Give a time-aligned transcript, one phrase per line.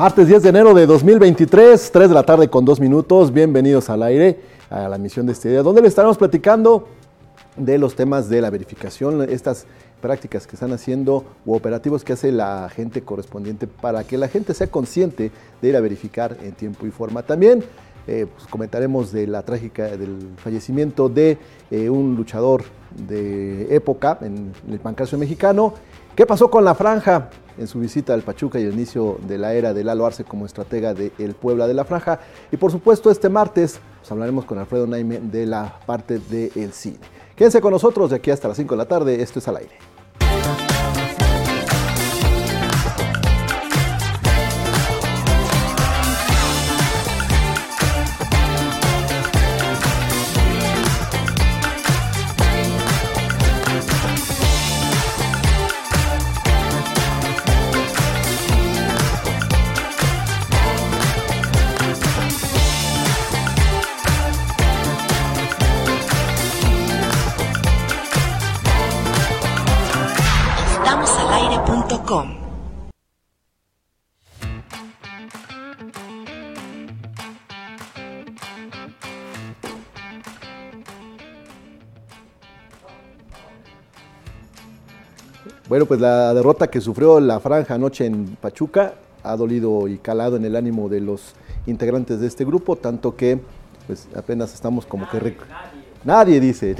[0.00, 3.30] Martes 10 de enero de 2023, 3 de la tarde con 2 minutos.
[3.30, 4.40] Bienvenidos al aire,
[4.70, 6.88] a la misión de este día, donde le estaremos platicando
[7.54, 9.66] de los temas de la verificación, estas
[10.00, 14.54] prácticas que están haciendo u operativos que hace la gente correspondiente para que la gente
[14.54, 17.22] sea consciente de ir a verificar en tiempo y forma.
[17.22, 17.62] También
[18.06, 21.36] eh, pues, comentaremos de la trágica del fallecimiento de
[21.70, 22.64] eh, un luchador
[23.06, 25.74] de época en el pancracio mexicano.
[26.16, 27.28] ¿Qué pasó con la franja?
[27.60, 30.94] En su visita al Pachuca y el inicio de la era de Lalo como estratega
[30.94, 32.18] del el Puebla de la Franja.
[32.50, 36.98] Y por supuesto, este martes pues, hablaremos con Alfredo Naime de la parte del cine.
[37.36, 39.22] Quédense con nosotros de aquí hasta las 5 de la tarde.
[39.22, 39.89] Esto es al aire.
[85.70, 90.34] Bueno, pues la derrota que sufrió la franja anoche en Pachuca ha dolido y calado
[90.34, 93.38] en el ánimo de los integrantes de este grupo, tanto que
[93.86, 95.18] pues apenas estamos como que...
[95.18, 95.36] Nadie,
[96.02, 96.74] nadie dice.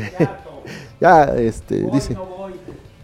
[1.00, 2.16] ya, este, dice.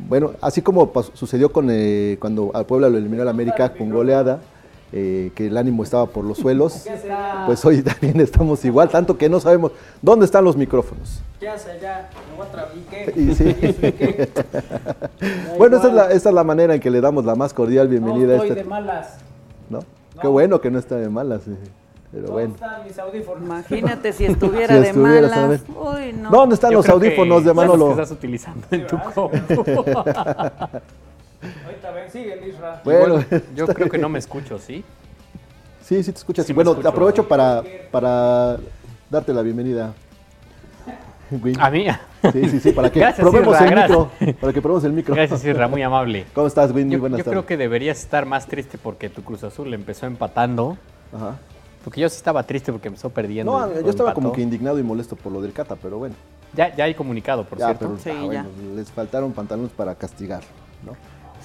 [0.01, 4.41] Bueno, así como sucedió con eh, cuando al Puebla lo eliminó el América con goleada,
[4.93, 6.87] eh, que el ánimo estaba por los suelos,
[7.47, 11.21] pues hoy también estamos igual, tanto que no sabemos dónde están los micrófonos.
[11.41, 12.09] ¿Qué hace allá?
[13.17, 13.45] ¿Y sí.
[15.59, 17.89] bueno, esa es, la, esa es, la, manera en que le damos la más cordial
[17.89, 18.63] bienvenida no estoy a este...
[18.63, 19.19] de malas.
[19.69, 19.81] ¿No?
[20.21, 21.43] Qué bueno que no está de malas.
[22.13, 22.55] Pero bueno.
[22.55, 23.43] están mis audífonos?
[23.43, 25.63] Imagínate si estuviera, de malas.
[25.69, 26.31] Uy, no.
[26.31, 27.87] ¿Dónde están los audífonos de Manolo?
[27.87, 28.97] que estás utilizando en tu
[31.65, 32.81] Ahorita ven, sigue, Isra.
[32.85, 33.25] Bueno,
[33.55, 34.85] yo creo que no me escucho, ¿sí?
[35.83, 36.47] Sí, sí te escuchas.
[36.47, 38.59] Sí bueno, te aprovecho para, para
[39.11, 39.95] darte la bienvenida.
[41.61, 41.87] ¿A mí?
[42.33, 44.11] Sí, sí, sí, para que probemos el micro.
[44.41, 45.15] Para que probemos el micro.
[45.15, 46.27] Gracias, Isra, muy amable.
[46.35, 46.89] ¿Cómo estás, Win?
[46.89, 50.77] Muy buenas yo creo que deberías estar más triste porque tu Cruz Azul empezó empatando.
[51.15, 51.37] Ajá.
[51.85, 53.53] Porque yo sí estaba triste porque empezó perdiendo.
[53.53, 56.17] No, yo estaba como que indignado y molesto por lo del Cata, pero bueno.
[56.53, 57.87] Ya, ya hay comunicado, por ya, cierto.
[57.87, 58.47] Pero, sí, ah, ya.
[58.75, 60.43] les faltaron pantalones para castigar,
[60.85, 60.97] ¿no?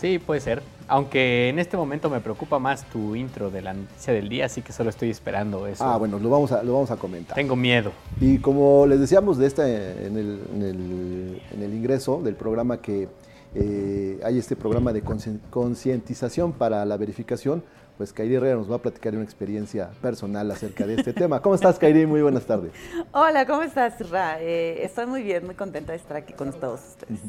[0.02, 0.64] Sí, puede ser.
[0.88, 4.64] Aunque en este momento me preocupa más tu intro de la noticia del día, así
[4.64, 5.84] que solo estoy esperando eso.
[5.84, 7.36] Ah, bueno, lo vamos a, lo vamos a comentar.
[7.36, 7.92] Tengo miedo.
[8.20, 12.82] Y como les decíamos de este, en, el, en, el, en el ingreso del programa
[12.82, 13.08] que
[13.54, 15.04] eh, hay este programa de
[15.52, 17.64] concientización para la verificación,
[17.98, 21.44] pues Kairi Herrera nos va a platicar una experiencia personal acerca de este tema.
[21.44, 22.08] ¿Cómo estás, Kairi?
[22.08, 22.72] Muy buenas tardes.
[23.12, 24.42] Hola, ¿cómo estás, Ra?
[24.42, 27.20] Eh, estoy muy bien, muy contenta de estar aquí con todos ustedes.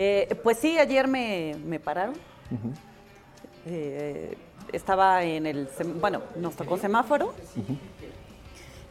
[0.00, 2.14] Eh, pues sí, ayer me, pararon.
[3.66, 4.38] Eh,
[4.72, 5.68] estaba en el,
[6.00, 7.34] bueno, nos tocó semáforo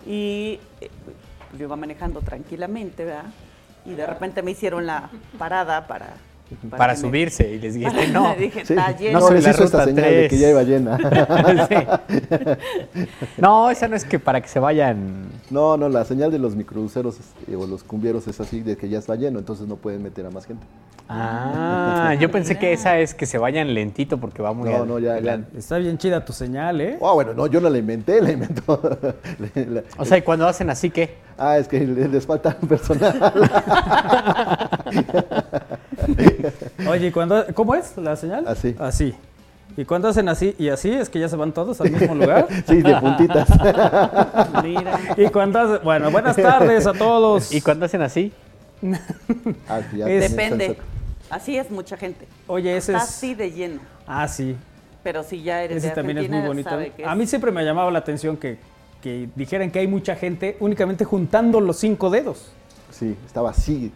[0.06, 0.90] y eh,
[1.58, 3.32] yo iba manejando tranquilamente, ¿verdad?
[3.86, 6.18] Y de repente me hicieron la parada para
[6.70, 8.36] para, subirse y les dije no.
[8.40, 9.20] dije, está lleno.
[9.20, 10.98] No, les hizo esta señal de que ya iba llena.
[13.38, 15.28] No, esa no es que para que se vayan.
[15.50, 18.90] No, no, la señal de los microcruceros este, o los cumbieros es así de que
[18.90, 20.66] ya está lleno, entonces no pueden meter a más gente.
[21.10, 25.00] Ah, yo pensé que esa es que se vayan lentito porque va muy No, no,
[25.00, 25.18] ya,
[25.56, 26.98] Está bien chida tu señal, ¿eh?
[27.02, 28.82] Ah, bueno, no, yo no la inventé, la inventó.
[29.98, 31.16] o sea, y cuando hacen así, ¿qué?
[31.38, 33.34] Ah, es que les falta personal.
[36.88, 38.48] Oye, cuando, ¿cómo es la señal?
[38.48, 38.76] Así.
[38.80, 39.16] Así.
[39.76, 42.48] ¿Y cuando hacen así y así es que ya se van todos al mismo lugar?
[42.68, 43.48] sí, de puntitas.
[44.64, 45.00] Mira.
[45.18, 47.54] Y cuando bueno, buenas tardes a todos.
[47.54, 48.32] ¿Y cuando hacen así?
[49.68, 50.78] Ah, Depende.
[51.30, 52.28] Así es mucha gente.
[52.48, 53.82] Oye, ese Está es así de lleno.
[54.06, 54.56] Ah, sí.
[55.04, 56.70] Pero si ya eres ese también es muy bonito.
[57.06, 58.58] A mí siempre me ha llamado la atención que,
[59.02, 62.52] que dijeran que hay mucha gente únicamente juntando los cinco dedos.
[62.92, 63.92] Sí, estaba así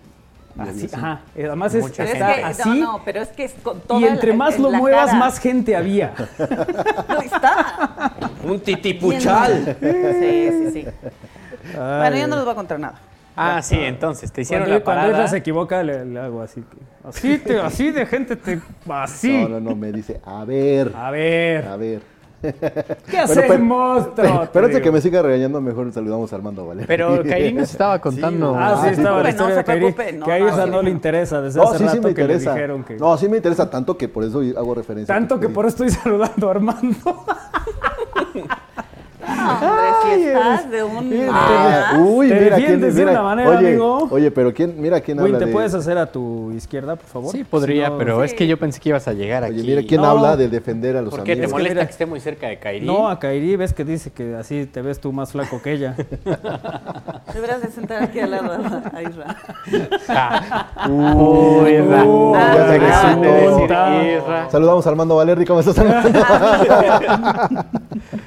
[0.57, 1.21] Así, ajá.
[1.36, 2.69] Además es, está así.
[2.69, 5.75] No, no, pero es que es con toda Y entre más lo muevas, más gente
[5.75, 6.13] había.
[7.09, 8.13] no está.
[8.44, 9.77] Un titipuchal.
[9.80, 10.88] Sí, sí, sí.
[11.75, 13.00] Bueno, yo no les voy a contar nada.
[13.36, 15.07] Ah, sí, entonces te hicieron cuando, la parada.
[15.07, 16.63] Cuando ella se equivoca, le, hago así.
[17.03, 18.59] Así, te, así de gente, te,
[18.89, 19.44] así.
[19.44, 20.92] No, no, no, me dice, a ver.
[20.95, 21.68] A ver.
[21.68, 22.01] A ver.
[22.41, 24.49] ¿Qué hacemos, monstruo?
[24.51, 26.88] Pero antes de que me siga regañando, mejor saludamos a Armando Valerio.
[26.88, 28.55] Pero Kairi nos estaba contando.
[28.57, 29.93] ah, sí, estaba la historia de Kairi.
[29.93, 32.55] que a ella no, le interesa desde hace sí, rato sí me interesa.
[32.55, 32.97] Que que...
[32.97, 35.13] No, sí me interesa tanto que por eso hago referencia.
[35.13, 37.25] Tanto que, por eso estoy saludando a Armando.
[39.41, 41.29] Hombre, si estás de un...
[41.31, 44.07] Ah, uy, Te mira quién de mira, una manera, oye, amigo.
[44.11, 47.05] Oye, pero quién, mira quién Win, habla ¿te de- puedes hacer a tu izquierda, por
[47.07, 47.31] favor?
[47.31, 48.38] Sí, podría, Si no- pero es Sí.
[48.38, 49.55] que yo pensé que ibas a llegar aquí.
[49.55, 50.07] Oye, mira quién No.
[50.07, 51.35] habla de defender a los ¿Por qué?
[51.35, 52.85] ¿Te molesta mira- que esté muy cerca de Kairi?
[52.85, 55.95] No, a Kairi ves que dice que así te ves tú más flaco que ella.
[57.33, 58.51] Deberás de sentar aquí al lado
[58.93, 59.38] a Isra.
[60.09, 60.88] Ah.
[60.89, 62.03] Uy, Isra.
[62.03, 64.49] Uy, ya decir, Isra.
[64.49, 65.75] Saludamos a Armando Valerri, ¿cómo estás?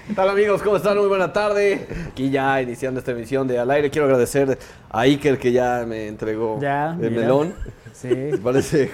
[0.09, 0.63] ¿Qué tal amigos?
[0.63, 0.97] ¿Cómo están?
[1.05, 1.87] Muy buena tarde.
[2.13, 3.91] Aquí ya iniciando esta emisión de Al Aire.
[3.91, 4.59] Quiero agradecer
[4.91, 7.21] a Iker que ya me entregó Ya, el mira.
[7.23, 7.55] melón.
[7.93, 8.09] Sí.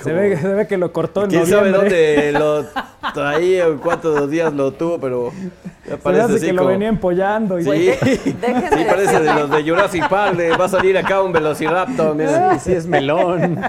[0.02, 2.32] Se ve, se ve que lo cortó en ¿Quién sabe noviembre.
[2.32, 2.66] dónde
[3.02, 4.98] lo traía o cuántos días lo tuvo?
[5.00, 5.32] Pero
[5.86, 7.58] ya Se parece hace así que lo venía empollando.
[7.58, 7.70] Y Sí,
[8.40, 10.36] déjenme sí parece de los de Jurassic Park.
[10.36, 12.14] le va a salir acá un Velociraptor.
[12.16, 12.58] mira.
[12.58, 13.60] Sí, sí, es melón.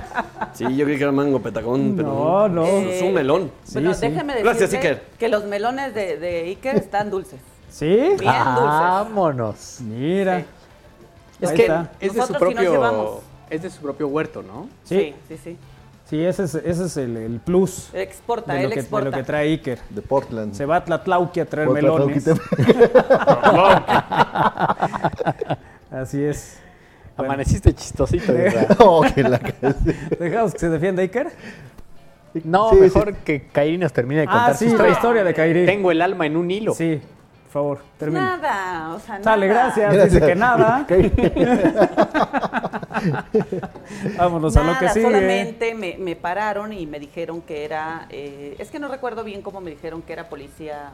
[0.53, 2.65] Sí, yo creí que era mango petacón, pero No, no.
[2.65, 3.51] Es un melón.
[3.71, 4.01] Bueno, sí.
[4.01, 5.01] déjeme decirle Gracias, Iker.
[5.19, 7.39] que los melones de, de Iker están dulces.
[7.71, 7.87] ¿Sí?
[7.95, 8.63] Bien dulces.
[8.63, 9.77] Vámonos.
[9.81, 10.43] Mira.
[11.39, 11.91] Es Ahí que está.
[11.99, 13.05] es de su Nosotros sí nos llevamos.
[13.05, 14.67] propio es de su propio huerto, ¿no?
[14.83, 15.15] Sí.
[15.27, 15.57] sí, sí.
[16.05, 19.09] Sí, ese es, ese es el, el plus Exporta, de él que, de exporta.
[19.09, 19.79] lo que trae Iker.
[19.89, 20.53] De Portland.
[20.53, 22.27] Se va a Tlatlauqui a traer melones.
[25.91, 26.57] Así es.
[27.17, 28.33] Bueno, Amaneciste chistosito.
[28.79, 29.39] Oh, que la-
[30.19, 31.29] ¿Dejamos que se defienda Iker?
[32.45, 34.91] No, Sí, mejor que Kairi nos termine de contar Ah, su sí, la historia.
[34.93, 35.65] historia de Kairi.
[35.65, 36.73] Tengo el alma en un hilo.
[36.73, 37.01] Sí,
[37.51, 38.37] por favor, termina.
[38.37, 39.23] Nada, o sea, nada.
[39.25, 39.93] Sale, gracias.
[39.93, 40.13] Gracias.
[40.13, 40.87] Dice que nada.
[44.17, 45.05] Vámonos a lo que sigue.
[45.05, 49.41] solamente me, me pararon y me dijeron que era, eh, es que no recuerdo bien
[49.41, 50.91] cómo me dijeron que era policía,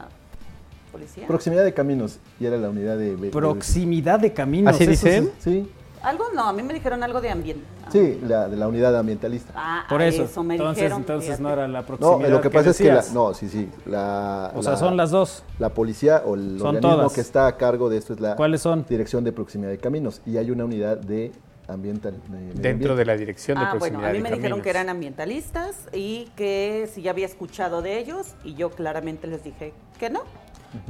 [0.90, 1.28] policía.
[1.28, 2.18] Proximidad de caminos.
[2.40, 3.12] Y era la unidad de...
[3.30, 4.74] Proximidad de caminos.
[4.74, 5.30] ¿Así dicen?
[5.38, 5.70] es- Sí,
[6.02, 7.64] Algo no, a mí me dijeron algo de ambiente.
[7.90, 9.52] sí, la, de la unidad ambientalista.
[9.56, 10.42] Ah, Por eso.
[10.44, 11.00] me entonces, dijeron.
[11.00, 12.28] entonces no era la No, proximidad.
[12.30, 15.42] lo que pasa es que la, no, sí, sí, la, O sea, son las dos.
[15.58, 17.12] la policía o el Son organismo todas.
[17.12, 18.84] que está a cargo de esto es la ¿Cuáles son?
[18.88, 21.32] Dirección de Proximidad de Caminos y hay una unidad de
[21.66, 22.94] ambiental de Dentro ambiente.
[22.94, 26.30] de la dirección de Ah, bueno, a mí de me dijeron que eran ambientalistas y
[26.36, 30.20] que si ya había escuchado de ellos y yo claramente les dije que no.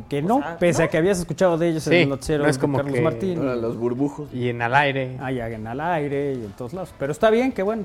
[0.09, 2.43] Que no, O sea, pese a que habías escuchado de ellos Sí, en el noticiero
[2.43, 3.61] no es de como Carlos que- Martín.
[3.63, 4.33] Los burbujos.
[4.35, 5.17] Y en al aire.
[5.21, 6.93] Ah, ya en al aire y en todos lados.
[6.99, 7.85] Pero está bien, que bueno.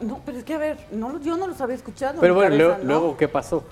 [0.00, 2.20] No, pero es que a ver, no, yo no los había escuchado.
[2.20, 3.64] Pero bueno, cabeza, luego, ¿qué pasó?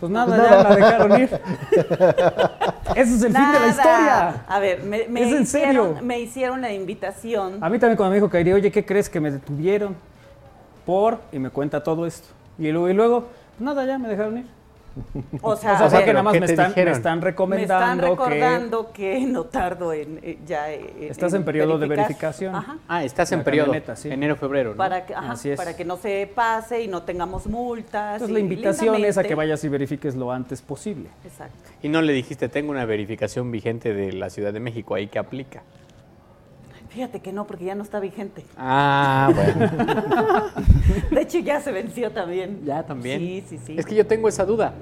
[0.00, 1.28] Pues nada, ya la dejaron ir.
[2.94, 4.44] Ese es el fin de la historia.
[4.48, 5.68] A ver, me, me ¿Es en serio?
[5.92, 7.58] hicieron- me hicieron la invitación.
[7.62, 9.96] A mí también cuando me dijo Kairi, oye, ¿qué crees que me detuvieron?
[10.86, 12.28] Por, y me cuenta todo esto.
[12.58, 13.20] Y luego, y luego
[13.56, 14.46] pues nada, ya me dejaron ir.
[15.42, 17.24] O sea, O sea, a ver, que nada más ¿qué me están, me están me
[17.24, 19.20] recomendando están recordando que...
[19.20, 20.70] no tardo en eh, ya.
[20.72, 22.54] eh, Estás en periodo de verificación.
[22.54, 22.76] Ajá.
[22.88, 23.72] Ah, estás en periodo.
[23.94, 24.10] sí.
[24.10, 24.76] Enero, febrero, ¿no?
[24.76, 25.56] Para que, ajá, Así es.
[25.56, 28.14] para que no se pase y no tengamos multas.
[28.14, 31.08] Entonces y la invitación es a que vayas y verifiques lo antes posible.
[31.24, 31.56] Exacto.
[31.82, 35.18] Y no le dijiste, tengo una verificación vigente de la Ciudad de México, ahí que
[35.18, 35.62] aplica.
[36.88, 38.44] Fíjate que no, porque ya no está vigente.
[38.56, 40.50] Ah, bueno.
[41.10, 42.64] De hecho, ya se venció también.
[42.64, 43.20] ya también.
[43.20, 43.76] Sí, sí, sí.
[43.78, 44.72] Es que yo tengo esa duda.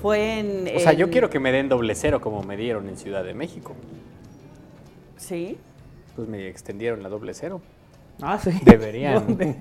[0.00, 0.76] Fue en.
[0.76, 3.34] O sea, yo quiero que me den doble cero como me dieron en Ciudad de
[3.34, 3.74] México.
[5.16, 5.58] Sí.
[6.14, 7.60] Pues me extendieron la doble cero.
[8.22, 8.50] Ah, sí.
[8.62, 9.26] Deberían.
[9.26, 9.56] ¿Dónde?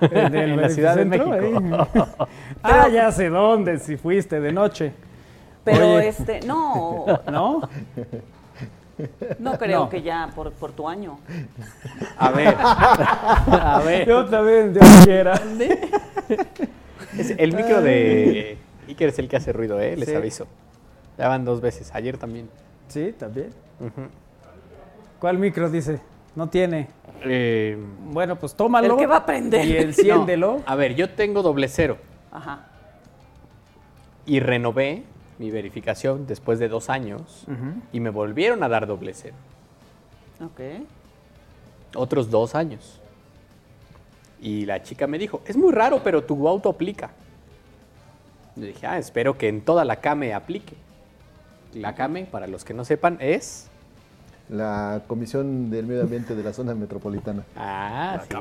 [0.00, 1.04] ¿En, la Ciudad de?
[1.04, 1.32] México.
[1.32, 1.52] Ahí.
[2.62, 4.92] ah, ya sé dónde, si fuiste de noche.
[5.64, 6.08] Pero Oye.
[6.08, 7.68] este, no, ¿No?
[9.38, 9.88] No creo No.
[9.90, 11.18] que ya por, por tu año.
[12.16, 12.54] A ver.
[12.60, 14.06] A ver.
[14.08, 15.40] Yo vez, Dios quiera.
[17.16, 19.96] Es- el micro de Iker es el que hace ruido, ¿eh?
[19.96, 20.14] Les Sí.
[20.14, 20.46] aviso.
[21.16, 21.90] Ya van dos veces.
[21.94, 22.48] Ayer también.
[22.88, 23.50] Sí, también.
[25.18, 26.00] ¿Cuál micro dice?
[26.36, 26.88] No tiene.
[27.24, 27.76] Eh,
[28.10, 28.94] Bueno, pues tómalo.
[28.94, 29.64] El que va a aprender.
[29.66, 30.58] Y enciéndelo.
[30.58, 31.98] no, a ver, yo tengo doble cero.
[32.30, 32.66] Ajá.
[34.26, 35.02] Y renové
[35.38, 37.46] mi verificación después de dos años.
[37.92, 39.36] Y me volvieron a dar doble cero.
[40.40, 40.60] Ok.
[41.94, 43.00] Otros dos años.
[44.40, 47.10] Y la chica me dijo, es muy raro, pero tu auto aplica.
[48.56, 50.74] Le dije, ah, espero que en toda la CAME aplique.
[51.74, 53.67] La CAME, para los que no sepan, es...
[54.48, 57.42] La Comisión del Medio Ambiente de la Zona Metropolitana.
[57.56, 58.34] Ah, sí,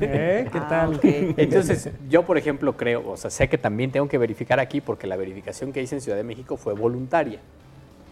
[0.00, 0.48] ¿Eh?
[0.50, 1.00] ¿Qué Ah, tal?
[1.02, 5.06] Entonces, yo, por ejemplo, creo, o sea, sé que también tengo que verificar aquí porque
[5.06, 7.40] la verificación que hice en Ciudad de México fue voluntaria.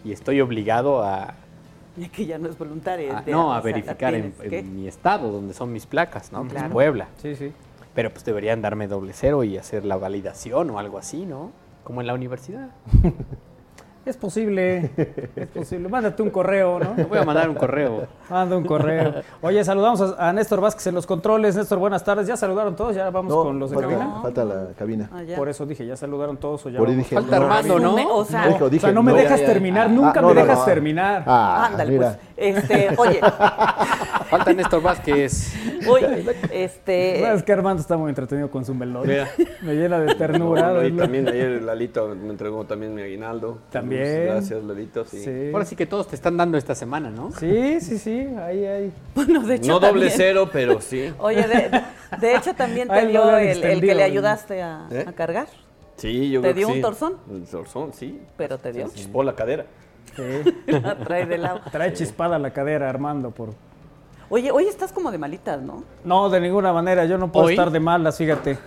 [0.05, 1.33] Y estoy obligado a,
[1.97, 3.15] Ya que ya no es voluntario.
[3.15, 6.41] a- es de- no, a verificar en, mi estado, donde son mis placas, ¿no?
[6.43, 6.73] Que es Claro.
[6.73, 7.07] Puebla.
[7.21, 7.51] Sí, sí.
[7.95, 11.51] Pero pues deberían darme doble cero y hacer la validación o algo así, ¿no?
[11.83, 12.69] Como en la universidad.
[14.07, 14.89] Es posible,
[15.35, 15.89] es posible.
[15.89, 16.91] Mándate un correo, ¿no?
[16.95, 18.07] Te voy a mandar un correo.
[18.29, 19.15] Manda un correo.
[19.41, 21.57] Oye, saludamos a, a Néstor Vázquez en los controles.
[21.57, 22.25] Néstor, buenas tardes.
[22.25, 22.95] ¿Ya saludaron todos?
[22.95, 24.21] ¿Ya vamos No, con los de falta, cabina?
[24.21, 25.09] falta la cabina.
[25.11, 25.21] Ah.
[25.35, 27.45] Por eso dije, ¿ya saludaron todos o ya Por dije, Falta no.
[27.45, 27.95] Armando, ¿no?
[27.97, 29.53] Me- o sea, Dijo, O dije, sea, no me no, dejas ya, ya.
[29.53, 30.65] terminar, Ah, nunca no, me no, dejas no.
[30.65, 31.23] terminar.
[31.27, 32.17] Ah, ándale, mira.
[32.35, 32.57] pues.
[32.57, 33.19] Este, oye,
[34.29, 35.53] Falta Néstor Vázquez.
[35.89, 37.21] oye, este.
[37.21, 39.07] ¿Sabes que Armando está muy entretenido con su melón?
[39.07, 39.27] Mira.
[39.61, 40.71] Me llena de ternura.
[40.73, 43.57] No, y también ayer Lalito me entregó también mi aguinaldo.
[43.71, 43.96] También.
[43.97, 44.61] Gracias.
[45.09, 45.23] Sí.
[45.23, 45.49] Sí.
[45.53, 47.31] Ahora sí que todos te están dando esta semana, ¿no?
[47.31, 48.91] Sí, sí, sí, ahí, ahí.
[49.15, 49.67] Bueno, de hecho.
[49.67, 51.13] No doble cero, pero sí.
[51.19, 51.81] Oye, de,
[52.19, 55.05] de hecho también te dio el, el que le ayudaste a, ¿Eh?
[55.07, 55.47] a cargar,
[55.97, 56.81] Sí, yo ¿Te creo que dio un sí.
[56.81, 57.17] torzón?
[57.29, 58.21] El torzón, sí.
[58.37, 58.87] pero te dio.
[58.87, 59.65] Se chispó la cadera.
[60.15, 60.23] Sí.
[60.71, 61.61] La trae de lado.
[61.71, 63.49] Trae chispada la cadera, Armando, por...
[64.29, 65.83] Oye, hoy estás como de malitas, ¿no?
[66.03, 67.53] No, de ninguna manera, yo no puedo ¿Hoy?
[67.53, 68.57] estar de malas, fíjate.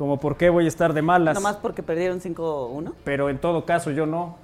[0.00, 1.34] Como por qué voy a estar de malas.
[1.34, 2.94] Nomás porque perdieron 5-1.
[3.04, 4.36] Pero en todo caso, yo no.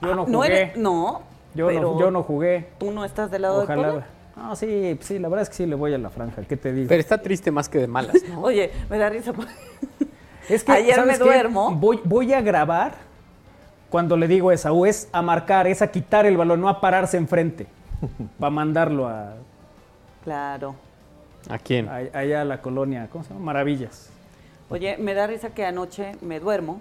[0.00, 0.32] Yo no jugué.
[0.32, 0.76] No eres.
[0.78, 1.20] No.
[1.54, 2.70] yo, pero no yo no jugué.
[2.78, 3.82] Tú no estás del lado de Ojalá.
[3.90, 4.06] Puebla.
[4.36, 6.40] Ah, sí, sí, la verdad es que sí le voy a la franja.
[6.44, 6.88] ¿Qué te digo?
[6.88, 8.40] Pero está triste más que de malas, ¿no?
[8.44, 9.34] Oye, me da risa.
[9.34, 9.52] porque-
[10.48, 11.72] Es que, Ayer ¿sabes me duermo.
[11.76, 12.94] Voy, voy a grabar
[13.90, 16.80] cuando le digo a Esaú, es a marcar, es a quitar el balón, no a
[16.80, 17.66] pararse enfrente.
[18.40, 19.34] Para mandarlo a,
[20.24, 20.74] Claro.
[21.50, 21.86] ¿A quién?
[21.86, 23.44] a- allá a la colonia, ¿cómo se llama?
[23.44, 24.08] Maravillas.
[24.68, 26.80] Oye, me da risa que anoche me duermo.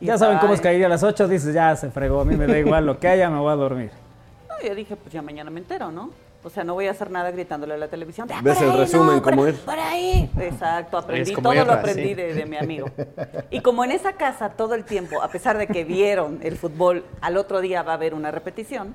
[0.00, 2.36] y Ya saben cómo es caer a las 8, dices, ya se fregó, a mí
[2.36, 3.90] me da igual lo que haya, me voy a dormir.
[4.48, 6.10] No, yo dije, pues ya mañana me entero, ¿no?
[6.42, 8.26] O sea, no voy a hacer nada gritándole a la televisión.
[8.32, 9.56] "Ah, Ves el ahí, resumen no, como es.
[9.56, 10.30] Por ahí.
[10.40, 11.34] Exacto, aprendí.
[11.34, 12.14] Todo lo aprendí sí.
[12.14, 12.88] de, de mi amigo.
[13.50, 17.04] Y como en esa casa todo el tiempo, a pesar de que vieron el fútbol,
[17.20, 18.94] al otro día va a haber una repetición,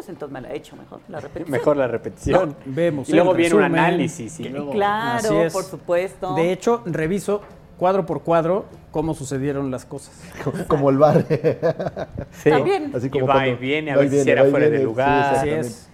[0.00, 1.50] pues entonces me la he hecho mejor, la repetición.
[1.50, 2.56] Mejor la repetición.
[2.66, 4.40] Vemos y luego viene un análisis.
[4.40, 4.70] Y luego...
[4.70, 5.52] Así Claro, es.
[5.52, 6.34] por supuesto.
[6.34, 7.42] De hecho, reviso
[7.76, 10.14] cuadro por cuadro cómo sucedieron las cosas.
[10.68, 11.24] Como el bar.
[12.32, 12.48] Sí.
[12.50, 12.92] También.
[12.94, 14.48] Así Y como va cuando- y viene a va y ver si viene, era va
[14.48, 15.34] y fuera de sí, lugar.
[15.36, 15.88] Así es.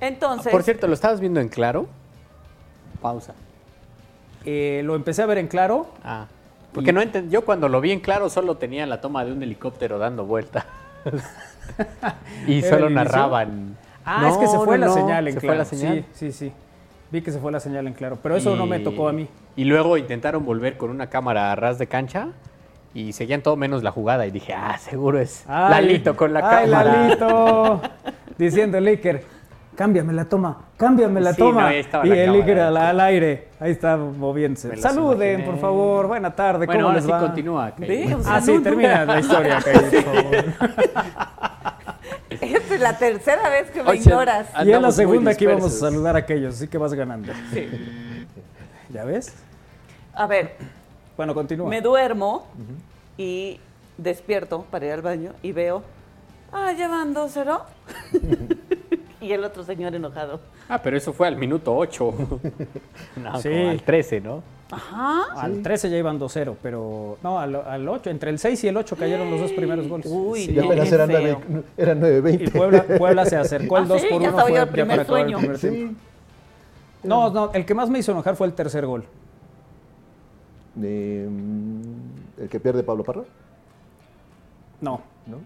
[0.00, 1.86] Entonces, Por cierto, ¿lo estabas viendo en claro?
[3.00, 3.34] Pausa.
[4.44, 5.86] Eh, lo empecé a ver en claro.
[6.04, 6.26] Ah.
[6.74, 9.42] Porque no enten- yo cuando lo vi en claro solo tenía la toma de un
[9.42, 10.66] helicóptero dando vuelta.
[12.46, 13.76] Y ¿Era solo narraban.
[14.04, 15.54] Ah, No, es que se fue no, la señal en se claro.
[15.54, 16.04] fue la señal.
[16.12, 16.52] Sí, sí, sí.
[17.10, 18.18] Vi que se fue la señal en claro.
[18.22, 19.28] Pero eso no me tocó a mí.
[19.56, 22.28] Y luego intentaron volver con una cámara a ras de cancha
[22.94, 24.26] y seguían todo menos la jugada.
[24.26, 26.92] Y dije, ah, seguro es Ay, Lalito con la ay, cámara.
[26.92, 27.80] Lalito.
[28.38, 29.24] Diciendo el Iker,
[29.76, 31.60] cámbiame la toma, cámbiame la Sí, toma.
[31.62, 32.34] no, ahí estaba y la el.
[32.34, 33.48] Iker al, al aire.
[33.60, 34.76] Ahí está moviéndose.
[34.78, 36.06] Saluden, por favor.
[36.08, 36.66] Buena tarde.
[36.66, 37.20] Bueno, ¿Cómo ahora les sí va?
[37.20, 37.70] continúa.
[37.76, 37.88] Kay.
[37.88, 40.34] Ve, o sea, Ah, sí, termina la historia, Kay, por favor.
[42.30, 44.48] esta es la tercera vez que me Oye, ignoras.
[44.54, 47.32] ah, Y es la segunda que íbamos a saludar a aquellos, así que vas ganando.
[48.90, 49.32] ¿Ya ves?
[50.14, 50.54] A ver,
[51.16, 51.68] Bueno, continúa.
[51.68, 52.46] me duermo
[53.16, 53.60] y
[53.98, 55.82] despierto para ir al baño y veo,
[56.52, 57.60] ah, ya van 2-0.
[59.26, 60.40] y el otro señor enojado.
[60.68, 62.14] Ah, pero eso fue al minuto 8.
[63.22, 63.48] no, Sí.
[63.48, 64.42] como al 13, ¿no?
[64.70, 65.24] Ajá.
[65.40, 68.76] Al 13 ya iban 2-0, pero no, al, al 8, entre el 6 y el
[68.76, 70.06] 8 cayeron los dos primeros goles.
[70.10, 71.40] Uy, Y apenas eran feo.
[71.48, 72.42] 9, eran 9.20.
[72.42, 74.62] Y Puebla, Puebla se acercó al Ah, 2 sí, por ya 1 estaba fue yo
[74.62, 75.38] el ya primer para acabar el sueño.
[75.38, 76.00] primer tiempo.
[77.04, 79.04] No, no, el que más me hizo enojar fue el tercer gol.
[80.82, 83.22] Eh, mm, el que pierde Pablo Parra.
[84.80, 85.38] No, ¿no?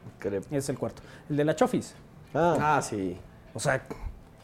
[0.51, 1.03] Es el cuarto.
[1.29, 1.95] El de la Chofis.
[2.35, 3.17] Ah, Ah, sí.
[3.55, 3.83] O sea,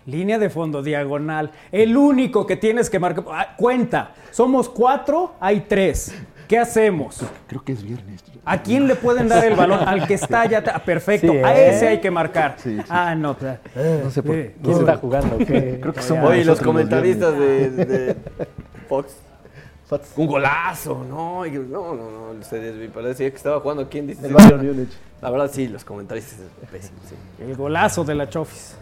[0.07, 1.51] línea de fondo, diagonal.
[1.73, 3.25] El único que tienes que marcar.
[3.31, 6.15] Ah, cuenta, somos cuatro, hay tres.
[6.49, 7.21] ¿Qué hacemos?
[7.49, 8.23] creo que es viernes.
[8.45, 9.81] ¿A quién le pueden dar el balón?
[9.87, 10.81] Al que está atrás.
[10.83, 11.71] Perfecto, Sí, a ¿eh?
[11.71, 12.55] ese hay que marcar.
[12.59, 12.85] Sí, sí.
[12.89, 13.37] Ah, no.
[14.05, 14.55] No sé por qué.
[14.63, 15.39] ¿Quién está jugando?
[15.45, 15.81] ¿Qué?
[15.81, 18.17] Creo que somos Oye, los comentaristas de, de
[18.89, 19.17] Fox.
[19.87, 20.13] Fats.
[20.17, 23.89] Un golazo, no, no, no, no, se parecía que estaba jugando.
[23.89, 24.27] ¿Quién dice?
[24.27, 24.91] El Bayern Múnich.
[25.23, 27.15] La verdad, sí, los comentaristas es pésimo, sí.
[27.41, 28.77] El golazo de la Chofis.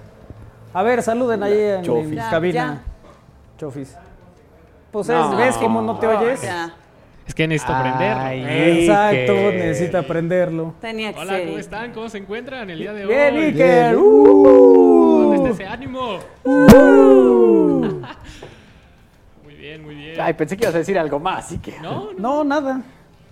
[0.75, 2.11] A ver, saluden ahí en, Chofis.
[2.13, 2.53] en cabina.
[2.53, 2.83] ya.
[3.59, 3.97] Chofis.
[4.91, 5.37] Pues No.
[5.37, 6.43] ¿ves cómo no te oyes?
[6.43, 6.75] Ya,
[7.27, 8.23] Es que necesito aprenderlo.
[8.23, 8.45] Ay,
[8.81, 9.55] Exacto, Iker.
[9.55, 10.75] necesita aprenderlo.
[10.81, 11.47] tenía que Hola, ser.
[11.47, 11.93] ¿cómo están?
[11.93, 13.45] ¿Cómo se encuentran el día de Bien, hoy?
[13.45, 13.95] Iker.
[13.95, 13.95] Bien.
[13.97, 16.19] ¿Dónde está ese ánimo?
[19.45, 20.21] Muy bien, muy bien.
[20.21, 21.79] Ay, pensé que ibas a decir algo más, así que.
[21.81, 22.83] No, no, No, nada.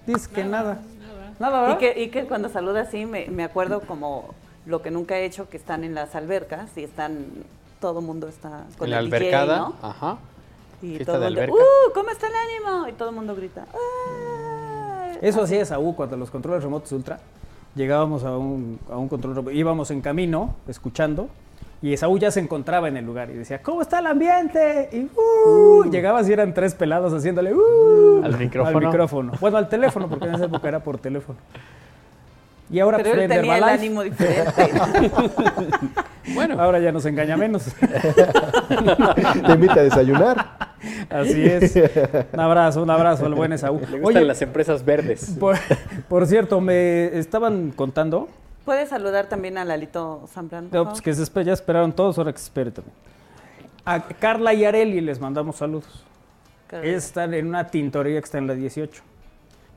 [0.07, 0.79] Dice que nada.
[1.39, 1.77] Nada, ¿verdad?
[1.77, 4.35] Y que, y que cuando saluda así me, me acuerdo como
[4.67, 7.27] lo que nunca he hecho, que están en las albercas y están,
[7.81, 9.59] todo el mundo está con En la el DJ, albercada.
[9.59, 9.75] ¿no?
[9.83, 10.19] Ajá.
[10.83, 11.55] Y Fiesta todo el mundo.
[11.55, 11.93] ¡uh!
[11.95, 12.89] ¿Cómo está el ánimo?
[12.89, 15.19] Y todo el mundo grita, ¡ay!
[15.21, 17.21] Eso hacía Saúl cuando los controles remotos ultra.
[17.75, 21.29] Llegábamos a un, a un control remoto, íbamos en camino, escuchando,
[21.83, 24.89] y Saúl ya se encontraba en el lugar y decía, ¿cómo está el ambiente?
[24.93, 28.79] Y uh, llegabas y eran tres pelados haciéndole uh, Al micrófono.
[28.79, 29.33] Al micrófono.
[29.41, 31.39] Bueno, al teléfono, porque en esa época era por teléfono.
[32.73, 34.73] Y ahora Pero pues, él tenía el ánimo diferente.
[36.35, 37.65] Bueno, Ahora ya nos engaña menos.
[39.47, 40.57] Te invita a desayunar.
[41.11, 41.75] Así es.
[42.33, 43.81] Un abrazo, un abrazo al buen Esaú.
[43.81, 45.37] le gustan Oye, las empresas verdes.
[45.39, 45.57] por,
[46.09, 48.29] por cierto, me estaban contando
[48.65, 50.69] ¿Puedes saludar también a Lalito Zambrano?
[50.71, 52.95] no, pues que se ya esperaron todos, ahora que se espere también.
[53.85, 56.05] A Carla y Areli les mandamos saludos.
[56.71, 59.03] Ellos están en una tintorería que está en la 18,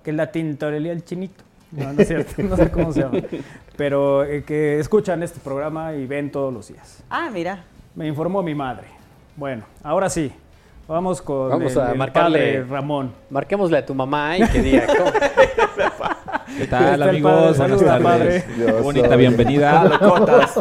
[0.04, 1.44] que es la tintorería El Chinito.
[1.76, 3.20] No, no es cierto, no sé cómo se llama.
[3.76, 7.04] Pero eh, que escuchan este programa y ven todos los días.
[7.10, 7.64] Ah, mira.
[7.96, 8.88] Me informó mi madre.
[9.36, 10.32] Bueno, ahora sí,
[10.88, 12.40] vamos con Vamos el, a el marcarle.
[12.40, 13.12] padre Ramón.
[13.30, 14.88] Marquémosle a tu mamá y que diga.
[14.88, 15.12] ¿cómo?
[16.58, 17.58] ¿Qué tal, amigos?
[17.58, 18.04] Buenas tardes.
[18.04, 18.46] padre.
[18.82, 19.92] Bonita bienvenida.
[20.00, 20.58] Cotas.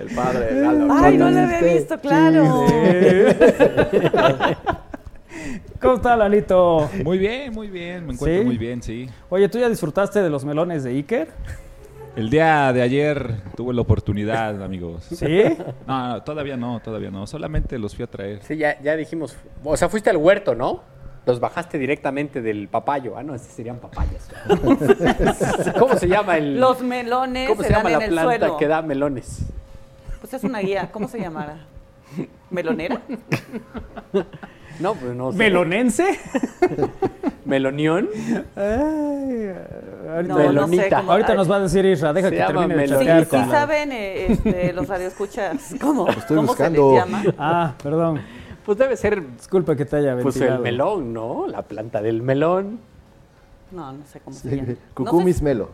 [0.00, 0.48] El padre.
[0.90, 2.64] Ay, no lo había visto, claro.
[5.80, 6.88] ¿Cómo está, Lalito?
[7.04, 8.06] Muy bien, muy bien.
[8.06, 8.44] Me encuentro ¿Sí?
[8.44, 9.08] muy bien, sí.
[9.28, 11.28] Oye, ¿tú ya disfrutaste de los melones de Iker?
[12.16, 15.04] El día de ayer tuve la oportunidad, amigos.
[15.04, 15.42] ¿Sí?
[15.86, 17.26] No, no, todavía no, todavía no.
[17.26, 18.42] Solamente los fui a traer.
[18.42, 19.36] Sí, ya, ya dijimos.
[19.62, 20.82] O sea, fuiste al huerto, ¿no?
[21.26, 23.18] Los bajaste directamente del papayo.
[23.18, 24.30] Ah, no, estos serían papayas.
[25.78, 26.58] ¿Cómo se llama el.
[26.58, 28.56] Los melones ¿Cómo se, se llama dan la en el planta suelo.
[28.56, 29.40] que da melones?
[30.20, 30.88] Pues es una guía.
[30.90, 31.58] ¿Cómo se llamará?
[32.48, 33.02] ¿Melonera?
[34.80, 35.38] No, pues no sé.
[35.38, 36.18] ¿Melonense?
[37.44, 38.08] ¿Melonión?
[38.56, 39.52] Ay,
[40.10, 40.98] ahorita No, no sé Melonita.
[40.98, 42.98] ahorita nos va a decir Isra, deja que termine de melón.
[43.00, 46.90] Sí, sí la- saben eh, este, los radioescuchas cómo, estoy cómo buscando.
[46.90, 47.34] se les llama.
[47.38, 48.20] Ah, perdón.
[48.64, 49.22] Pues debe ser.
[49.36, 50.56] Disculpa que te haya Pues ventilado.
[50.56, 51.46] el melón, ¿no?
[51.46, 52.80] La planta del melón.
[53.70, 54.74] No, no sé cómo se llama.
[54.94, 55.70] Cucumis melo,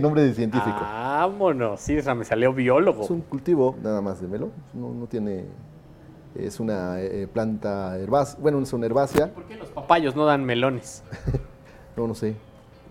[0.00, 0.78] nombre de científico.
[0.80, 1.80] Vámonos.
[1.80, 3.02] Sí, esa me salió biólogo.
[3.02, 4.50] Es un cultivo nada más de melo.
[4.74, 5.44] No, no tiene.
[6.38, 8.38] Es una eh, planta herbácea.
[8.40, 9.28] Bueno, es una herbácea.
[9.32, 11.02] ¿Por qué los papayos no dan melones?
[11.96, 12.36] No, no sé.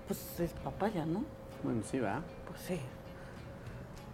[0.07, 1.23] Pues es papaya, ¿no?
[1.61, 2.21] Bueno, sí, va.
[2.47, 2.79] Pues sí.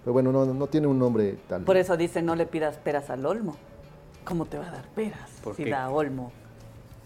[0.04, 1.62] Pero bueno, no, no tiene un nombre tal.
[1.62, 3.56] Por eso dice no le pidas peras al olmo.
[4.26, 5.70] ¿Cómo te va a dar peras ¿Por si qué?
[5.70, 6.34] da olmo?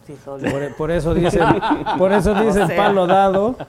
[0.07, 0.49] Si es olmo.
[0.49, 1.43] Por, por eso dicen,
[1.99, 2.75] por eso dicen O sea.
[2.75, 3.55] palo dado.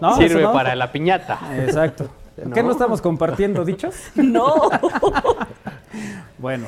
[0.00, 0.52] No, Sirve no.
[0.52, 1.38] para la piñata.
[1.64, 2.08] Exacto.
[2.52, 3.94] ¿Qué no estamos compartiendo dichos?
[4.16, 4.52] No.
[6.38, 6.66] Bueno.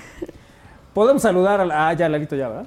[0.94, 1.88] Podemos saludar a la...
[1.88, 2.66] Ah, ya, Lalito, ya, ¿verdad?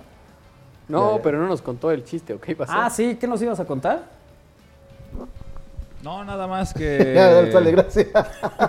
[0.87, 1.23] No, Ya, ya.
[1.23, 2.73] pero no nos contó el chiste, ¿o qué pasó?
[2.75, 4.03] Ah, sí, ¿qué nos ibas a contar?
[6.03, 7.49] No, nada más Ya, que.
[7.51, 8.07] dale, gracias.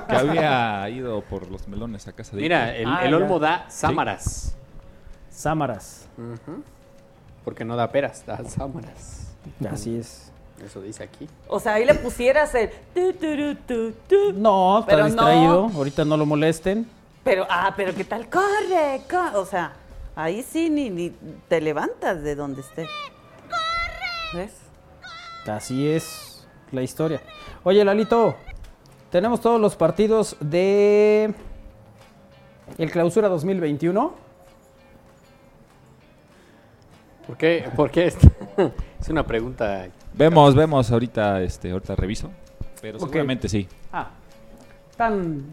[0.09, 3.67] que había ido por los melones a casa de Mira, el, Ah, el olmo da
[3.69, 4.55] sámaras.
[5.31, 6.07] Sámaras.
[7.45, 9.29] Porque no da peras, da sámaras.
[9.71, 10.31] Así es.
[10.65, 11.27] Eso dice aquí.
[11.49, 14.33] O sea, ahí le pusieras el tu, tu, tu, tu.
[14.35, 15.07] No, está Pero no.
[15.07, 15.71] distraído.
[15.75, 16.87] Ahorita no lo molesten.
[17.25, 18.29] Pero, ah, pero ¿qué tal?
[18.31, 19.37] Corre, corre.
[19.37, 19.73] O sea,
[20.17, 21.11] ahí sí ni, ni
[21.49, 22.87] te levantas de donde esté.
[24.33, 24.53] ¿Ves?
[25.47, 27.21] Así es la historia.
[27.65, 28.37] Oye, Lalito,
[29.11, 31.35] tenemos todos los partidos de
[32.79, 34.15] el Clausura 2021.
[37.27, 37.71] ¿Por qué?
[37.77, 38.07] ¿Por qué?
[38.07, 38.17] es-
[39.01, 39.89] es una pregunta.
[40.15, 42.31] Vemos, vemos ahorita, este, ahorita reviso.
[42.81, 43.69] Pero seguramente sí.
[43.93, 44.11] Ah,
[44.97, 45.45] tan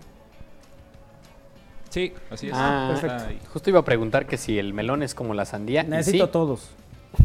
[1.89, 2.53] Sí, así es.
[2.55, 3.39] Ah, Está ahí.
[3.53, 5.83] Justo iba a preguntar que si el melón es como la sandía.
[5.83, 6.69] necesito sí, todos.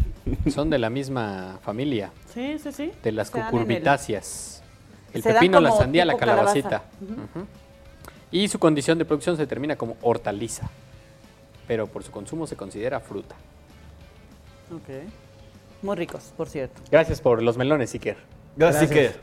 [0.53, 2.91] son de la misma familia, Sí, sí, sí.
[3.03, 4.63] de las el- cucurbitáceas.
[5.13, 6.53] El, pepino, la sandía, la calabaza.
[6.61, 6.83] calabacita.
[8.31, 10.69] Y su condición de producción se determina como hortaliza,
[11.67, 13.35] pero por su consumo se considera fruta.
[14.71, 15.03] Ok.
[15.83, 16.81] Muy ricos, por cierto.
[16.89, 18.17] Gracias por los melones, Iker.
[18.55, 19.15] Gracias, Gracias.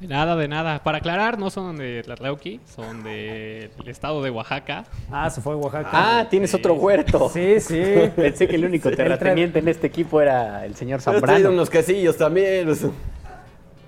[0.00, 0.82] De nada, de nada.
[0.82, 4.86] Para aclarar, no son de Tlatlauqui, son del estado de Oaxaca.
[5.12, 5.90] Ah, se fue a Oaxaca.
[5.92, 7.28] Ah, tienes otro huerto.
[7.28, 7.82] sí, sí.
[8.16, 11.50] Pensé que el único Sí, el terrateniente en este equipo era el señor Zambrano.
[11.50, 12.70] unos quesillos también.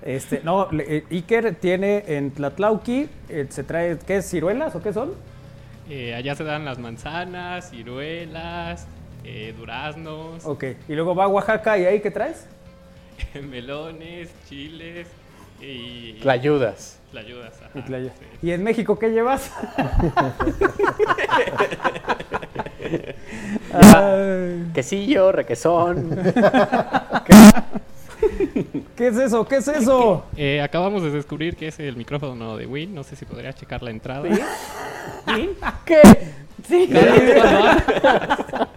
[0.02, 4.28] Este, no, eh, Iker tiene en Tlatlauqui, eh, se trae, ¿qué es?
[4.28, 5.12] ¿Ciruelas o qué son?
[5.88, 8.86] Eh, allá se dan las manzanas, ciruelas,
[9.24, 12.46] eh, duraznos, Ok, y luego va a Oaxaca y ahí ¿qué traes?
[13.48, 15.06] melones, chiles
[15.62, 16.98] y La ayudas.
[17.10, 17.54] tlayudas.
[17.62, 18.10] ajá, Y, sí.
[18.42, 19.50] ¿Y en México qué llevas?
[24.74, 26.10] Quesillo, requesón.
[28.96, 29.46] ¿Qué es eso?
[29.46, 30.24] ¿Qué es eso?
[30.36, 32.94] Eh, acabamos de descubrir que es el micrófono de Win.
[32.94, 34.28] No sé si podría checar la entrada.
[35.84, 36.02] ¿Qué?
[36.68, 36.86] Sí.
[36.86, 38.68] Vez cuando-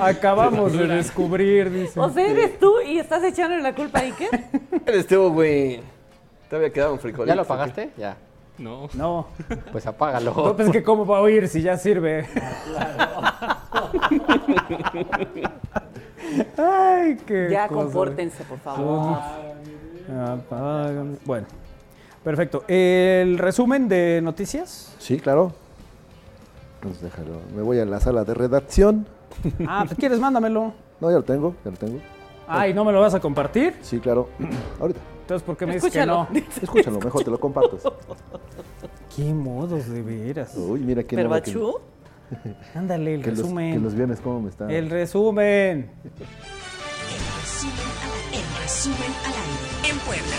[0.00, 1.98] Acabamos de descubrir, dice.
[2.00, 4.28] O sea, eres tú y estás echando la culpa a Iker.
[4.86, 5.80] Eres tú, güey.
[6.48, 7.26] Te había quedado un frijolito.
[7.28, 7.90] ¿Ya lo apagaste?
[7.96, 8.16] Ya.
[8.58, 8.88] No.
[8.94, 9.26] No,
[9.72, 10.32] Pues apágalo.
[10.34, 12.26] no pues que cómo va a oír si ya sirve.
[16.56, 17.80] Ay, qué Ya cosa.
[17.84, 19.18] compórtense, por favor.
[20.28, 21.16] Apágame.
[21.24, 21.46] Bueno,
[22.24, 22.64] perfecto.
[22.66, 24.94] El resumen de noticias.
[24.98, 25.52] Sí, claro.
[26.80, 27.40] Pues déjalo.
[27.54, 29.06] Me voy a la sala de redacción.
[29.66, 30.18] Ah, ¿tú quieres?
[30.18, 30.72] Mándamelo.
[31.00, 32.00] No, ya lo tengo, ya lo tengo.
[32.48, 33.76] Ay, ¿no me lo vas a compartir?
[33.82, 34.28] Sí, claro.
[34.80, 35.00] Ahorita.
[35.28, 36.26] Entonces, ¿por qué me dices que Escúchalo.
[36.32, 36.38] no?
[36.62, 37.82] Escúchalo, mejor te lo compartes.
[39.14, 40.54] Qué modos, de veras.
[40.56, 41.74] Uy, mira qué Pero nada que, Bachú,
[42.74, 43.74] Ándale, el que los, resumen.
[43.74, 44.70] que los viernes cómo me están.
[44.70, 45.90] El resumen.
[46.02, 46.10] El
[47.42, 50.36] resumen al, el resumen al aire en Puebla.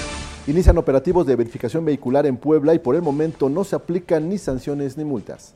[0.47, 4.39] Inician operativos de verificación vehicular en Puebla y por el momento no se aplican ni
[4.39, 5.53] sanciones ni multas.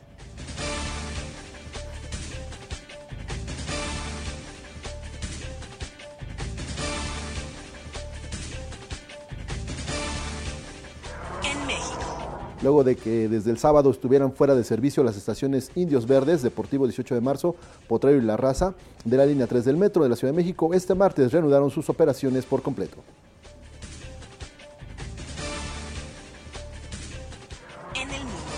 [12.64, 16.88] Luego de que desde el sábado estuvieran fuera de servicio las estaciones Indios Verdes, Deportivo
[16.88, 17.58] 18 de marzo,
[17.90, 18.74] Potrero y La Raza
[19.04, 21.90] de la línea 3 del metro de la Ciudad de México, este martes reanudaron sus
[21.90, 23.00] operaciones por completo.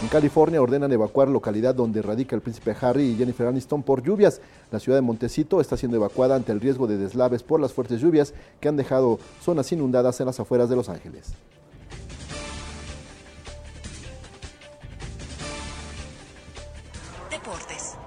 [0.04, 4.40] En California ordenan evacuar localidad donde radica el príncipe Harry y Jennifer Aniston por lluvias.
[4.70, 8.02] La ciudad de Montecito está siendo evacuada ante el riesgo de deslaves por las fuertes
[8.02, 11.34] lluvias que han dejado zonas inundadas en las afueras de Los Ángeles.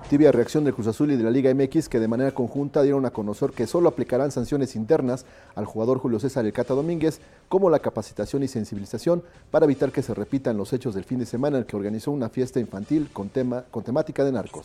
[0.08, 3.04] Tibia reacción del Cruz Azul y de la Liga MX que de manera conjunta dieron
[3.04, 7.68] a conocer que solo aplicarán sanciones internas al jugador Julio César El Cata Domínguez, como
[7.68, 11.58] la capacitación y sensibilización para evitar que se repitan los hechos del fin de semana
[11.58, 14.64] en el que organizó una fiesta infantil con, tema, con temática de narcos.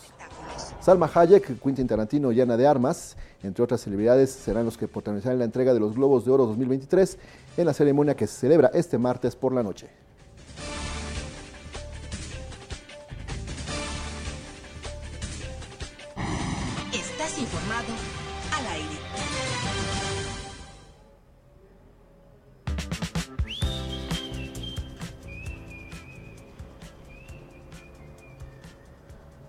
[0.79, 5.39] Salma Hayek, Quentin Tarantino y Ana de Armas, entre otras celebridades, serán los que protagonizarán
[5.39, 7.17] la entrega de los Globos de Oro 2023
[7.57, 9.89] en la ceremonia que se celebra este martes por la noche.
[17.33, 17.93] Estás informado
[18.55, 20.03] al aire.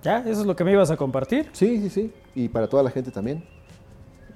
[0.02, 0.18] ¿Ya?
[0.18, 1.48] ¿Eso es lo que me ibas a compartir?
[1.52, 2.12] Sí, sí, sí.
[2.34, 3.42] Y para toda la gente también.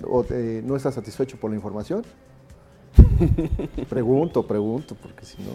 [0.09, 2.03] ¿O te- ¿No estás satisfecho por la información?
[3.89, 5.51] pregunto, pregunto, porque si no...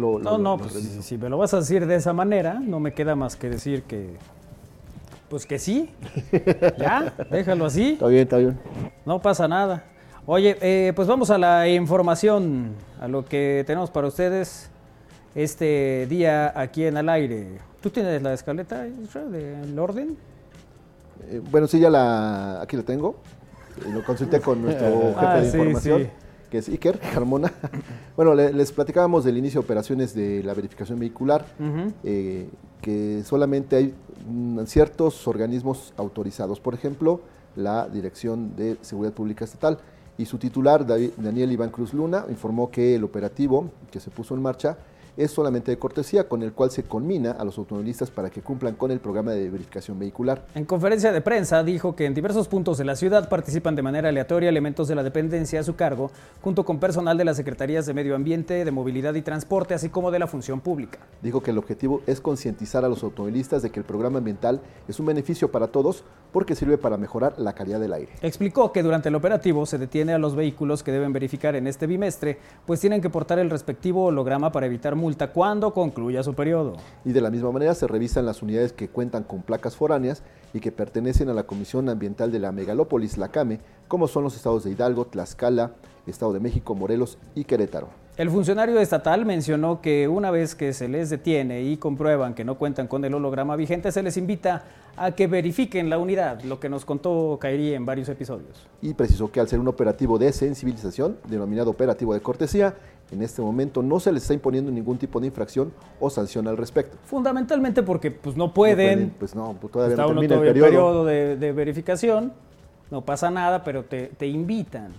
[0.00, 2.54] lo- No, lo- no, lo pues si me lo vas a decir de esa manera,
[2.60, 4.16] no me queda más que decir que.
[5.28, 5.90] Pues que sí.
[6.78, 7.92] Ya, déjalo así.
[7.92, 8.58] Está bien, está bien.
[9.04, 9.84] No pasa nada.
[10.26, 14.70] Oye, eh, pues vamos a la información, a lo que tenemos para ustedes
[15.34, 17.58] este día aquí en al aire.
[17.80, 20.16] ¿Tú tienes la escaleta, del orden?
[21.28, 22.60] Eh, bueno, sí, ya la...
[22.62, 23.16] Aquí la tengo.
[23.86, 26.10] Eh, Lo consulté con nuestro jefe Ah, de sí, información, sí.
[26.50, 27.52] Que es Iker Carmona.
[28.16, 31.44] bueno, le- les platicábamos del inicio de operaciones de la verificación vehicular,
[32.04, 32.48] eh,
[32.80, 33.94] que solamente hay
[34.28, 36.60] mm, ciertos organismos autorizados.
[36.60, 37.20] Por ejemplo,
[37.56, 39.78] la Dirección de Seguridad Pública Estatal.
[40.16, 44.34] Y su titular, David- Daniel Iván Cruz Luna, informó que el operativo que se puso
[44.34, 44.76] en marcha
[45.18, 48.76] es solamente de cortesía, con el cual se conmina a los automovilistas para que cumplan
[48.76, 50.46] con el programa de verificación vehicular.
[50.54, 54.08] En conferencia de prensa dijo que en diversos puntos de la ciudad participan de manera
[54.08, 57.94] aleatoria elementos de la dependencia a su cargo, junto con personal de las Secretarías de
[57.94, 61.00] Medio Ambiente, de Movilidad y Transporte, así como de la Función Pública.
[61.20, 65.00] Dijo que el objetivo es concientizar a los automovilistas de que el programa ambiental es
[65.00, 68.12] un beneficio para todos porque sirve para mejorar la calidad del aire.
[68.22, 71.86] Explicó que durante el operativo se detiene a los vehículos que deben verificar en este
[71.86, 76.74] bimestre, pues tienen que portar el respectivo holograma para evitar multa cuando concluya su periodo.
[77.02, 80.60] Y de la misma manera se revisan las unidades que cuentan con placas foráneas y
[80.60, 84.64] que pertenecen a la Comisión Ambiental de la Megalópolis, la CAME, como son los estados
[84.64, 85.72] de Hidalgo, Tlaxcala,
[86.06, 87.88] Estado de México, Morelos y Querétaro.
[88.18, 92.58] El funcionario estatal mencionó que una vez que se les detiene y comprueban que no
[92.58, 94.64] cuentan con el holograma vigente, se les invita
[94.96, 98.66] a que verifiquen la unidad, lo que nos contó Kairi en varios episodios.
[98.82, 102.74] Y precisó que al ser un operativo de sensibilización, denominado operativo de cortesía,
[103.10, 106.56] en este momento no se les está imponiendo ningún tipo de infracción o sanción al
[106.56, 106.96] respecto.
[107.04, 110.50] Fundamentalmente porque pues, no No pueden, pues no, pues todavía está no termina el todavía
[110.50, 110.68] en periodo.
[110.70, 112.32] periodo de, de verificación,
[112.90, 114.92] no pasa nada, pero te, te invitan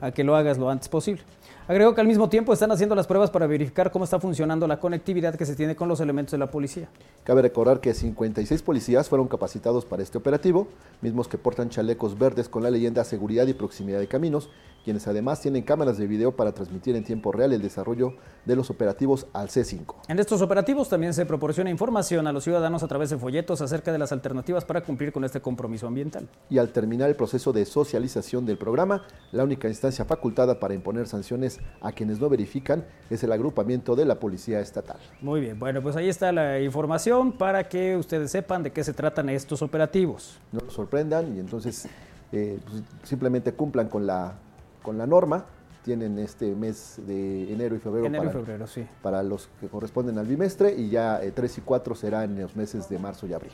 [0.00, 1.22] a que lo hagas lo antes posible.
[1.66, 4.78] Agregó que al mismo tiempo están haciendo las pruebas para verificar cómo está funcionando la
[4.80, 6.90] conectividad que se tiene con los elementos de la policía.
[7.24, 10.68] Cabe recordar que 56 policías fueron capacitados para este operativo,
[11.00, 14.50] mismos que portan chalecos verdes con la leyenda Seguridad y Proximidad de Caminos,
[14.84, 18.12] quienes además tienen cámaras de video para transmitir en tiempo real el desarrollo
[18.44, 19.94] de los operativos al C5.
[20.08, 23.90] En estos operativos también se proporciona información a los ciudadanos a través de folletos acerca
[23.90, 26.28] de las alternativas para cumplir con este compromiso ambiental.
[26.50, 31.08] Y al terminar el proceso de socialización del programa, la única instancia facultada para imponer
[31.08, 34.98] sanciones a quienes no verifican es el agrupamiento de la Policía Estatal.
[35.20, 38.92] Muy bien, bueno, pues ahí está la información para que ustedes sepan de qué se
[38.92, 40.38] tratan estos operativos.
[40.52, 41.88] No nos sorprendan y entonces
[42.32, 44.34] eh, pues, simplemente cumplan con la,
[44.82, 45.44] con la norma
[45.84, 48.86] tienen este mes de enero y febrero, Enero y para, febrero, sí.
[49.02, 52.88] para los que corresponden al bimestre y ya 3 y 4 serán en los meses
[52.88, 53.52] de marzo y abril.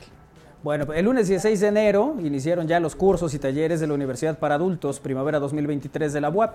[0.63, 4.37] Bueno, el lunes 16 de enero iniciaron ya los cursos y talleres de la Universidad
[4.37, 6.53] para Adultos Primavera 2023 de la UAP.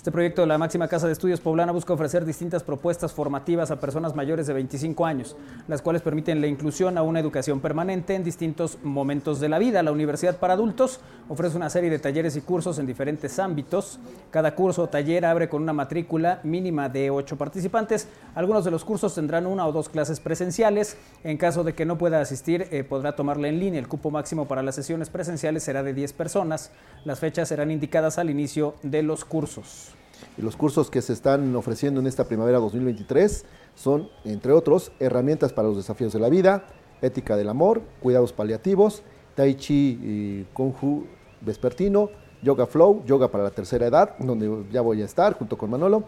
[0.00, 3.78] Este proyecto de la máxima casa de estudios poblana busca ofrecer distintas propuestas formativas a
[3.78, 5.36] personas mayores de 25 años,
[5.68, 9.82] las cuales permiten la inclusión a una educación permanente en distintos momentos de la vida.
[9.82, 14.00] La Universidad para Adultos ofrece una serie de talleres y cursos en diferentes ámbitos.
[14.30, 18.08] Cada curso o taller abre con una matrícula mínima de 8 participantes.
[18.34, 20.96] Algunos de los cursos tendrán una o dos clases presenciales.
[21.24, 23.78] En caso de que no pueda asistir, eh, podrá tomarla en línea.
[23.78, 26.70] El cupo máximo para las sesiones presenciales será de 10 personas.
[27.04, 29.89] Las fechas serán indicadas al inicio de los cursos.
[30.36, 35.68] Los cursos que se están ofreciendo en esta primavera 2023 son, entre otros, herramientas para
[35.68, 36.66] los desafíos de la vida,
[37.02, 39.02] ética del amor, cuidados paliativos,
[39.34, 41.06] tai chi y kung fu
[41.40, 42.10] vespertino,
[42.42, 46.04] yoga flow, yoga para la tercera edad, donde ya voy a estar junto con Manolo.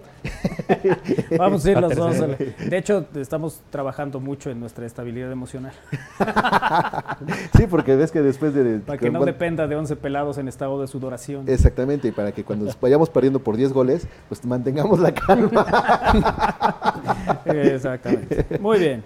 [1.39, 2.17] Vamos a ir los dos.
[2.19, 5.73] De hecho, estamos trabajando mucho en nuestra estabilidad emocional.
[7.57, 8.79] sí, porque ves que después de...
[8.81, 11.49] Para que no dependa de 11 pelados en estado de sudoración.
[11.49, 15.67] Exactamente, y para que cuando vayamos perdiendo por 10 goles, pues mantengamos la calma.
[17.45, 18.59] Exactamente.
[18.59, 19.05] Muy bien.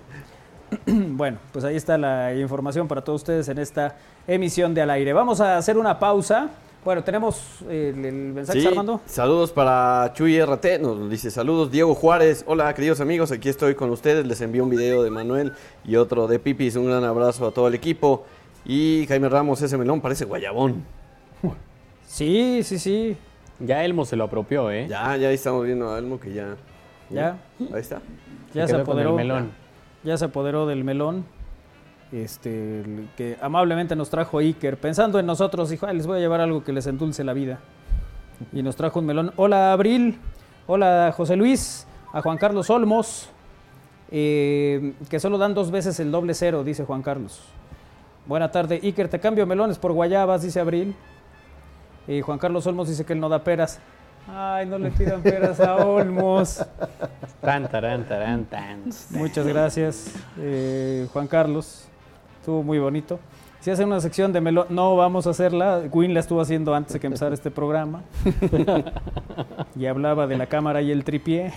[0.86, 5.12] Bueno, pues ahí está la información para todos ustedes en esta emisión de Al Aire.
[5.12, 6.50] Vamos a hacer una pausa.
[6.86, 9.00] Bueno, tenemos el, el mensaje, Sí, Armando.
[9.06, 12.44] Saludos para Chuy RT, nos dice saludos Diego Juárez.
[12.46, 14.24] Hola queridos amigos, aquí estoy con ustedes.
[14.24, 15.52] Les envío un video de Manuel
[15.84, 16.76] y otro de Pipis.
[16.76, 18.24] Un gran abrazo a todo el equipo.
[18.64, 20.84] Y Jaime Ramos, ese melón parece guayabón.
[22.06, 23.16] Sí, sí, sí.
[23.58, 24.86] Ya Elmo se lo apropió, ¿eh?
[24.88, 26.54] Ya, ya ahí estamos viendo a Elmo que ya.
[27.10, 27.36] Ya,
[27.74, 28.00] Ahí está.
[28.54, 29.16] ya Se se apoderó.
[29.16, 29.50] melón.
[30.04, 31.24] Ya se apoderó del melón.
[32.12, 36.20] Este, el que amablemente nos trajo Iker, pensando en nosotros, dijo, "Ay, les voy a
[36.20, 37.58] llevar algo que les endulce la vida.
[38.52, 39.32] Y nos trajo un melón.
[39.36, 40.18] Hola Abril,
[40.66, 43.30] hola José Luis, a Juan Carlos Olmos,
[44.10, 47.40] eh, que solo dan dos veces el doble cero, dice Juan Carlos.
[48.26, 50.94] Buena tarde, Iker, te cambio melones por guayabas, dice Abril.
[52.06, 53.80] Y Juan Carlos Olmos dice que él no da peras.
[54.28, 56.64] Ay, no le pidan peras a Olmos.
[57.40, 58.84] Tan, tan.
[59.10, 61.88] Muchas gracias, eh, Juan Carlos.
[62.46, 63.18] Estuvo muy bonito.
[63.58, 65.82] Si hacen una sección de melón, no vamos a hacerla.
[65.90, 68.04] Win la estuvo haciendo antes de que empezara este programa.
[69.76, 71.52] y hablaba de la cámara y el tripié.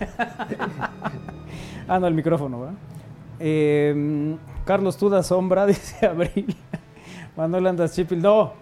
[1.88, 2.74] ah, no, el micrófono, ¿verdad?
[3.40, 6.54] Eh, Carlos, tú das sombra, dice Abril.
[7.38, 8.52] Manuel Andas Chipil, no,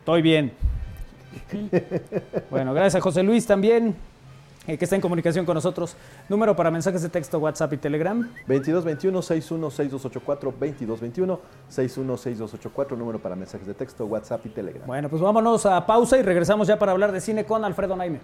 [0.00, 0.52] estoy bien.
[2.50, 3.96] Bueno, gracias a José Luis también,
[4.66, 5.96] eh, que está en comunicación con nosotros.
[6.28, 8.20] Número para mensajes de texto, WhatsApp y Telegram.
[8.46, 14.86] 2221 616284 2221 616284 número para mensajes de texto, WhatsApp y Telegram.
[14.86, 18.20] Bueno, pues vámonos a pausa y regresamos ya para hablar de cine con Alfredo Naime.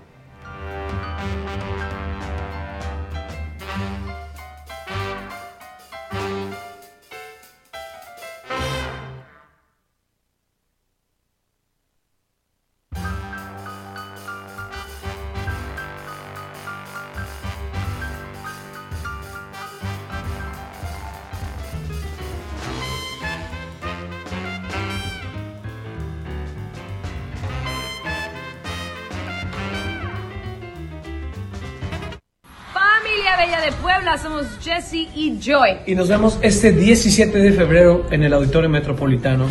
[34.93, 35.79] Y Joy.
[35.87, 39.47] Y nos vemos este 17 de febrero en el Auditorio Metropolitano.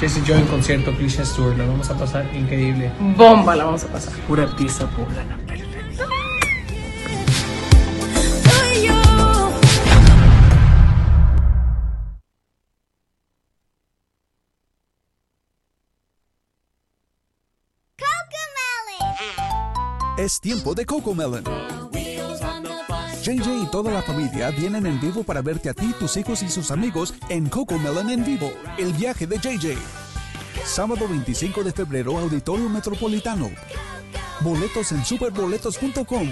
[0.00, 1.56] Jesse Joy en concierto, Cliché Tour.
[1.56, 2.90] Lo vamos a pasar increíble.
[3.16, 4.14] Bomba la vamos a pasar.
[4.26, 5.38] Pura artista poblana.
[20.18, 21.44] Es tiempo de Coco Melon.
[23.28, 26.48] JJ y toda la familia vienen en vivo para verte a ti, tus hijos y
[26.48, 29.76] sus amigos en Coco Melon en vivo, el viaje de JJ.
[30.64, 33.50] Sábado 25 de febrero, Auditorio Metropolitano.
[34.40, 36.28] Boletos en superboletos.com.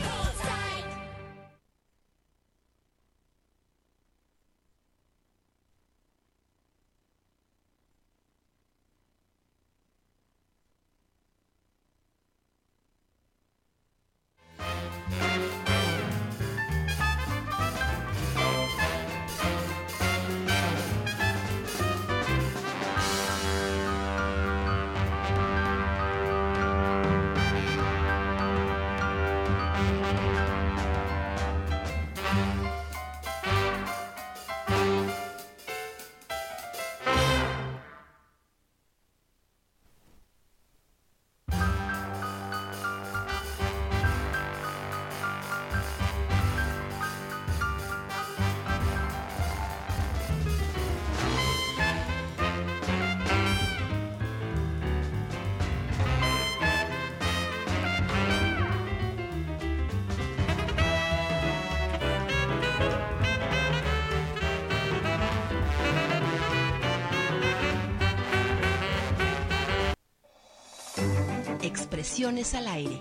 [72.36, 73.00] Al aire.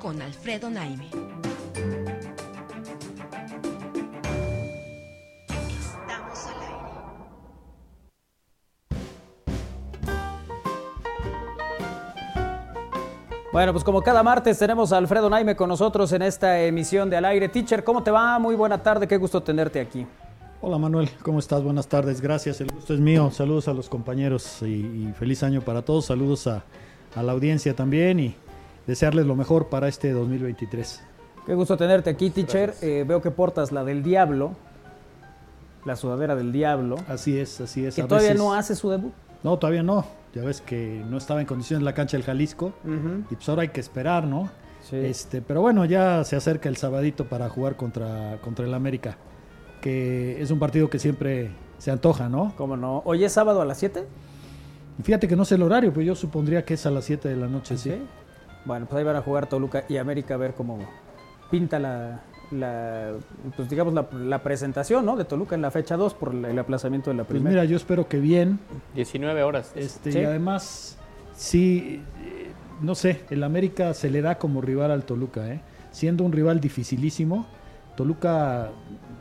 [0.00, 1.10] Con Alfredo Naime.
[5.78, 6.90] Estamos al aire.
[13.52, 17.16] Bueno, pues como cada martes tenemos a Alfredo Naime con nosotros en esta emisión de
[17.16, 17.48] Al Aire.
[17.48, 18.40] Teacher, ¿cómo te va?
[18.40, 20.04] Muy buena tarde, qué gusto tenerte aquí.
[20.60, 21.62] Hola Manuel, ¿cómo estás?
[21.62, 23.30] Buenas tardes, gracias, el gusto es mío.
[23.30, 26.06] Saludos a los compañeros y, y feliz año para todos.
[26.06, 26.64] Saludos a,
[27.14, 28.34] a la audiencia también y
[28.86, 31.02] desearles lo mejor para este 2023.
[31.46, 32.74] Qué gusto tenerte aquí, teacher.
[32.82, 34.52] Eh, veo que portas la del diablo,
[35.84, 36.96] la sudadera del diablo.
[37.08, 37.94] Así es, así es.
[37.94, 39.12] Que A todavía veces- no hace su debut.
[39.42, 40.04] No, todavía no.
[40.34, 42.72] Ya ves que no estaba en condiciones la cancha del Jalisco
[43.30, 44.48] y pues ahora hay que esperar, ¿no?
[44.82, 44.96] Sí.
[44.96, 49.16] Este, pero bueno, ya se acerca el sabadito para jugar contra, contra el América,
[49.80, 52.54] que es un partido que siempre se antoja, ¿no?
[52.56, 53.02] ¿Cómo no?
[53.04, 54.06] ¿Hoy es sábado a las 7?
[55.02, 57.36] Fíjate que no sé el horario, pero yo supondría que es a las 7 de
[57.36, 57.92] la noche, sí.
[58.64, 60.78] Bueno, pues ahí van a jugar Toluca y América a ver cómo
[61.50, 63.12] pinta la, la,
[63.56, 65.16] pues digamos la, la presentación, ¿no?
[65.16, 67.50] De Toluca en la fecha 2 por el aplazamiento de la Pues primera.
[67.62, 68.58] mira, yo espero que bien.
[68.94, 69.72] 19 horas.
[69.74, 70.18] Este, Sí.
[70.20, 70.96] Y además,
[71.34, 72.50] sí, eh,
[72.82, 75.60] no sé, el América se le da como rival al Toluca, ¿eh?
[75.90, 77.46] Siendo un rival dificilísimo,
[78.04, 78.70] Toluca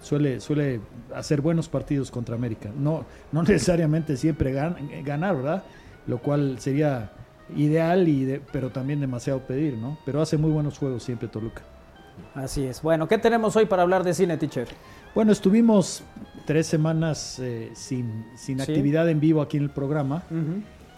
[0.02, 0.80] suele, suele
[1.13, 2.70] hacer buenos partidos contra América.
[2.78, 5.63] No, no necesariamente siempre gan- ganar, ¿verdad?
[6.08, 7.12] Lo cual sería
[7.58, 9.98] ideal, y de- pero también demasiado pedir, ¿no?
[10.06, 11.62] Pero hace muy buenos juegos siempre Toluca.
[12.36, 12.82] Así es.
[12.82, 14.68] Bueno, ¿qué tenemos hoy para hablar de cine, teacher?
[15.13, 16.04] Bueno, estuvimos
[16.46, 18.62] tres semanas eh, sin, sin Sí.
[18.72, 20.24] actividad en vivo aquí en el programa.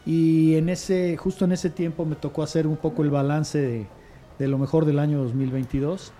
[0.05, 3.87] Y en ese, justo en ese tiempo me tocó hacer un poco el balance de,
[4.39, 6.11] de lo mejor del año 2022.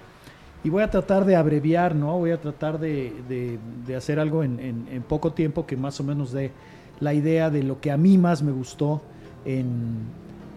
[0.64, 2.18] Y voy a tratar de abreviar, ¿no?
[2.18, 3.60] Voy a tratar de,
[3.96, 6.52] hacer algo en, poco tiempo que más o menos dé
[7.00, 9.02] la idea de lo que a mí más me gustó
[9.44, 10.06] en,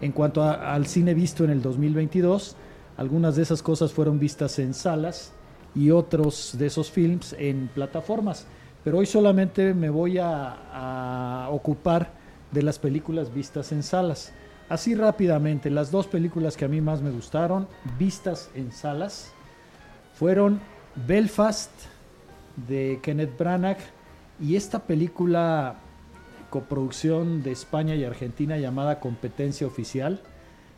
[0.01, 2.55] en cuanto al cine visto en el 2022.
[2.97, 5.33] Algunas de esas cosas fueron vistas en salas
[5.73, 8.45] y otros de esos films en plataformas.
[8.83, 12.11] Pero hoy solamente me voy a ocupar
[12.51, 14.31] de las películas vistas en salas.
[14.69, 17.67] Así rápidamente, las dos películas que a mí más me gustaron,
[17.99, 19.31] vistas en salas,
[20.15, 20.59] fueron
[21.07, 21.71] Belfast
[22.67, 23.77] de Kenneth Branagh
[24.39, 25.75] y esta película
[26.49, 30.21] coproducción de España y Argentina llamada Competencia Oficial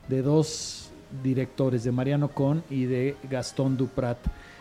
[0.08, 0.92] de dos
[1.24, 4.18] directores, de Mariano Con y de Gastón Duprat.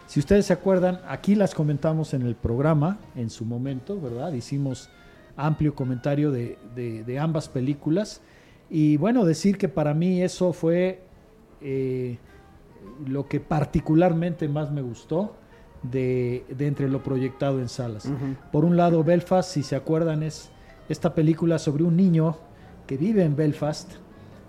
[0.06, 4.32] Si ustedes se acuerdan, aquí las comentamos en el programa en su momento, ¿verdad?
[4.32, 4.90] Hicimos
[5.36, 8.20] amplio comentario de, ambas películas.
[8.68, 11.02] Y bueno, decir que para mí eso fue
[11.60, 12.18] eh,
[13.06, 15.34] lo que particularmente más me gustó
[15.82, 18.06] de, de entre lo proyectado en salas.
[18.52, 20.50] Por un lado, Belfast, si se acuerdan, es
[20.88, 22.36] esta película sobre un niño
[22.86, 23.92] que vive en Belfast.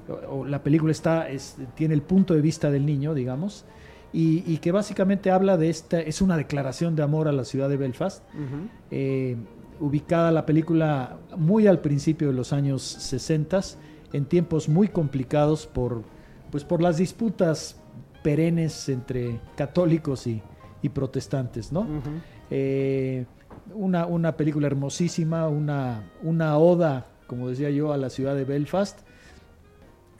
[0.08, 3.65] O- o la película está, es- tiene el punto de vista del niño, digamos,
[4.13, 7.67] y, y que básicamente habla de esta, es una declaración de amor a la ciudad
[7.67, 8.23] de Belfast,
[8.89, 9.36] eh,
[9.80, 13.60] ubicada la película muy al principio de los años 60,
[14.13, 16.04] en tiempos muy complicados por,
[16.52, 17.80] pues por las disputas
[18.28, 20.42] perennes entre católicos y,
[20.82, 21.88] y protestantes, ¿no?
[22.50, 23.26] Eh,
[23.74, 29.00] una, una película hermosísima, una, una oda, como decía yo, a la ciudad de Belfast,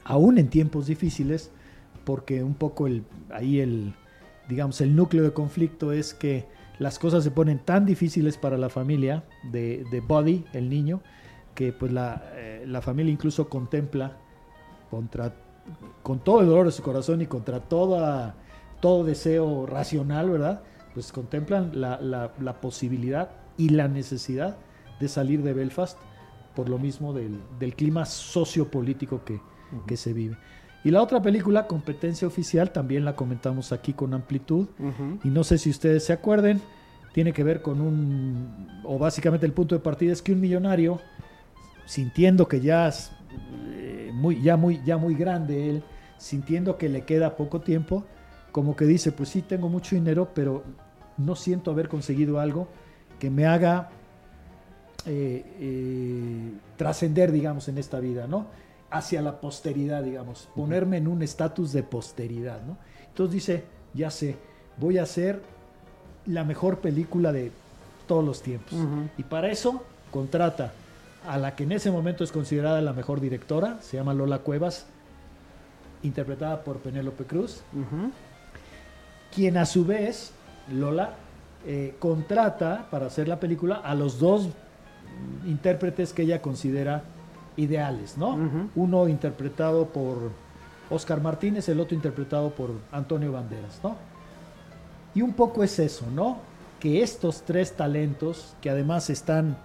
[0.06, 1.52] aún en tiempos difíciles,
[2.06, 3.94] porque un poco el, ahí el,
[4.48, 6.46] digamos, el núcleo de conflicto es que
[6.80, 11.02] las cosas se ponen tan difíciles para la familia de, de Buddy, el niño,
[11.56, 14.16] que pues la, eh, la familia incluso contempla
[14.90, 15.36] contra,
[16.04, 18.36] con todo el dolor de su corazón y contra toda,
[18.80, 20.62] todo deseo racional, ¿verdad?
[20.94, 24.58] Pues contemplan la, la- la posibilidad y la necesidad
[25.00, 25.98] de salir de Belfast
[26.56, 29.40] por lo mismo del, del clima sociopolítico que,
[29.86, 30.38] que se vive.
[30.84, 34.68] Y la otra película, Competencia Oficial, también la comentamos aquí con amplitud.
[35.24, 36.62] Y no sé si ustedes se acuerden,
[37.14, 41.00] tiene que ver con un, o básicamente el punto de partida es que un millonario,
[41.86, 42.92] sintiendo que ya
[43.70, 45.84] eh, muy, ya muy, ya muy grande él,
[46.18, 48.04] sintiendo que le queda poco tiempo,
[48.52, 50.64] como que dice, pues sí, tengo mucho dinero, pero
[51.18, 52.68] no siento haber conseguido algo
[53.20, 53.90] que me haga
[55.06, 58.48] eh, eh, trascender, digamos, en esta vida, ¿no?
[58.90, 62.78] Hacia la posteridad, digamos, ponerme en un estatus de posteridad, ¿no?
[63.08, 63.64] Entonces dice,
[63.94, 64.38] ya sé,
[64.78, 65.42] voy a hacer
[66.26, 67.52] la mejor película de
[68.08, 68.74] todos los tiempos.
[69.18, 70.74] Y para eso contrata
[71.28, 74.88] a la que en ese momento es considerada la mejor directora, se llama Lola Cuevas,
[76.04, 77.62] interpretada por Penélope Cruz,
[79.34, 80.32] quien a su vez,
[80.72, 81.14] Lola,
[81.66, 84.48] eh, contrata para hacer la película a los dos
[85.46, 87.04] intérpretes que ella considera
[87.58, 88.38] ideales, ¿no?
[88.76, 90.32] Uno interpretado por
[90.90, 93.98] Oscar Martínez, el otro interpretado por Antonio Banderas, ¿no?
[95.14, 96.38] Y un poco es eso, ¿no?
[96.80, 99.58] Que estos tres talentos, que además están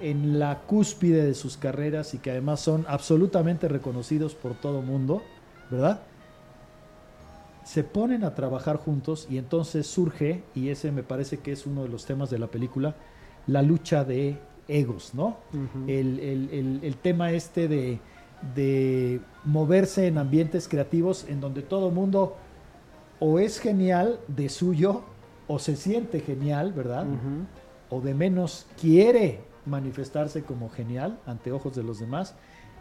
[0.00, 5.22] en la cúspide de sus carreras y que además son absolutamente reconocidos por todo mundo,
[5.70, 6.02] ¿verdad?
[7.64, 11.82] Se ponen a trabajar juntos y entonces surge, y ese me parece que es uno
[11.82, 12.94] de los temas de la película,
[13.48, 14.38] la lucha de
[14.68, 15.36] egos, ¿no?
[15.88, 17.98] el, el- el- el tema este de,
[18.54, 22.36] de moverse en ambientes creativos en donde todo mundo
[23.18, 25.02] o es genial de suyo
[25.48, 27.06] o se siente genial, ¿verdad?
[27.90, 32.34] O de menos quiere manifestarse como genial ante ojos de los demás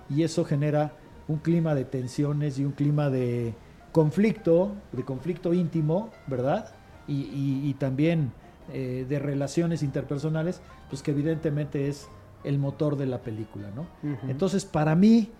[0.10, 0.94] y eso genera
[1.28, 3.56] un clima de tensiones y un clima de
[3.92, 6.74] conflicto, de conflicto íntimo, ¿verdad?
[7.08, 8.32] Y, y- y también
[8.74, 12.08] eh, de relaciones interpersonales, pues que evidentemente es
[12.44, 13.88] el motor de la película, ¿no?
[14.30, 15.32] Entonces, para mí,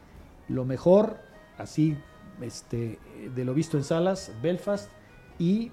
[0.48, 1.18] lo mejor,
[1.58, 1.98] así,
[2.42, 3.00] este,
[3.36, 4.90] de lo visto en salas, Belfast
[5.40, 5.72] y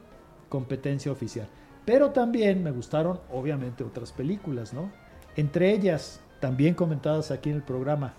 [0.48, 1.46] competencia oficial.
[1.84, 4.90] Pero también me gustaron, obviamente, otras películas, ¿no?
[5.36, 8.14] Entre ellas, también comentadas aquí en el programa,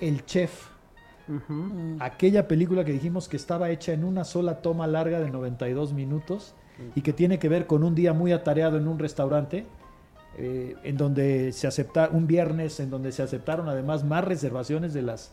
[0.00, 0.68] El Chef.
[2.00, 6.54] Aquella película que dijimos que estaba hecha en una sola toma larga de 92 minutos
[6.94, 9.66] y que tiene que ver con un día muy atareado en un restaurante,
[10.38, 15.02] eh, en donde se acepta un viernes, en donde se aceptaron además más reservaciones de
[15.02, 15.32] las,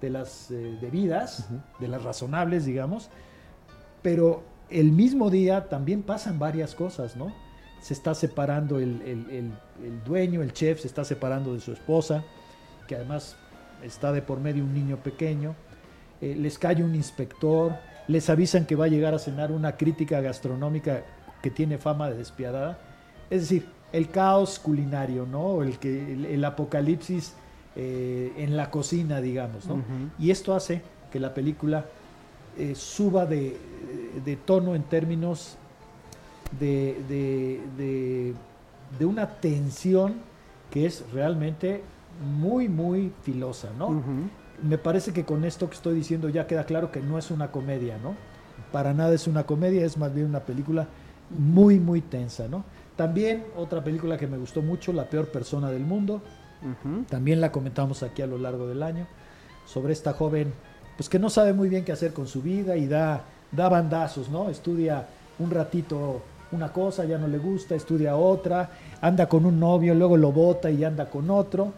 [0.00, 1.48] de las eh, debidas,
[1.78, 3.08] de las razonables, digamos,
[4.02, 7.32] pero el mismo día también pasan varias cosas, ¿no?
[7.80, 9.52] Se está separando el, el- el-
[9.84, 12.22] el dueño, el chef, se está separando de su esposa,
[12.86, 13.36] que además
[13.82, 15.54] está de por medio un niño pequeño,
[16.20, 17.74] eh, les cae un inspector,
[18.08, 21.02] les avisan que va a llegar a cenar una crítica gastronómica
[21.42, 22.78] que tiene fama de despiadada.
[23.30, 25.62] Es decir, el caos culinario, ¿no?
[25.62, 27.34] El, que, el, apocalipsis
[27.76, 29.76] eh, en la cocina, digamos, ¿no?
[30.18, 31.86] Y esto hace que la película
[32.58, 33.56] eh, suba de,
[34.24, 35.56] de tono en términos
[36.58, 38.34] de, de- de-
[38.98, 40.14] de una tensión
[40.70, 41.82] que es realmente
[42.38, 43.88] muy, muy filosa, ¿no?
[44.62, 47.50] Me parece que con esto que estoy diciendo ya queda claro que no es una
[47.50, 48.14] comedia, ¿no?
[48.72, 50.86] Para nada es una comedia, es más bien una película
[51.38, 52.64] muy, muy tensa, ¿no?
[52.96, 56.20] También otra película que me gustó mucho, La peor persona del mundo,
[57.08, 59.06] también la comentamos aquí a lo largo del año,
[59.66, 60.52] sobre esta joven,
[60.96, 63.22] pues que no sabe muy bien qué hacer con su vida y da,
[63.52, 64.50] da bandazos, ¿no?
[64.50, 65.06] Estudia
[65.38, 66.20] un ratito
[66.52, 68.70] una cosa, ya no le gusta, estudia otra,
[69.00, 71.72] anda con un novio, luego lo bota y anda con otro,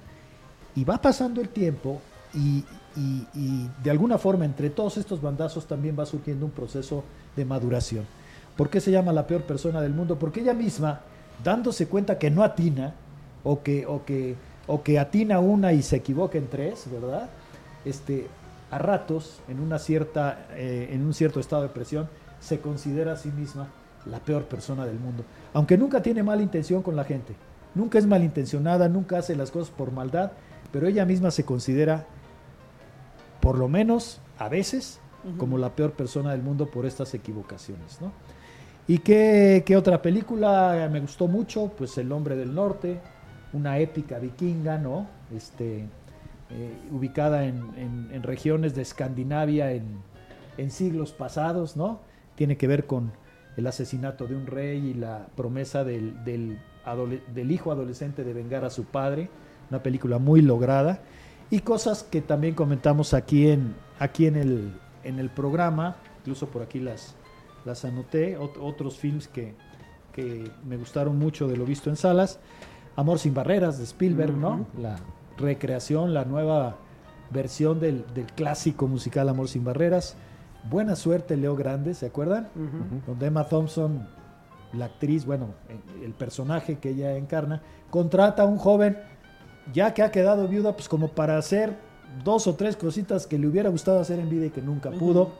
[0.75, 2.01] y va pasando el tiempo
[2.35, 2.65] y,
[2.97, 7.05] y- de alguna forma entre todos estos bandazos también va surgiendo un proceso
[7.37, 8.05] de maduración.
[8.57, 10.19] ¿Por qué se llama la peor persona del mundo?
[10.19, 11.01] Porque ella misma,
[11.43, 12.95] dándose cuenta que no atina,
[13.45, 17.29] o que, o que, o que atina una y se equivoca en tres, ¿verdad?
[17.85, 18.27] Este,
[18.71, 22.09] a ratos, en, una cierta, eh, en un cierto estado de presión,
[22.41, 23.69] se considera a sí misma
[24.07, 25.25] la peor persona del mundo.
[25.53, 27.35] Aunque nunca tiene mala intención con la gente,
[27.75, 30.33] nunca es malintencionada, nunca hace las cosas por maldad,
[30.73, 32.07] pero ella misma se considera,
[33.41, 35.01] por lo menos a veces,
[35.39, 38.11] como la peor persona del mundo por estas equivocaciones, ¿no?
[38.89, 41.69] ¿Y qué, qué otra película me gustó mucho?
[41.79, 43.01] Pues El Hombre del Norte,
[43.53, 45.07] una épica vikinga, ¿no?
[45.33, 45.87] Este,
[46.51, 49.85] eh, ubicada en, en- en regiones de Escandinavia en,
[50.59, 52.01] en siglos pasados, ¿no?
[52.35, 53.13] Tiene que ver con
[53.57, 58.71] el asesinato de un rey y la promesa del, del hijo adolescente de vengar a
[58.71, 59.29] su padre,
[59.71, 61.03] una película muy lograda,
[61.51, 64.73] y cosas que también comentamos aquí en, aquí en, el,
[65.05, 67.15] en el programa, incluso por aquí las,
[67.65, 69.55] las anoté, ot- otros films que,
[70.13, 72.41] que me gustaron mucho de lo visto en salas,
[72.95, 74.67] Amor sin barreras de Spielberg, ¿no?
[74.79, 74.97] La
[75.39, 76.77] recreación, la nueva
[77.31, 80.15] versión del, del clásico musical Amor sin barreras.
[80.71, 82.49] Buena suerte, Leo Grande, ¿se acuerdan?
[83.07, 84.07] Donde Emma Thompson,
[84.73, 85.49] la actriz, bueno,
[86.03, 88.97] el- personaje que ella encarna, contrata a un joven,
[89.73, 91.77] ya que ha quedado viuda, pues como para hacer
[92.25, 95.31] dos o tres cositas que le hubiera gustado hacer en vida y que nunca pudo,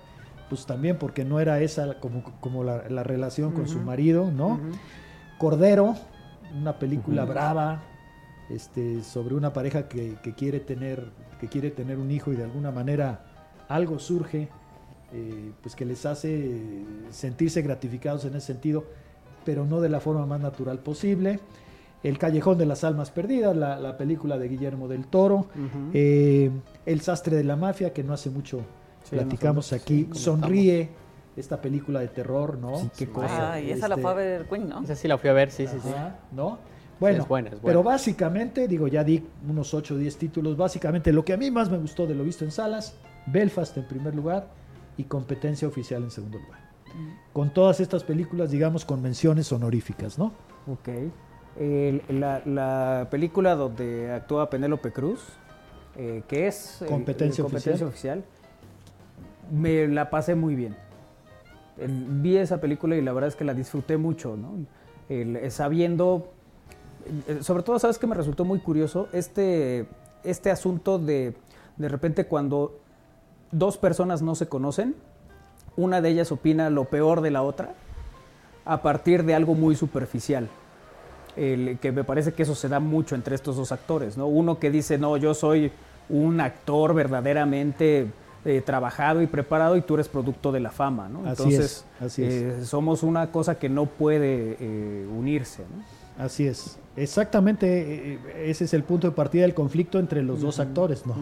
[0.49, 4.61] pues también porque no era esa como, como la, la relación con su marido, ¿no?
[5.39, 5.95] Cordero,
[6.59, 7.83] una película brava,
[8.51, 11.11] este, sobre una pareja que, que quiere tener,
[11.41, 13.25] que quiere tener un hijo y de alguna manera
[13.69, 14.49] algo surge,
[15.13, 16.61] eh, pues que les hace
[17.11, 18.85] sentirse gratificados en ese sentido,
[19.45, 21.41] pero no de la forma más natural posible.
[22.03, 25.47] El Callejón de las Almas Perdidas, la, la película de Guillermo del Toro.
[25.93, 26.51] Eh,
[26.87, 28.61] el Sastre de la Mafia, que no hace mucho
[29.05, 30.09] Sí, platicamos nosotros aquí.
[30.13, 30.19] sí.
[30.21, 30.89] Sonríe,
[31.37, 32.77] esta película de terror, ¿no?
[32.79, 33.53] Sí, qué cosa.
[33.55, 34.83] Ah, y esa la Este, fue a ver Queen, ¿no?
[34.83, 35.89] Esa sí la fui a ver, sí, sí, sí.
[36.33, 36.59] ¿no?
[37.01, 37.67] Bueno, es buena, es buena.
[37.67, 40.57] pero básicamente, digo, ya di unos 8 o 10 títulos.
[40.57, 42.95] Básicamente, lo que a mí más me gustó de lo visto en salas,
[43.27, 44.47] Belfast en primer lugar
[44.97, 46.61] y competencia oficial en segundo lugar.
[47.33, 50.33] Con todas estas películas, digamos, con menciones honoríficas, ¿no?
[50.67, 50.89] Ok.
[52.11, 55.21] La, la película donde actúa Penélope Cruz,
[55.97, 57.83] eh, que es eh, Competencia eh, oficial.
[57.83, 58.25] oficial,
[59.51, 60.77] me la pasé muy bien.
[61.77, 64.67] Vi esa película y la verdad es que la disfruté mucho, ¿no?
[65.09, 66.31] Eh, sabiendo,
[67.27, 69.09] eh, sobre todo, ¿sabes que me resultó muy curioso?
[69.13, 69.87] Este,
[70.25, 71.35] este asunto de,
[71.77, 72.82] de repente cuando
[73.53, 74.95] dos personas no se conocen,
[75.77, 77.75] una de ellas opina lo peor de la otra
[78.65, 80.49] a partir de algo muy superficial.
[81.37, 84.27] El- que me parece que eso se da mucho entre estos dos actores, ¿no?
[84.27, 85.73] Uno que dice, no, yo soy
[86.11, 88.09] un actor verdaderamente
[88.45, 91.21] eh, trabajado y preparado y tú eres producto de la fama, ¿no?
[91.21, 92.33] Así Entonces, es, así es.
[92.33, 96.23] eh, somos una cosa que no puede eh, unirse, ¿no?
[96.25, 96.77] Así es.
[96.97, 98.19] Exactamente,
[98.51, 101.15] ese es el punto de partida del conflicto entre los dos actores, ¿no?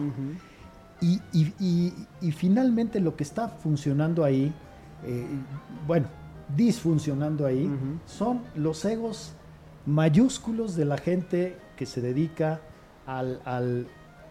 [1.01, 4.53] Y, y- y- y finalmente lo que está funcionando ahí,
[5.05, 5.25] eh,
[5.87, 6.07] bueno,
[6.55, 7.69] disfuncionando ahí,
[8.05, 9.33] son los egos
[9.85, 12.59] mayúsculos de la gente que se dedica
[13.07, 13.87] al, al,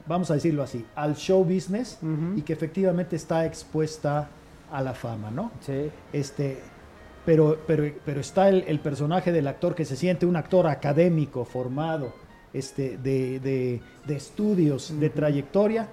[0.07, 1.99] vamos a decirlo así, al show business
[2.37, 4.29] y que efectivamente está expuesta
[4.71, 5.51] a la fama, ¿no?
[5.61, 5.91] Sí.
[6.13, 6.61] Este,
[7.27, 11.45] pero, pero, pero está el, el personaje del actor que se siente un actor académico,
[11.45, 12.13] formado,
[12.53, 15.89] este, de, de- de estudios, de trayectoria,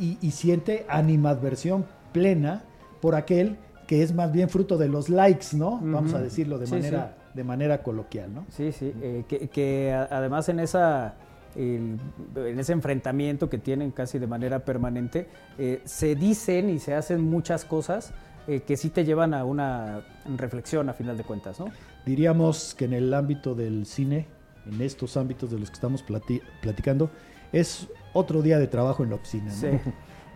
[0.00, 2.62] y, y siente animadversión plena
[3.00, 3.56] por aquel
[3.86, 5.80] que es más bien fruto de los likes, ¿no?
[5.82, 8.44] Vamos a decirlo de Sí, manera, de manera coloquial, ¿no?
[8.50, 11.14] Sí, sí, eh, que, que además en esa
[11.56, 11.98] el-
[12.36, 15.26] en ese enfrentamiento que tienen casi de manera permanente,
[15.58, 18.12] eh, se dicen y se hacen muchas cosas
[18.46, 20.02] eh, que sí te llevan a una
[20.36, 21.66] reflexión a final de cuentas, ¿no?
[22.06, 24.26] Diríamos que en el ámbito del cine,
[24.70, 27.10] en estos ámbitos de los que estamos plati- platicando,
[27.52, 29.46] es otro día de trabajo en la oficina.
[29.46, 29.52] ¿no?
[29.52, 29.68] Sí.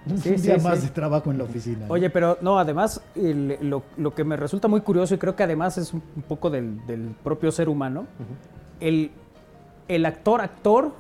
[0.05, 0.87] Un sí, día más sí.
[0.87, 1.87] de trabajo en la oficina.
[1.87, 1.93] ¿no?
[1.95, 5.45] Oye, pero no, además, el- lo, lo que me resulta muy curioso y creo que
[5.45, 8.07] además es un un poco del, del propio ser humano,
[8.81, 9.13] el,
[9.87, 10.93] el actor, actor,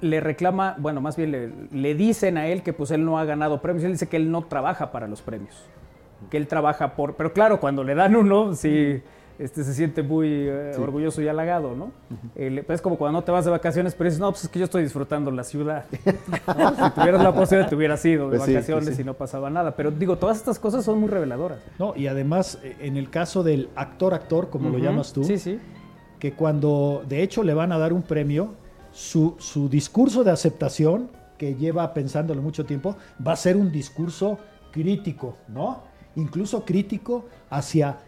[0.00, 3.24] le reclama, bueno, más bien le, le dicen a él que pues él no ha
[3.26, 5.54] ganado premios, él dice que él no trabaja para los premios,
[6.30, 9.02] que él trabaja por, pero claro, cuando le dan uno, sí,
[9.38, 10.80] este, se siente muy eh, Sí.
[10.80, 11.90] orgulloso y halagado, ¿no?
[12.34, 14.48] El- pues, es como cuando no te vas de vacaciones, pero dices, no, pues es
[14.50, 15.84] que yo estoy disfrutando la ciudad.
[16.46, 16.70] ¿no?
[16.86, 19.02] Si tuvieras la posibilidad, te hubieras ido de Pues sí, vacaciones pues sí.
[19.02, 19.76] y no pasaba nada.
[19.76, 21.58] Pero digo, todas estas cosas son muy reveladoras.
[21.78, 25.58] No, y además, eh, en el caso del actor-actor, como lo llamas tú, Sí, sí.
[26.18, 28.54] que cuando de hecho le van a dar un premio,
[28.92, 34.38] su, su discurso de aceptación, que lleva pensándolo mucho tiempo, va a ser un discurso
[34.72, 35.82] crítico, ¿no?
[36.16, 37.98] Incluso crítico hacia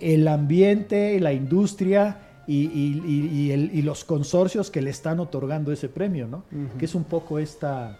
[0.00, 5.20] el ambiente, la industria y, y- y- y el- y los consorcios que le están
[5.20, 6.44] otorgando ese premio, ¿no?
[6.78, 7.98] Que es un poco esta,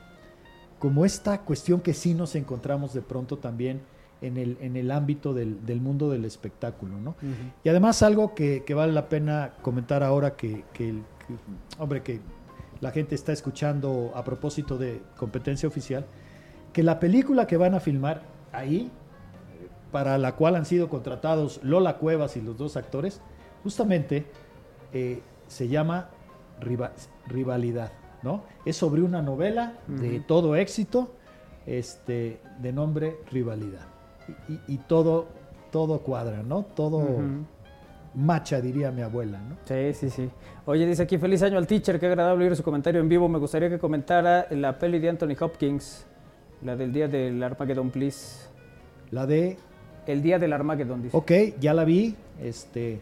[0.79, 3.81] como esta cuestión que sí nos encontramos de pronto también
[4.21, 7.15] en el, en el ámbito del, del mundo del espectáculo, ¿no?
[7.63, 11.35] Y además algo que, que vale la pena comentar ahora que, que el- que-
[11.83, 12.21] hombre, que
[12.81, 16.07] la gente está escuchando a propósito de competencia oficial,
[16.73, 18.23] que la película que van a filmar
[18.53, 18.91] ahí,
[19.93, 23.21] para la cual han sido contratados Lola Cuevas y los dos actores,
[23.63, 24.27] justamente
[24.93, 26.09] eh, se llama
[26.61, 26.93] Riva-
[27.27, 28.43] Rivalidad, ¿no?
[28.65, 31.15] Es sobre una novela de todo éxito,
[31.67, 33.87] este, de nombre Rivalidad.
[34.49, 35.27] Y, y- y todo,
[35.71, 36.65] todo cuadra, ¿no?
[36.65, 37.45] Todo Ujú.
[38.15, 39.57] macha, diría mi abuela, ¿no?
[39.65, 40.31] Sí, sí, sí.
[40.67, 43.29] Oye, dice aquí, feliz año al teacher, qué agradable oír su comentario en vivo.
[43.29, 46.07] Me gustaría que comentara la peli de Anthony Hopkins,
[46.63, 48.49] la del día del Armageddon, please.
[49.11, 49.57] La de...
[50.09, 51.15] El día del Armageddon, dice.
[51.15, 52.17] Ok, ya la vi.
[52.43, 52.99] Este,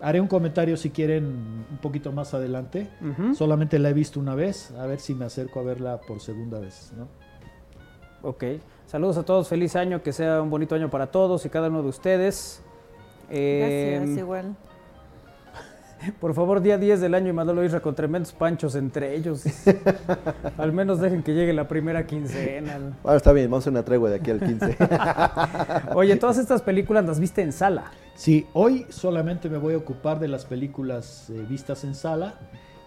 [0.00, 1.24] haré un comentario si quieren
[1.68, 2.88] un poquito más adelante.
[3.34, 6.60] Solamente la he visto una vez, a ver si me acerco a verla por segunda
[6.60, 7.08] vez, ¿no?
[8.22, 8.44] Ok.
[8.86, 11.82] Saludos a todos, feliz año, que sea un bonito año para todos y cada uno
[11.82, 12.62] de ustedes.
[13.30, 14.56] Eh, Gracias, igual.
[16.20, 19.44] Por favor, día 10 del año y Manolo Isra con tremendos panchos entre ellos.
[20.58, 22.78] Al menos dejen que llegue la primera quincena.
[23.02, 24.76] Ahora está bien, vamos a hacer una tregua de aquí al 15.
[25.94, 27.92] Oye, todas estas películas las viste en sala.
[28.14, 32.34] Sí, hoy solamente me voy a ocupar de las películas eh, vistas en sala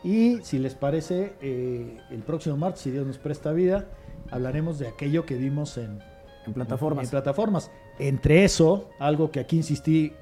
[0.04, 3.86] y si les parece, eh, el próximo martes, si Dios nos presta vida,
[4.32, 6.00] hablaremos de aquello que vimos en,
[6.46, 7.06] En plataformas.
[7.06, 7.72] en plataformas.
[8.00, 10.14] Entre eso, algo que aquí insistí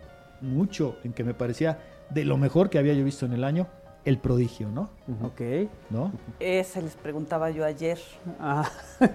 [0.42, 1.80] mucho en que me parecía
[2.10, 3.68] de lo mejor que había yo visto en el año,
[4.08, 4.90] El prodigio, ¿no?
[5.24, 5.42] Ok.
[5.90, 6.12] ¿No?
[6.40, 7.98] Ese les preguntaba yo ayer.
[8.40, 8.64] Ah,
[9.00, 9.06] sí,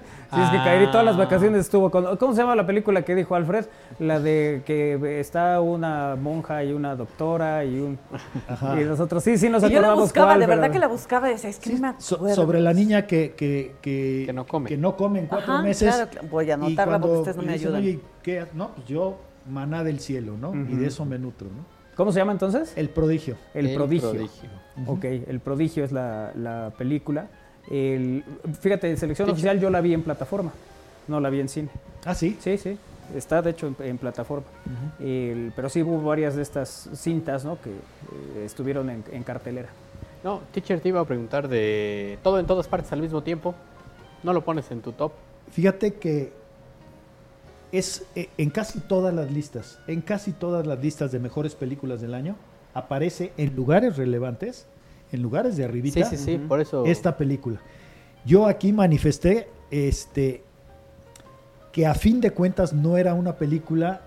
[0.43, 2.17] es que Kairi todas las vacaciones estuvo con...
[2.17, 3.67] ¿Cómo se llama la película que dijo Alfred?
[4.01, 7.99] La de que está una monja y una doctora y un...
[8.49, 8.81] Ajá.
[8.81, 10.79] Y nosotros sí, sí nos Y yo la acordamos buscaba, cuál, de pero- verdad que
[10.81, 12.35] la buscaba decía, es que no me So- acuerdo.
[12.35, 14.69] sobre la niña que, que, que, Que no come.
[14.69, 15.95] que no come en cuatro Ajá, meses.
[15.95, 16.27] claro, claro.
[16.29, 17.81] Voy a anotarla porque ustedes no me ayudan.
[17.81, 18.45] "Oye, ¿qué?
[18.55, 20.53] No, pues yo, maná del cielo, ¿no?
[20.53, 21.79] Y de eso me nutro, ¿no?
[22.01, 22.73] ¿Cómo se llama entonces?
[22.77, 23.37] El prodigio.
[23.53, 24.09] El, El prodigio.
[24.11, 24.49] prodigio.
[24.87, 27.27] Ok, El prodigio es la, la película.
[27.71, 28.25] El,
[28.59, 30.51] fíjate, en selección Sí, oficial yo la vi en plataforma,
[31.09, 31.69] no la vi en cine.
[32.07, 32.39] Ah, sí.
[32.41, 32.79] Sí, sí,
[33.15, 34.47] está de hecho en, en plataforma.
[34.99, 37.59] El- pero sí hubo varias de estas cintas ¿no?
[37.61, 39.69] que eh, estuvieron en, en cartelera.
[40.25, 43.55] No, teacher te iba a preguntar de todo en todas partes al mismo tiempo.
[44.23, 45.13] ¿No lo pones en tu top?
[45.53, 46.33] Fíjate que
[47.73, 52.01] es eh, en casi todas las listas, en casi todas las listas de mejores películas
[52.01, 52.37] del año,
[52.75, 54.67] aparece en lugares relevantes,
[55.13, 56.85] en lugares de arribita, Sí, sí, sí, por eso.
[56.87, 57.61] esta película.
[58.25, 60.43] Yo aquí manifesté este
[61.73, 64.03] que a fin de cuentas no era una película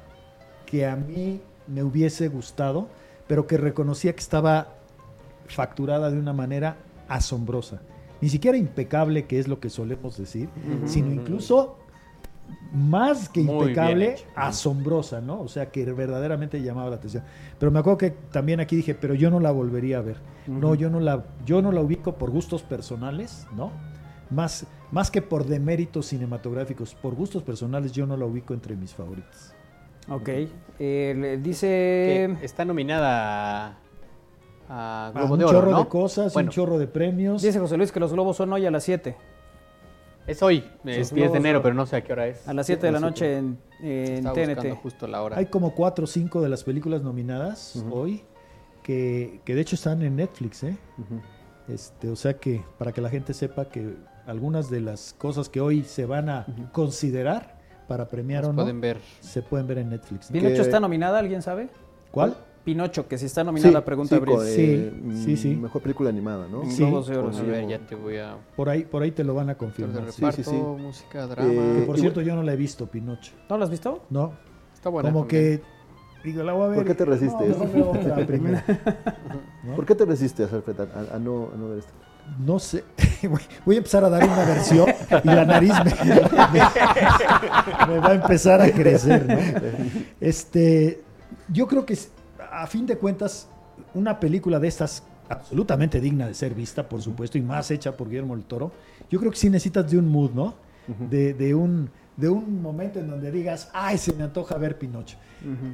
[0.65, 2.89] que a mí me hubiese gustado,
[3.27, 4.75] pero que reconocía que estaba
[5.47, 6.75] facturada de una manera
[7.07, 7.81] asombrosa.
[8.19, 10.49] Ni siquiera impecable, que es lo que solemos decir,
[10.85, 11.77] sino incluso
[12.73, 15.41] más que Muy impecable, asombrosa, ¿no?
[15.41, 17.23] O sea, que verdaderamente llamaba la atención.
[17.59, 20.17] Pero me acuerdo que también aquí dije, pero yo no la volvería a ver.
[20.47, 23.71] No, yo no la, yo no la ubico por gustos personales, ¿no?
[24.29, 28.93] Más, más que por deméritos cinematográficos, por gustos personales yo no la ubico entre mis
[28.93, 29.53] favoritos.
[30.09, 30.29] Ok,
[30.79, 31.67] eh, le dice...
[31.67, 33.73] que está nominada a,
[34.69, 35.79] Ah, un de Oro, chorro ¿no?
[35.79, 37.41] de cosas, Bueno, un chorro de premios.
[37.41, 39.15] Dice José Luis que los globos son hoy a las 7.
[40.27, 42.47] Es hoy, es Los 10 de enero, pero no sé a qué hora es.
[42.47, 44.75] A las 7 de la noche en, en Estaba TNT.
[44.81, 45.37] justo la hora.
[45.37, 48.23] Hay como cuatro o cinco de las películas nominadas hoy
[48.83, 50.77] que, que de hecho están en Netflix, ¿eh?
[51.67, 53.95] Este, o sea que para que la gente sepa que
[54.25, 57.57] algunas de las cosas que hoy se van a considerar
[57.87, 58.97] para premiar Las o no pueden ver.
[59.21, 60.29] se pueden ver en Netflix.
[60.29, 60.33] ¿no?
[60.33, 61.19] ¿Pinocho Que- está nominada?
[61.19, 61.69] ¿Alguien sabe?
[62.11, 62.35] ¿Cuál?
[62.63, 64.37] Pinocho, que si está nominada, pregunta sí, Abril.
[64.45, 64.93] Sí, eh,
[65.25, 65.55] sí, sí.
[65.55, 66.63] Mejor película animada, ¿no?
[66.69, 66.77] Sí.
[66.77, 67.39] Globos de Oro, Con sí.
[67.41, 67.69] A ver, Diego.
[67.69, 68.37] ya te voy a...
[68.55, 70.11] Por ahí, por ahí te lo van a confirmar.
[70.11, 70.21] sí.
[70.21, 70.55] reparto, sí, sí.
[70.55, 71.51] música, drama...
[71.51, 73.33] Eh, Que por cierto yo no la he visto, Pinocho.
[73.49, 74.03] ¿No lo has visto?
[74.09, 74.33] No,
[74.73, 75.61] Está buena como también.
[75.61, 76.75] que digo, la voy a ver.
[76.77, 77.57] ¿Por qué te resistes?
[77.57, 77.65] No.
[77.65, 77.91] ¿no?
[79.75, 81.91] ¿Por qué te resistes, Alfred, a, a no, a no ver esto?
[82.45, 82.85] No sé.
[83.65, 84.87] Voy- a empezar a dar una versión
[85.23, 89.35] y la nariz me, me- me va a empezar a crecer, ¿no?
[90.21, 91.01] Este,
[91.49, 91.97] yo creo que
[92.61, 93.47] a fin de cuentas
[93.93, 98.09] una película de estas absolutamente digna de ser vista, por supuesto, y más hecha por
[98.09, 98.71] Guillermo del Toro.
[99.09, 100.53] Yo creo que sí necesitas de un mood, ¿no?
[101.09, 105.17] de, de un de un momento en donde digas, ay, se me antoja ver Pinocho.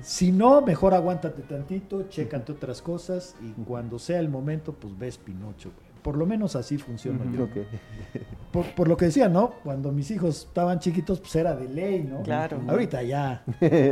[0.02, 5.18] Si no, mejor aguántate tantito, chécate otras cosas y cuando sea el momento, pues ves
[5.18, 5.72] Pinocho.
[6.02, 7.44] Por lo menos así funciona yo.
[7.44, 7.58] Ok.
[8.52, 9.52] Por, por lo que decía, ¿no?
[9.64, 12.24] Cuando mis hijos estaban chiquitos, pues era de ley, ¿no?
[12.24, 12.60] Claro.
[12.68, 13.44] Ahorita ya,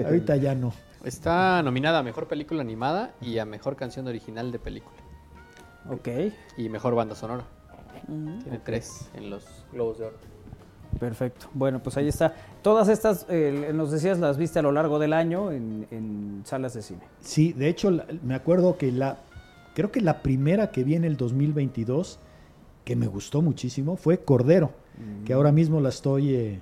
[0.06, 0.74] ahorita ya no.
[1.08, 4.98] Está nominada a Mejor Película Animada y a Mejor Canción Original de Película.
[5.90, 6.10] Ok,
[6.58, 7.46] Y Mejor Banda Sonora.
[8.10, 8.40] Mm.
[8.40, 10.18] Tiene tres en los Globos de Oro.
[11.00, 11.48] perfecto.
[11.54, 12.34] Bueno, pues ahí está.
[12.62, 16.74] Todas estas, eh, nos decías, las viste a lo largo del año en, en salas
[16.74, 17.00] de cine.
[17.22, 19.18] Sí, de hecho, la- me acuerdo que la,
[19.76, 22.20] creo que la primera que vi en el 2022,
[22.84, 24.72] que me gustó muchísimo, fue Cordero,
[25.26, 26.62] que ahora mismo la estoy eh,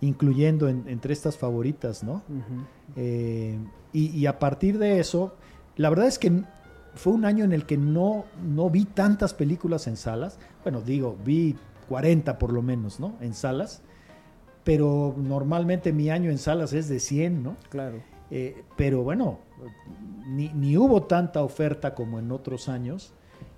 [0.00, 2.22] incluyendo en- entre estas favoritas, ¿no?
[2.96, 3.58] Eh,
[3.92, 5.34] y, y a partir de eso,
[5.76, 6.42] la verdad es que
[6.94, 10.38] fue un año en el que no, no vi tantas películas en salas.
[10.62, 11.56] Bueno, digo, vi
[11.88, 13.14] 40 por lo menos, ¿no?
[13.20, 13.82] En salas.
[14.64, 17.56] Pero normalmente mi año en salas es de 100, ¿no?
[17.70, 18.02] Claro.
[18.30, 19.38] Eh, pero bueno,
[20.26, 23.12] ni, ni hubo tanta oferta como en otros años,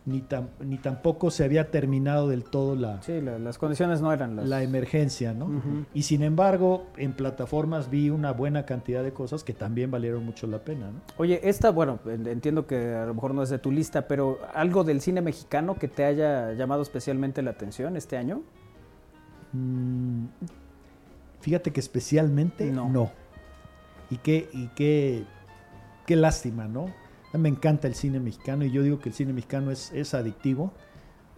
[0.04, 4.12] ni, tam- ni tampoco se había terminado del todo la, Sí, la- las condiciones no
[4.12, 4.48] eran las...
[4.48, 5.48] la emergencia, ¿no?
[5.94, 10.46] Y sin embargo, en plataformas vi una buena cantidad de cosas que también valieron mucho
[10.48, 11.00] la pena, ¿no?
[11.18, 14.38] Oye, esta, bueno, en- entiendo que a lo mejor no es de tu lista, pero
[14.54, 18.42] algo del cine mexicano que te haya llamado especialmente la atención este año.
[19.52, 20.24] Mm,
[21.40, 22.88] fíjate que especialmente No.
[22.88, 23.10] no.
[24.10, 25.24] Y qué, y qué,
[26.06, 26.86] qué lástima, ¿no?
[27.32, 29.90] A mí Me encanta el cine mexicano y yo digo que el cine mexicano es,
[29.92, 30.72] es adictivo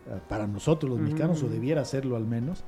[0.08, 1.54] eh, para nosotros los mexicanos, o ujú.
[1.54, 2.64] debiera serlo al menos.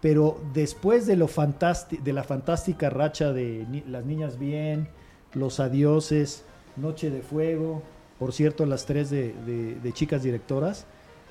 [0.00, 4.88] Pero después de, lo de la fantástica racha de Ni- Las Niñas Bien,
[5.32, 6.44] Los Adioses,
[6.76, 7.82] Noche de Fuego,
[8.18, 10.86] por cierto, las tres de, de- de chicas directoras,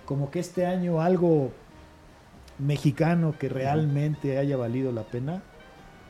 [0.05, 1.51] como que este año algo
[2.59, 5.41] mexicano que realmente haya valido la pena,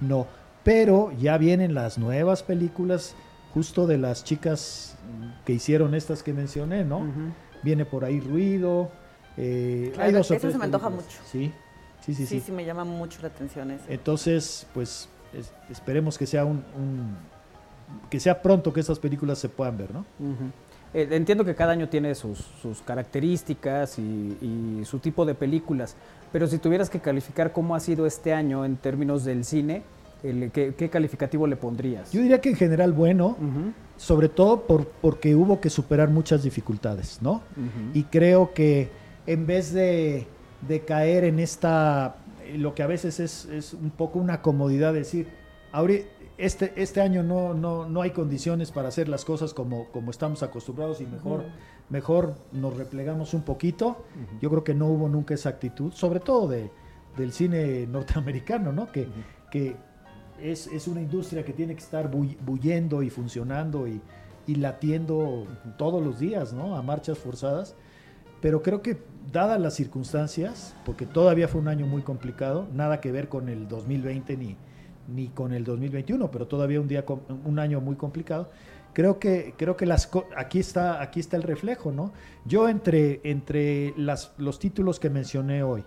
[0.02, 0.28] no.
[0.64, 3.16] Pero ya vienen las nuevas películas
[3.54, 4.98] justo de las chicas
[5.46, 7.06] que hicieron estas que mencioné, ¿no?
[7.64, 8.90] viene por ahí ruido.
[9.38, 11.20] eh, Claro, hay dos eso se me antoja mucho.
[11.26, 11.52] Sí,
[12.02, 12.26] sí, sí.
[12.26, 12.40] Sí, sí.
[12.48, 13.84] sí, me llama mucho la atención eso.
[13.88, 17.16] Entonces, pues es- esperemos que sea un, un-
[18.10, 20.06] que sea pronto que estas películas se puedan ver, ¿no?
[20.94, 24.02] Eh, entiendo que cada año tiene sus, sus características y,
[24.82, 25.96] y su tipo de películas,
[26.32, 29.84] pero si tuvieras que calificar cómo ha sido este año en términos del cine,
[30.24, 32.12] el- ¿qué, qué calificativo le pondrías?
[32.12, 33.38] Yo diría que en general bueno,
[33.98, 37.42] sobre todo por, porque hubo que superar muchas dificultades, ¿no?
[37.94, 38.90] Y creo que
[39.28, 40.28] en vez de,
[40.68, 42.16] de caer en esta,
[42.46, 45.28] eh, lo que a veces es, es un poco una comodidad, decir,
[45.74, 46.06] ahori-
[46.38, 50.42] este, este año no, no, no hay condiciones para hacer las cosas como, como estamos
[50.42, 51.44] acostumbrados y mejor,
[51.90, 54.06] mejor nos replegamos un poquito.
[54.42, 56.72] Yo creo que no hubo nunca esa actitud, sobre todo de,
[57.16, 58.92] del cine norteamericano, ¿no?
[58.92, 59.08] Que,
[59.52, 59.76] que
[60.42, 64.02] es, es una industria que tiene que estar bull- bullendo y funcionando y,
[64.48, 66.76] y latiendo todos los días, ¿no?
[66.76, 67.76] A marchas forzadas.
[68.42, 68.98] Pero creo que,
[69.32, 73.68] dadas las circunstancias, porque todavía fue un año muy complicado, nada que ver con el
[73.68, 74.58] 2020 ni,
[75.14, 77.06] ni con el 2021, pero todavía un, día,
[77.46, 78.50] un año muy complicado.
[78.94, 82.12] Creo que, creo que las, aquí, está, aquí está el reflejo, ¿no?
[82.46, 85.86] Yo entre, entre las, los títulos que mencioné hoy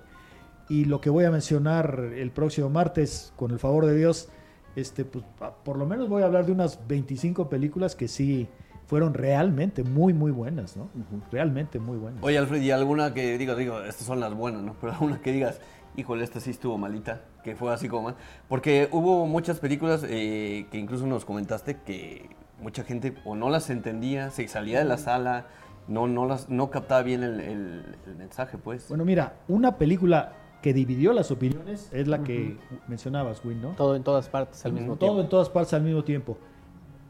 [0.71, 4.31] y lo que voy a mencionar el próximo martes, con el favor de Dios,
[4.77, 5.25] este, pues,
[5.65, 8.49] por lo menos voy a hablar de unas 25 películas que sí
[8.87, 10.89] fueron realmente muy, muy buenas, ¿no?
[11.33, 12.23] Realmente muy buenas.
[12.23, 14.75] Oye, Alfred, ¿y alguna que digo, digo, estas son las buenas, ¿no?
[14.81, 15.61] Pero alguna que digas,
[15.97, 18.17] híjole, esta sí estuvo malita, que fue así como mal.
[18.49, 22.29] Porque hubo muchas películas eh, que incluso nos comentaste que
[22.61, 25.47] mucha gente o no las entendía, se salía de la sala,
[25.89, 28.89] no, no, las, no captaba bien el, el- el mensaje, pues.
[28.89, 30.33] Bueno, mira, una película
[30.65, 32.57] que dividió las opiniones es la que
[32.89, 33.73] mencionabas, Win, ¿no?
[33.73, 35.21] Todo en todas partes al mismo Todo tiempo.
[35.21, 36.39] en todas partes al mismo tiempo.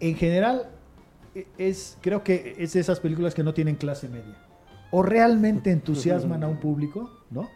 [0.00, 0.70] En general,
[1.36, 4.36] e- es, creo que es de esas películas que no tienen clase media.
[4.90, 7.48] O realmente entusiasman a un público, ¿no?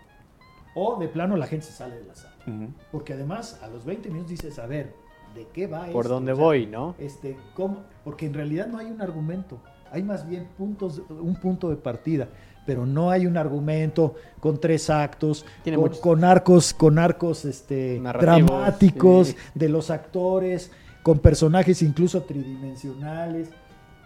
[0.76, 2.36] O de plano la gente se sale de la sala.
[2.46, 2.68] Ujú.
[2.92, 4.94] Porque además, a los 20 minutos dices, a ver,
[5.34, 6.14] ¿de qué va Por esto?
[6.14, 6.94] dónde O sea, voy, ¿no?
[7.00, 7.78] Este, ¿cómo?
[8.04, 9.58] Porque en realidad no hay un argumento.
[9.90, 12.28] Hay más bien puntos, un punto de partida.
[12.68, 18.50] Pero no hay un argumento con tres actos, con, con arcos, con arcos este, Narrativos,
[18.50, 19.36] dramáticos sí.
[19.54, 20.70] de los actores,
[21.02, 23.48] con personajes incluso tridimensionales.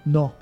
[0.05, 0.35] No,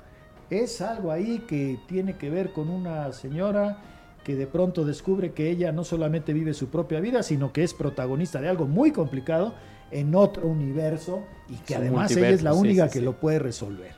[0.51, 3.79] es algo ahí que tiene que ver con una señora
[4.23, 7.73] que de pronto descubre que ella no solamente vive su propia vida, sino que es
[7.73, 9.55] protagonista de algo muy complicado
[9.89, 13.05] en otro universo y que además ella es la multiverso, sí, única sí, que sí.
[13.05, 13.95] lo puede resolver.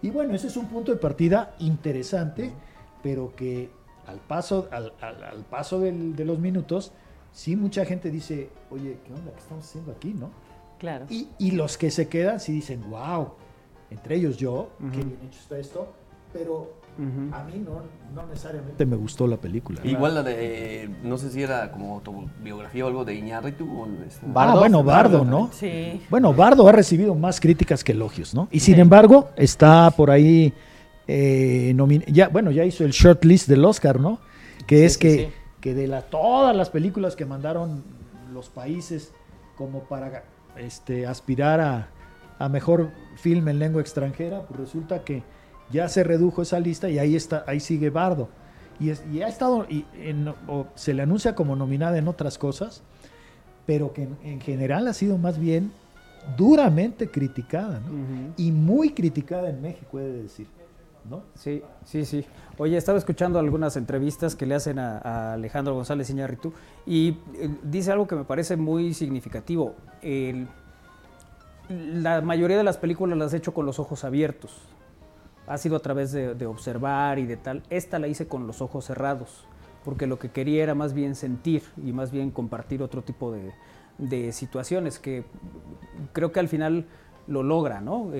[0.00, 2.50] Y bueno, ese es un punto de partida interesante,
[3.02, 3.70] pero que
[4.06, 6.92] al paso, al, al- al paso del- de los minutos,
[7.32, 9.32] sí mucha gente dice, oye, ¿qué onda?
[9.32, 10.14] ¿Qué estamos haciendo aquí?
[10.14, 10.30] ¿no?
[10.78, 11.06] Claro.
[11.08, 13.28] Y, y los que se quedan sí dicen, wow,
[13.90, 15.08] entre ellos yo, qué Ujú.
[15.08, 15.92] bien hecho está esto,
[16.32, 16.80] pero
[17.32, 17.80] a mí no,
[18.14, 19.80] no necesariamente me gustó la película.
[19.82, 23.64] Igual la de, no sé si era como autobiografía o algo de Iñárritu.
[23.80, 25.50] o este- Ah, bueno, Bardo, ¿no?
[25.52, 26.02] Sí.
[26.10, 28.48] Bueno, Bardo ha recibido más críticas que elogios, ¿no?
[28.50, 30.52] Y sin embargo, está por ahí,
[31.08, 31.74] eh,
[32.08, 34.18] ya, bueno, ya hizo el shortlist del Oscar, ¿no?
[34.66, 35.28] Que Sí, es sí, que, sí.
[35.60, 37.82] que de la, todas las películas que mandaron
[38.32, 39.12] los países
[39.56, 40.24] como para
[40.56, 41.88] este, aspirar a,
[42.38, 45.22] a mejor film en lengua extranjera, pues resulta que
[45.70, 48.28] ya se redujo esa lista y ahí está, ahí sigue Bardo.
[48.80, 52.38] Y, es- y ha estado, y en- o se le anuncia como nominada en otras
[52.38, 52.82] cosas,
[53.66, 55.72] pero que en, en general ha sido más bien
[56.36, 57.80] duramente criticada.
[58.36, 60.46] Y muy criticada en México, he de decir,
[61.08, 61.22] ¿no?
[61.34, 62.24] Sí, sí, sí.
[62.58, 66.52] Oye, estaba escuchando algunas entrevistas que le hacen a, Alejandro González Iñárritu
[66.86, 69.74] y eh, dice algo que me parece muy significativo.
[71.68, 74.60] La mayoría de las películas las he hecho con los ojos abiertos.
[75.46, 77.62] Ha sido a través de, observar y de tal.
[77.70, 79.44] Esta la hice con los ojos cerrados,
[79.84, 84.32] porque lo que quería era más bien sentir y más bien compartir otro tipo de,
[84.32, 85.24] situaciones que
[86.12, 86.86] creo que al final
[87.28, 88.10] lo logra, ¿no?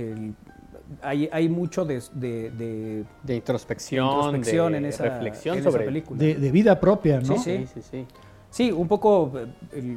[1.03, 5.61] Hay, hay mucho de, de- de- De introspección, de introspección de en esa, reflexión en
[5.61, 6.19] esa sobre- película.
[6.19, 7.37] De, de vida propia, ¿no?
[7.37, 7.67] Sí, sí.
[7.67, 8.07] Sí, sí, sí.
[8.51, 9.33] Sí, un poco,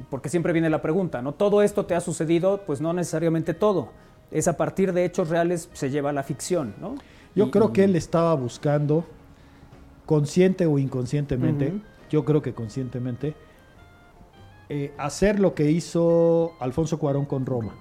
[0.09, 1.33] porque siempre viene la pregunta, ¿no?
[1.33, 3.89] Todo esto te ha sucedido, pues no necesariamente todo.
[4.31, 6.95] Es a partir de hechos reales se lleva a la ficción, ¿no?
[7.35, 9.03] Yo Y- creo que él estaba buscando,
[10.05, 11.73] consciente o inconscientemente,
[12.09, 13.35] yo creo que conscientemente,
[14.69, 17.75] eh, hacer lo que hizo Alfonso Cuarón con Roma.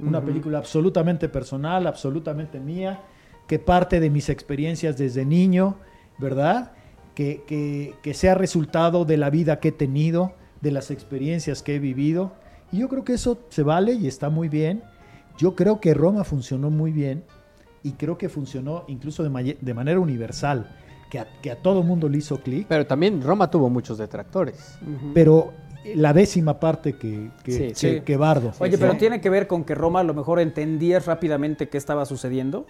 [0.00, 0.26] Una Ujú.
[0.26, 3.00] película absolutamente personal, absolutamente mía,
[3.46, 5.76] que parte de mis experiencias desde niño,
[6.18, 6.72] ¿verdad?
[7.14, 11.76] Que, que, que sea resultado de la vida que he tenido, de las experiencias que
[11.76, 12.32] he vivido.
[12.72, 14.82] Y yo creo que eso se vale y está muy bien.
[15.38, 17.24] Yo creo que Roma funcionó muy bien
[17.82, 20.66] y creo que funcionó incluso de manera universal.
[21.10, 24.76] que a, que a todo mundo le hizo clic, Pero también Roma tuvo muchos detractores.
[25.14, 25.52] pero
[25.94, 28.00] la décima parte que, que, Sí, que- sí.
[28.04, 28.52] que Bardo.
[28.58, 32.04] Oye, pero tiene que ver con que Roma a lo mejor entendías rápidamente qué estaba
[32.06, 32.66] sucediendo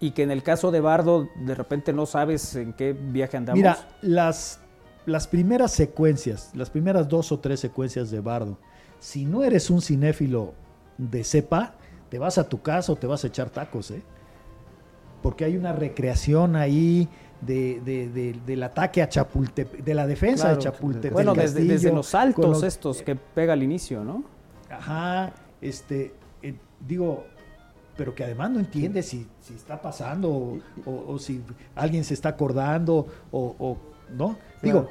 [0.00, 3.56] y que en el caso de Bardo de repente no sabes en qué viaje andamos.
[3.58, 4.60] Mira, las,
[5.06, 8.58] las primeras secuencias, las primeras dos o tres secuencias de Bardo,
[8.98, 10.54] si no eres un cinéfilo
[10.98, 11.74] de cepa,
[12.08, 14.02] te vas a tu casa o te vas a echar tacos, ¿eh?
[15.22, 17.08] Porque hay una recreación ahí
[17.46, 20.56] de, de- de- del ataque a Chapultepec, de la defensa Claro.
[20.56, 21.12] de Chapultepec.
[21.12, 24.22] bueno, desde, desde los saltos los- estos que pega al inicio, ¿no?
[24.70, 26.54] Ajá, este, eh,
[26.86, 27.24] digo,
[27.96, 31.42] pero que además no entiende si, si está pasando o, o- o si
[31.74, 33.76] alguien se está acordando o, o-
[34.16, 34.36] ¿no?
[34.62, 34.88] Digo,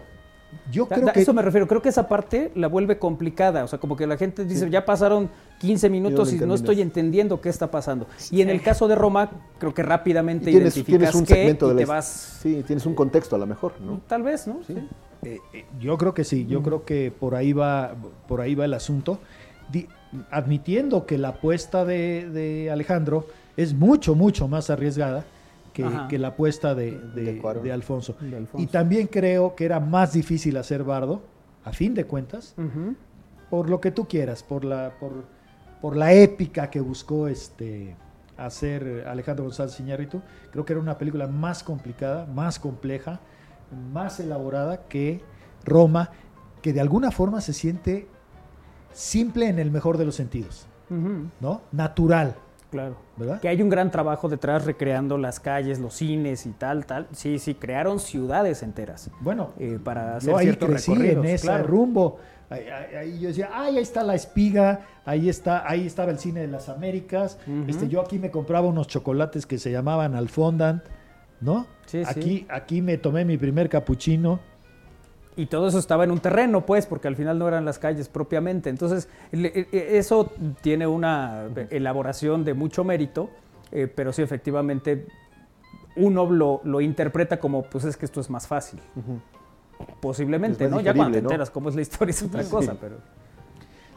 [0.71, 1.21] yo Da- creo da- que...
[1.21, 4.17] Eso me refiero, creo que esa parte la vuelve complicada, o sea, como que la
[4.17, 5.29] gente dice, ya pasaron
[5.61, 8.07] 15 minutos y, no estoy entendiendo qué está pasando.
[8.31, 11.33] Y en el caso de Roma, creo que rápidamente Y tienes, identificas tienes un qué
[11.35, 12.39] segmento y de la te vas...
[12.41, 14.01] Sí, tienes un contexto a lo mejor, ¿no?
[14.07, 14.59] Tal vez, ¿no?
[14.65, 14.73] Sí.
[15.23, 17.93] Eh, eh, yo creo que sí, yo creo que por ahí va,
[18.27, 19.19] por ahí va el asunto.
[19.71, 19.87] Di-
[20.31, 25.25] admitiendo que la apuesta de, de Alejandro es mucho, mucho más arriesgada
[25.73, 27.63] que, la apuesta de, de- De Cuarón.
[27.63, 28.15] de Alfonso.
[28.19, 28.63] De Alfonso.
[28.63, 31.21] Y también creo que era más difícil hacer Bardo,
[31.63, 32.55] a fin de cuentas,
[33.49, 35.11] por lo que tú quieras, por la, por,
[35.81, 37.95] por la épica que buscó este
[38.37, 40.21] hacer Alejandro González Iñárritu.
[40.51, 43.19] Creo que era una película más complicada, más compleja,
[43.91, 45.21] más elaborada que
[45.63, 46.09] Roma,
[46.61, 48.07] que de alguna forma se siente
[48.93, 50.67] simple en el mejor de los sentidos.
[51.39, 51.61] ¿no?
[51.71, 52.35] Natural,
[52.69, 52.95] Claro.
[53.17, 53.39] ¿verdad?
[53.41, 57.07] Que hay un gran trabajo detrás recreando las calles, los cines y tal, tal.
[57.11, 61.47] Sí, sí, crearon ciudades enteras Bueno, eh, para hacer yo ahí ciertos crecí en ese
[61.47, 61.67] claro.
[61.67, 62.17] rumbo.
[62.51, 66.47] Ahí, yo decía, ay, ahí está la espiga, ahí está, ahí estaba el cine de
[66.47, 67.37] las Américas.
[67.67, 70.83] Este, yo aquí me compraba unos chocolates que se llamaban Alfondant,
[71.39, 71.65] ¿no?
[71.85, 72.09] Sí, sí.
[72.09, 74.39] aquí, aquí me tomé mi primer capuchino.
[75.37, 78.09] Y todo eso estaba en un terreno, pues, porque al final no eran las calles
[78.09, 78.69] propiamente.
[78.69, 80.29] Entonces, e- e- eso
[80.61, 83.29] tiene una elaboración de mucho mérito,
[83.71, 85.07] eh, pero sí, efectivamente,
[85.95, 88.81] uno lo, lo interpreta como, pues es que esto es más fácil.
[90.67, 90.81] Más ¿no?
[90.81, 92.49] Ya cuando te enteras cómo es la historia es otra Sí.
[92.51, 92.97] cosa, pero...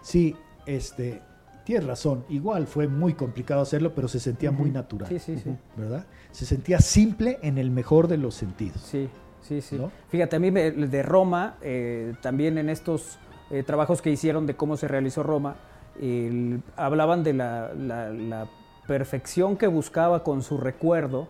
[0.02, 1.20] Sí, este,
[1.64, 2.24] tienes razón.
[2.28, 5.08] Igual fue muy complicado hacerlo, pero se sentía muy natural.
[5.08, 5.56] Sí, sí, sí.
[5.76, 6.06] ¿Verdad?
[6.30, 8.80] Se sentía simple en el mejor de los sentidos.
[8.82, 9.08] Sí,
[9.42, 9.76] sí, sí.
[9.76, 9.90] ¿No?
[10.08, 13.18] Fíjate, a mí me- de Roma, eh, también en estos
[13.50, 15.56] eh, trabajos que hicieron de cómo se realizó Roma,
[16.00, 18.48] el- hablaban de la, la- la
[18.86, 21.28] perfección que buscaba con su recuerdo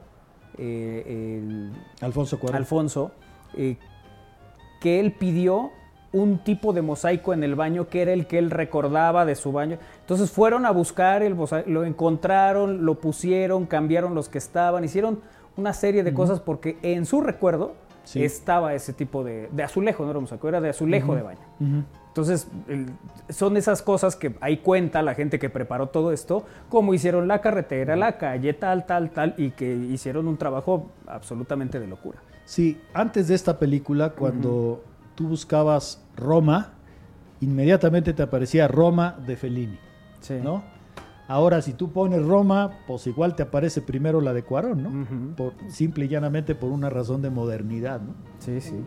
[0.57, 2.57] eh, el Alfonso Cuarón.
[2.57, 3.11] Alfonso,
[3.55, 3.77] eh,
[4.85, 5.71] que él pidió
[6.13, 9.51] un tipo de mosaico en el baño que era el que él recordaba de su
[9.51, 9.79] baño.
[10.01, 15.21] Entonces fueron a buscar el mosaico, lo encontraron, lo pusieron, cambiaron los que estaban, hicieron
[15.57, 17.73] una serie de cosas porque en su recuerdo
[18.05, 18.23] Sí.
[18.23, 21.41] estaba ese tipo de, de azulejo, no era mosaico, era de azulejo de baño.
[22.09, 22.91] Entonces, el-
[23.31, 27.41] son esas cosas que ahí cuenta la gente que preparó todo esto, cómo hicieron la
[27.41, 32.19] carretera, la calle, tal, tal, tal, y que hicieron un trabajo absolutamente de locura.
[32.45, 34.85] Sí, antes de esta película, cuando
[35.15, 36.73] tú buscabas Roma,
[37.41, 39.79] inmediatamente te aparecía Roma de Fellini,
[40.21, 40.35] Sí.
[40.43, 40.63] ¿no?
[41.27, 45.37] Ahora, si tú pones Roma, pues igual te aparece primero la de Cuarón, ¿no?
[45.37, 48.15] Por, simple y llanamente por una razón de modernidad, ¿no?
[48.41, 48.85] Sí, sí.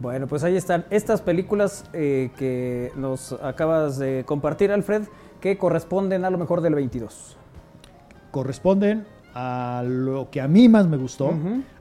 [0.00, 5.04] Bueno, pues ahí están estas películas eh, que nos acabas de compartir, Alfred,
[5.40, 7.36] que corresponden a lo mejor del 22.
[8.30, 9.06] Corresponden
[9.38, 11.30] a lo que a mí más me gustó.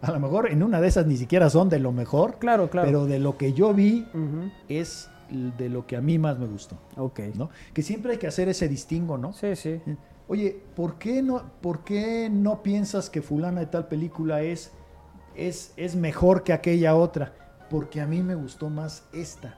[0.02, 2.86] A lo mejor en una de esas ni siquiera son de lo mejor, Claro, claro.
[2.86, 4.06] pero de lo que yo vi
[4.68, 7.22] es de lo que a mí más me gustó, Ok.
[7.36, 7.50] ¿no?
[7.74, 9.32] Que siempre hay que hacer ese distingo, ¿no?
[9.32, 9.80] Sí, sí.
[10.28, 14.74] Oye, ¿por qué no, por qué no piensas que fulana de tal película es,
[15.36, 17.34] es, es mejor que aquella otra?
[17.70, 19.56] Porque a mí me gustó más esta.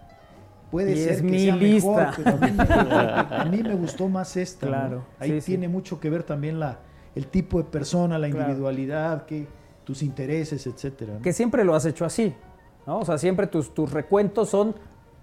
[0.70, 3.74] Puede Y ser es que mi sea mejor, pero a mí, me, a mí me
[3.76, 4.66] gustó más esta.
[4.68, 4.72] ¿no?
[4.72, 5.46] Claro, Ahí sí, sí.
[5.54, 6.80] tiene mucho que ver también la,
[7.18, 8.46] el tipo de persona, la Claro.
[8.46, 9.48] individualidad, que,
[9.84, 11.14] tus intereses, etcétera.
[11.16, 11.22] ¿no?
[11.22, 12.34] Que siempre lo has hecho así,
[12.86, 13.00] ¿no?
[13.00, 14.76] O sea, siempre tus, tus recuentos son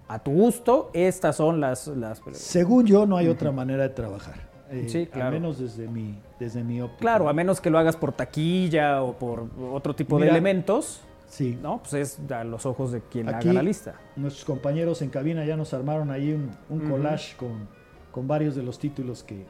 [0.07, 1.87] a tu gusto, estas son las...
[1.87, 4.49] las Según yo, no hay otra manera de trabajar.
[4.71, 5.27] eh, Sí, claro.
[5.27, 6.99] Al menos desde mi, desde mi óptica.
[7.01, 11.57] Claro, a menos que lo hagas por taquilla o por otro tipo de elementos, Sí.
[11.61, 11.79] ¿no?
[11.79, 13.95] Pues es a los ojos de quien Aquí, haga la lista.
[14.15, 16.33] Nuestros compañeros en cabina ya nos armaron ahí
[16.69, 17.67] un, collage con,
[18.11, 19.45] con varios de los títulos que,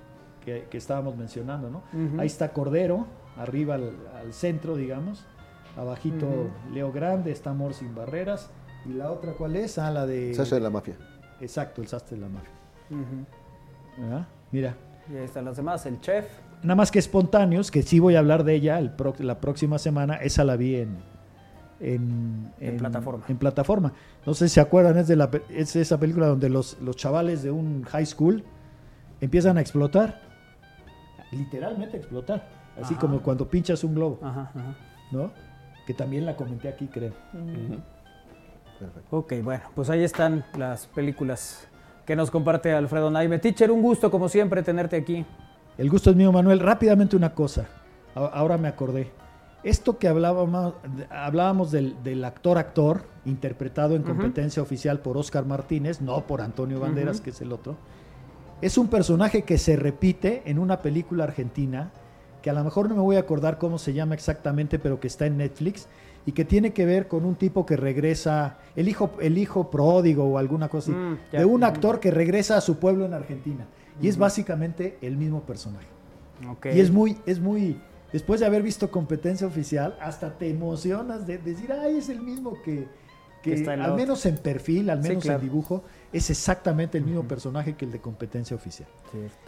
[0.46, 1.82] que- que estábamos mencionando, ¿no?
[2.20, 5.26] Ahí está Cordero, arriba al, al centro, digamos.
[5.78, 6.28] Abajito.
[6.74, 8.50] Leo Grande, está Amor sin barreras.
[8.86, 9.78] ¿Y la otra cuál es?
[9.78, 10.34] Ah, la de...
[10.34, 10.96] Sasha de la mafia.
[11.42, 12.52] Exacto, el sastre de la mafia.
[14.52, 14.76] Mira.
[15.12, 16.26] Y ahí están las demás, el chef.
[16.64, 19.78] Nada más que Espontáneos, que sí voy a hablar de ella el pro- la próxima
[19.78, 20.98] semana, esa la vi en,
[21.80, 23.26] en, En plataforma.
[23.28, 23.94] en plataforma.
[24.26, 27.44] No sé si se acuerdan, es, de la, es esa película donde los, los chavales
[27.44, 28.44] de un high school
[29.22, 30.22] empiezan a explotar.
[31.36, 32.48] Literalmente explotar.
[32.82, 33.02] Así Ajá.
[33.02, 34.76] como cuando pinchas un globo, Ajá, ajá.
[35.12, 35.32] ¿no?
[35.88, 37.14] Que también la comenté aquí, creo.
[39.10, 41.68] Ok, bueno, pues ahí están las películas
[42.06, 43.40] que nos comparte Alfredo Naime.
[43.40, 45.26] Teacher, un gusto como siempre tenerte aquí.
[45.78, 46.60] El gusto es mío, Manuel.
[46.60, 47.66] Rápidamente una cosa.
[48.16, 49.12] A- Ahora me acordé.
[49.64, 50.74] Esto que hablábamos,
[51.10, 57.20] hablábamos del, del actor-actor, interpretado en competencia oficial por Oscar Martínez, no por Antonio Banderas,
[57.20, 57.76] que es el otro,
[58.62, 61.92] es un personaje que se repite en una película argentina,
[62.42, 65.08] que a lo mejor no me voy a acordar cómo se llama exactamente, pero que
[65.08, 65.88] está en Netflix,
[66.28, 70.24] y que tiene que ver con un tipo que regresa, el hijo, el hijo pródigo
[70.26, 71.40] o alguna cosa así, Mm, ya.
[71.40, 71.66] de un Ujú.
[71.66, 73.66] actor que regresa a su pueblo en Argentina.
[74.02, 74.22] Y es Ujú.
[74.22, 75.88] básicamente el mismo personaje.
[76.50, 76.66] Ok.
[76.74, 77.80] Y es muy, es muy,
[78.12, 82.62] después de haber visto competencia oficial, hasta te emocionas de decir, ay, es el mismo
[82.64, 82.88] que,
[83.44, 83.96] que Que al otra".
[83.96, 85.40] menos en perfil, al Sí, menos claro.
[85.40, 85.84] en dibujo,
[86.18, 88.88] es exactamente el mismo personaje que el de competencia oficial.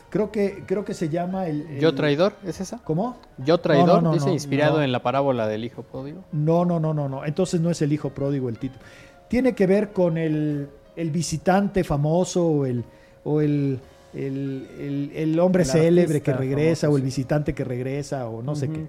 [0.10, 1.62] Creo que, creo que se llama el...
[1.68, 2.34] el- ¿Yo traidor?
[2.46, 2.80] ¿Es esa?
[2.84, 3.18] ¿Cómo?
[3.38, 4.84] Yo traidor, No, no, no, dice no, inspirado no.
[4.84, 6.24] en la parábola del hijo pródigo.
[6.32, 7.26] No, no, no, no, no.
[7.26, 8.82] Entonces no es el hijo pródigo el título.
[9.30, 12.84] Tiene que ver con el, el visitante famoso o el,
[13.24, 13.80] o el,
[14.14, 18.42] el, el- el hombre El célebre que regresa famoso, o el visitante que regresa o
[18.42, 18.88] no sé qué.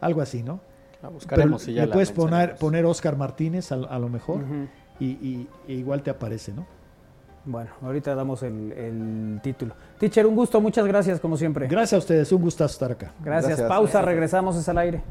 [0.00, 0.60] Algo así, ¿no?
[1.02, 4.08] La buscaremos Pero y ya le la puedes poner, poner Oscar Martínez a, a lo
[4.08, 4.40] mejor
[4.98, 6.66] y- e igual te aparece, ¿no?
[7.44, 9.74] Bueno, ahorita damos el, el título.
[9.98, 11.66] Teacher, un gusto, muchas gracias como siempre.
[11.68, 13.12] Gracias a ustedes, un gustazo estar acá.
[13.22, 13.58] Gracias.
[13.58, 13.68] Gracias.
[13.68, 15.02] Pausa, regresamos, es al aire.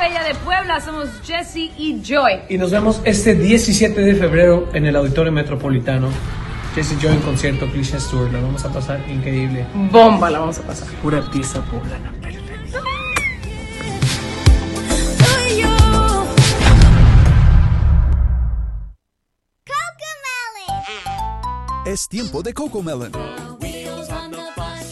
[0.00, 2.40] Bella de Puebla, somos Jesse y Joy.
[2.48, 6.08] Y nos vemos este 17 de febrero en el Auditorio Metropolitano.
[6.74, 8.32] Jesse Joy en concierto, Christian Stewart.
[8.32, 9.66] La vamos a pasar increíble.
[9.90, 10.88] Bomba la vamos a pasar.
[11.02, 12.12] Pura artista poblana.
[21.86, 23.12] Es tiempo de Coco Melon.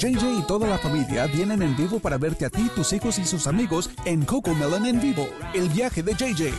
[0.05, 3.25] JJ y toda la familia vienen en vivo para verte a ti, tus hijos y
[3.25, 6.53] sus amigos en Coco Melon en vivo, el viaje de JJ.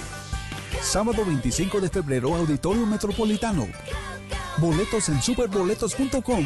[0.81, 3.67] Sábado 25 de febrero, Auditorio Metropolitano.
[4.57, 6.45] Boletos en superboletos.com.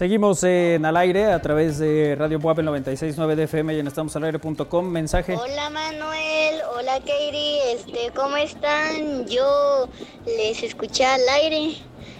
[0.00, 4.88] Seguimos en al aire a través de Radio en 96.9 de FM y en estamosalaire.com.
[4.88, 5.36] Mensaje.
[5.36, 9.26] Hola Manuel, hola Katie, este, ¿cómo están?
[9.26, 9.90] Yo
[10.24, 11.74] les escuché al aire.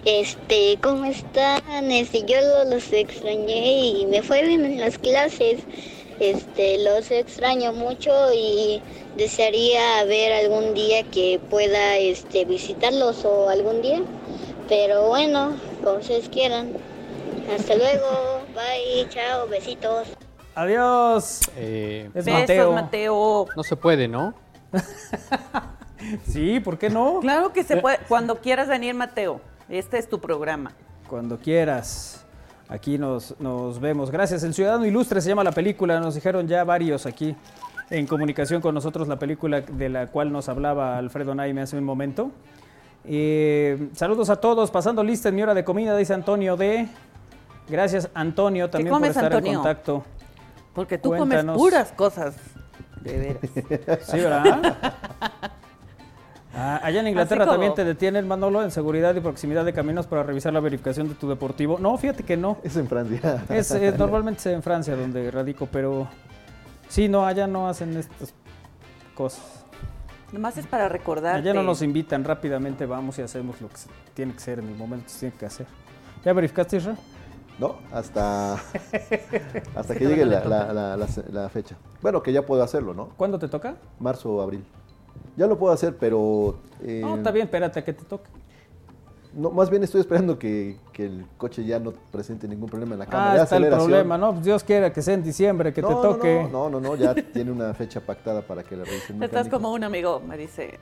[0.05, 1.91] Este, ¿cómo están?
[1.91, 5.63] Este, yo lo- los extrañé y me fue bien en las clases.
[6.19, 8.83] Este, los extraño mucho y
[9.17, 14.03] desearía ver algún día que pueda este visitarlos o algún día.
[14.69, 16.90] Pero bueno, como ustedes quieran.
[17.55, 20.09] Hasta luego, bye, chao, besitos.
[20.55, 21.41] Adiós.
[21.57, 22.73] Eh, Es Besos, Mateo.
[22.73, 23.47] Mateo.
[23.57, 24.35] no se puede, ¿no?
[26.27, 27.21] Sí, ¿por qué no?
[27.21, 27.99] Claro que se puede.
[28.09, 29.41] Cuando quieras venir, Mateo.
[29.69, 30.73] Este es tu programa.
[31.09, 32.25] Cuando quieras.
[32.69, 34.11] Aquí nos, nos vemos.
[34.11, 34.43] Gracias.
[34.43, 36.01] El Ciudadano Ilustre se llama la película.
[36.01, 37.37] Nos dijeron ya varios aquí
[37.91, 41.85] en comunicación con nosotros la película de la cual nos hablaba Alfredo Naime hace un
[41.85, 42.31] momento.
[43.05, 44.71] Eh, saludos a todos.
[44.71, 46.89] Pasando lista en mi hora de comida, dice Antonio D.
[47.71, 49.53] Gracias, Antonio, también por comes, estar Antonio?
[49.53, 50.05] en contacto.
[50.75, 51.57] Porque tú Cuéntanos.
[51.57, 52.37] comes puras cosas.
[53.01, 54.01] De veras.
[54.07, 54.77] Sí, ¿verdad?
[56.53, 60.09] Ah, allá en Inglaterra como- también te detienen, Manolo, en seguridad y proximidad de caminos
[60.09, 61.79] para revisar la verificación de tu deportivo.
[61.79, 62.59] No, fíjate que no.
[62.65, 63.45] Es en Francia.
[63.49, 66.09] Es, normalmente es en Francia donde radico, pero
[66.89, 68.35] sí, no, allá no hacen estas
[69.15, 69.65] cosas.
[70.33, 71.37] Nomás es para recordar.
[71.37, 73.77] Allá no nos invitan, rápidamente vamos y hacemos lo que
[74.15, 75.67] tiene que ser en el momento que se tiene que hacer.
[76.25, 76.97] ¿Ya verificaste, Isra?
[77.61, 78.55] No, hasta,
[79.77, 81.77] hasta que llegue la, la- la- la- la fecha.
[82.01, 83.11] Bueno, que ya puedo hacerlo, ¿no?
[83.19, 83.77] ¿Cuándo te toca?
[83.99, 84.65] Marzo o abril.
[85.37, 86.57] Ya lo puedo hacer, pero...
[86.83, 88.31] eh, No, está bien, espérate a que te toque.
[89.35, 93.01] no, más bien estoy esperando que, que el coche ya no presente ningún problema en
[93.01, 94.33] la cámara Ah, de está el problema, ¿no?
[94.33, 96.49] Pues Dios quiera que sea en diciembre, que No, te no, toque.
[96.51, 99.71] No, no, no, ya tiene una fecha pactada para que la revise el Estás como
[99.73, 100.79] un amigo, me dice,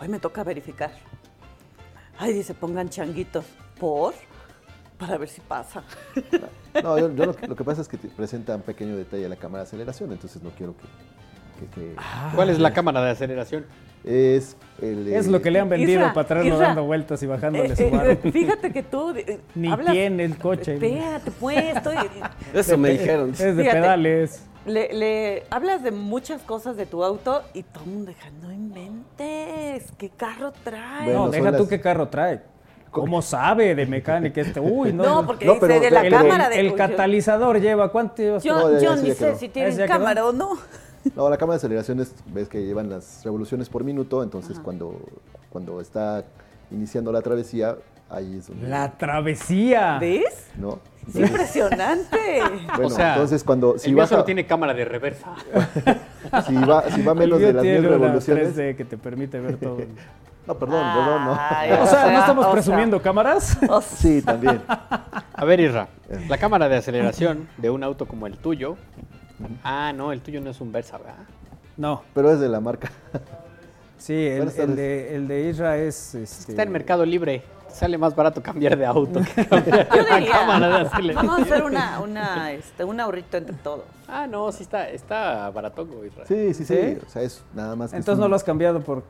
[0.00, 0.92] hoy me toca verificar.
[2.16, 3.44] Ay, dice, pongan changuitos.
[3.80, 4.14] ¿Por?
[5.02, 5.82] Para ver si pasa.
[6.82, 9.26] No, yo, yo lo, que, lo que pasa es que te presenta un pequeño detalle
[9.26, 11.66] a la cámara de aceleración, entonces no quiero que...
[11.66, 11.96] que- que-
[12.36, 13.66] ¿Cuál es la cámara de aceleración?
[14.04, 15.08] Es el...
[15.08, 16.66] Es lo que le han vendido Isra, para traerlo Isra.
[16.68, 18.16] dando vueltas y bajándole Eh, su eh, barro.
[18.32, 20.74] fíjate que tú eh, Ni hablas- tiene el coche.
[20.74, 21.96] Espérate, pues, estoy...
[22.54, 23.30] Eso me dijeron.
[23.30, 23.80] Es de Fíjate.
[23.80, 24.44] pedales.
[24.66, 28.52] Le, le hablas de muchas cosas de tu auto y todo el mundo deja, no
[28.52, 31.06] inventes, ¿qué carro trae?
[31.06, 32.40] Bueno, no, deja tú qué carro trae.
[32.92, 34.60] ¿Cómo sabe de mecánica este?
[34.60, 35.02] Uy, no.
[35.02, 36.60] No, porque No, dice pero- de la pero- cámara de...
[36.60, 38.44] El catalizador lleva, ¿cuánto llevas?
[38.44, 39.30] Yo, No, ya- yo ni sé quedó.
[39.38, 39.86] si ¿Ese tienen quedó?
[39.88, 40.58] cámara o no.
[41.16, 45.00] No, la cámara de aceleración es, ves que llevan las revoluciones por minuto, entonces cuando,
[45.50, 46.22] cuando está
[46.70, 47.76] iniciando la travesía,
[48.10, 48.68] ahí es donde...
[48.68, 49.96] La travesía.
[49.98, 50.48] ¿Ves?
[50.56, 50.78] ¿No?
[51.08, 52.18] Es impresionante.
[52.76, 53.78] Bueno, o sea, entonces cuando...
[53.78, 55.34] Si el baja, solo tiene cámara de reversa.
[56.46, 58.54] si va, si va menos El de las 10 tiene una revoluciones...
[58.56, 59.78] 3D que te permite ver todo.
[60.46, 61.36] No, perdón, perdón, no.
[61.38, 63.56] Ay, o sea, ¿no estamos o sea, presumiendo cámaras?
[63.68, 64.60] o sea, Sí, también.
[64.68, 65.88] A ver, Isra,
[66.28, 68.76] la cámara de aceleración de un auto como el tuyo.
[69.62, 71.14] Ah, no, el tuyo no es un Versa, ¿verdad?
[71.76, 72.90] No, Pero es de la marca.
[73.98, 76.14] sí, el, de, el de Isra es...
[76.14, 77.42] Este, Está en Mercado Libre.
[77.68, 81.26] Sale más barato cambiar de auto que cambiar la cámara de aceleración.
[81.26, 83.84] vamos a hacer una, una, este, un ahorrito entre todos.
[84.06, 86.26] Ah, no, sí está, está baratongo, Isra.
[86.26, 86.76] Sí, sí, sí.
[86.76, 86.98] ¿Sí?
[87.06, 87.96] O sea, es nada más que...
[87.96, 89.02] es Entonces no un- lo has cambiado por...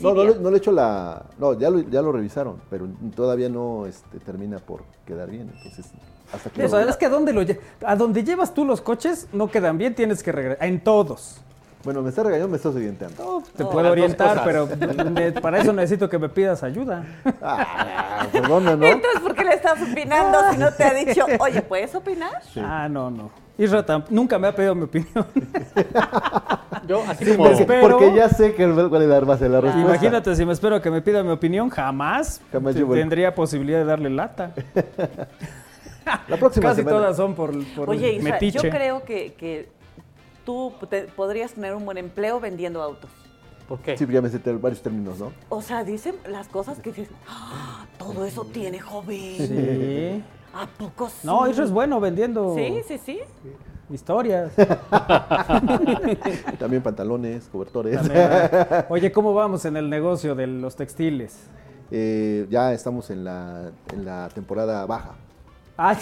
[0.00, 1.22] No, no, le- no le he hecho la...
[1.38, 5.50] No, ya lo, ya lo revisaron, pero todavía no este, termina por quedar bien.
[5.56, 5.86] Entonces,
[6.32, 6.60] hasta que...
[6.60, 9.28] O lo- sea, es que a dónde, lo, lle- a donde llevas tú los coches
[9.32, 10.66] no quedan bien, tienes que regresar.
[10.66, 11.40] En todos.
[11.84, 13.22] Bueno, me está regañando, me estás orientando.
[13.22, 14.66] No, te No, puedo orientar, pero
[15.10, 17.04] me- para eso necesito que me pidas ayuda.
[17.40, 18.86] Ah, perdona, ¿no?
[18.86, 22.42] Entonces, ¿por qué le estás opinando si no te ha dicho, oye, ¿puedes opinar?
[22.56, 23.30] Ah, no, no.
[23.58, 25.26] Isra nunca me ha pedido mi opinión.
[26.86, 27.50] Yo, así Sí, como.
[27.50, 29.90] porque, porque ya sé que cuál es la base de la respuesta.
[29.90, 34.10] Imagínate si me espero que me pida mi opinión, jamás, Jamás tendría posibilidad de darle
[34.10, 34.52] lata.
[36.28, 36.98] La próxima Casi semana.
[36.98, 38.60] todas son por, por Oye, Isra, metiche.
[38.62, 39.68] yo creo que, que
[40.44, 43.10] tú te- podrías tener un buen empleo vendiendo autos.
[43.66, 43.98] ¿Por qué?
[43.98, 45.32] Sí, ya me sé varios términos, ¿no?
[45.48, 49.36] O sea, dicen las cosas que dices, "Ah, todo eso tiene joven.
[49.38, 50.22] Sí.
[50.56, 51.26] ¿A poco sí?
[51.26, 53.20] No, Isra es bueno vendiendo Sí, sí, sí.
[53.90, 54.52] historias.
[56.58, 58.00] También pantalones, cobertores.
[58.88, 61.36] Oye, ¿cómo vamos en el negocio de los textiles?
[61.90, 65.12] Eh, ya estamos en la, en la temporada baja.
[65.76, 65.96] Ay,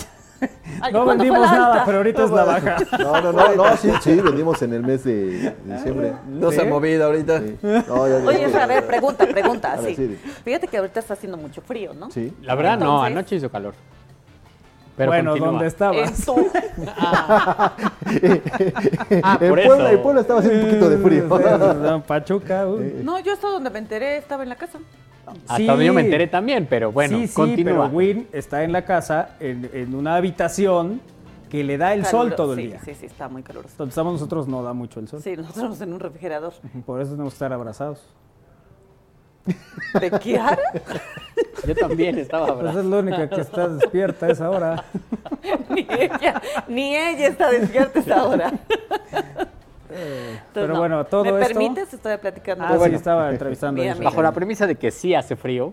[0.81, 2.77] Ay, no ¿cuándo fue vendimos nada, pero ahorita es la baja.
[2.99, 6.15] No, no, no, no, sí, sí, vendimos en el mes de diciembre.
[6.29, 7.41] No se ha movido ahorita.
[7.41, 7.57] Sí.
[7.63, 10.19] No, ya- ya- Oye, a ver, pregunta, pregunta, sí.
[10.45, 12.11] Fíjate que ahorita está haciendo mucho frío, ¿no?
[12.11, 12.33] Sí.
[12.43, 13.75] La verdad, no, anoche hizo calor.
[14.97, 15.51] Pero bueno, continúa.
[15.53, 16.25] ¿dónde estabas?
[19.23, 19.89] Ah, en, por Puebla, eso.
[19.89, 22.03] en Puebla estaba haciendo un poquito de frío.
[22.07, 22.67] Pachuca.
[22.67, 23.01] uy.
[23.03, 24.79] No, yo hasta donde me enteré estaba en la casa.
[25.27, 25.67] Hasta Sí.
[25.67, 27.87] donde yo me enteré también, pero bueno, sí, sí, continúa.
[27.87, 31.01] pero Win está en la casa, en, en una habitación
[31.51, 32.81] que le da el sol todo el sí, día.
[32.85, 33.75] Sí, sí, está muy caluroso.
[33.79, 35.23] Donde estamos nosotros no da mucho el sol.
[35.23, 36.53] Sí, nosotros estamos en un refrigerador.
[36.85, 38.03] Por eso tenemos que estar abrazados.
[40.01, 40.59] ¿De Kiara?
[41.67, 44.85] Yo también estaba Pues es la única que está despierta a esa hora.
[45.69, 48.53] ni ella, ni ella está despierta a esa hora.
[50.53, 50.79] pero no.
[50.81, 51.93] bueno, todo ¿Me esto- permites?
[51.95, 52.65] Estoy platicando.
[52.65, 54.05] Ah, sí, estaba entrevistando a Mira, Israel.
[54.11, 55.73] Bajo la premisa de que sí hace frío,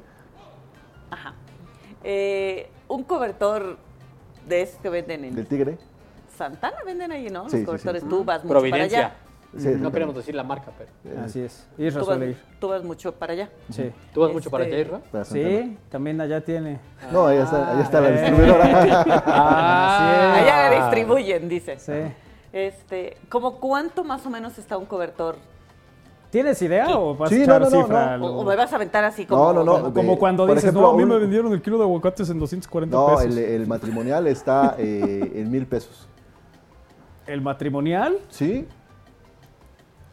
[2.04, 3.78] Eh, un cobertor
[4.48, 5.78] de esos que venden en Del tigre.
[6.36, 7.48] Santana, venden ahí, ¿no?
[7.48, 8.02] Sí, Los cobertores.
[8.02, 8.10] sí.
[8.10, 9.00] Tú vas mucho para Providencia.
[9.00, 9.16] allá.
[9.58, 10.90] Sí, no queremos decir la marca, pero.
[11.26, 11.68] Así es.
[11.78, 12.38] Isra Tú vas, suele ir.
[12.60, 13.50] tú vas mucho para allá.
[13.70, 13.92] Sí.
[14.14, 15.26] ¿Tú vas mucho para Este, allá, Isra?
[15.26, 16.80] Sí, también allá tiene.
[17.12, 18.12] No, ahí está, ahí está la Eh.
[18.14, 19.24] distribuidora.
[19.26, 21.78] Ah, Allá la distribuyen, dice.
[21.80, 21.92] Sí.
[22.54, 25.36] Este, ¿como cuánto más o menos está un cobertor?
[26.30, 28.18] ¿Tienes idea o vas Sí, a echar no, no, no, cifra?
[28.18, 28.26] no.
[28.28, 29.52] O, o me vas a aventar así como...
[29.54, 29.94] No, no, no.
[29.94, 32.30] Como, cuando por dices, ejemplo, no, a mí un- me vendieron el kilo de aguacates
[32.30, 33.26] en 240 No, pesos.
[33.26, 36.08] el, el matrimonial está eh, en mil pesos.
[37.28, 38.18] ¿El matrimonial?
[38.30, 38.66] ¿Sí?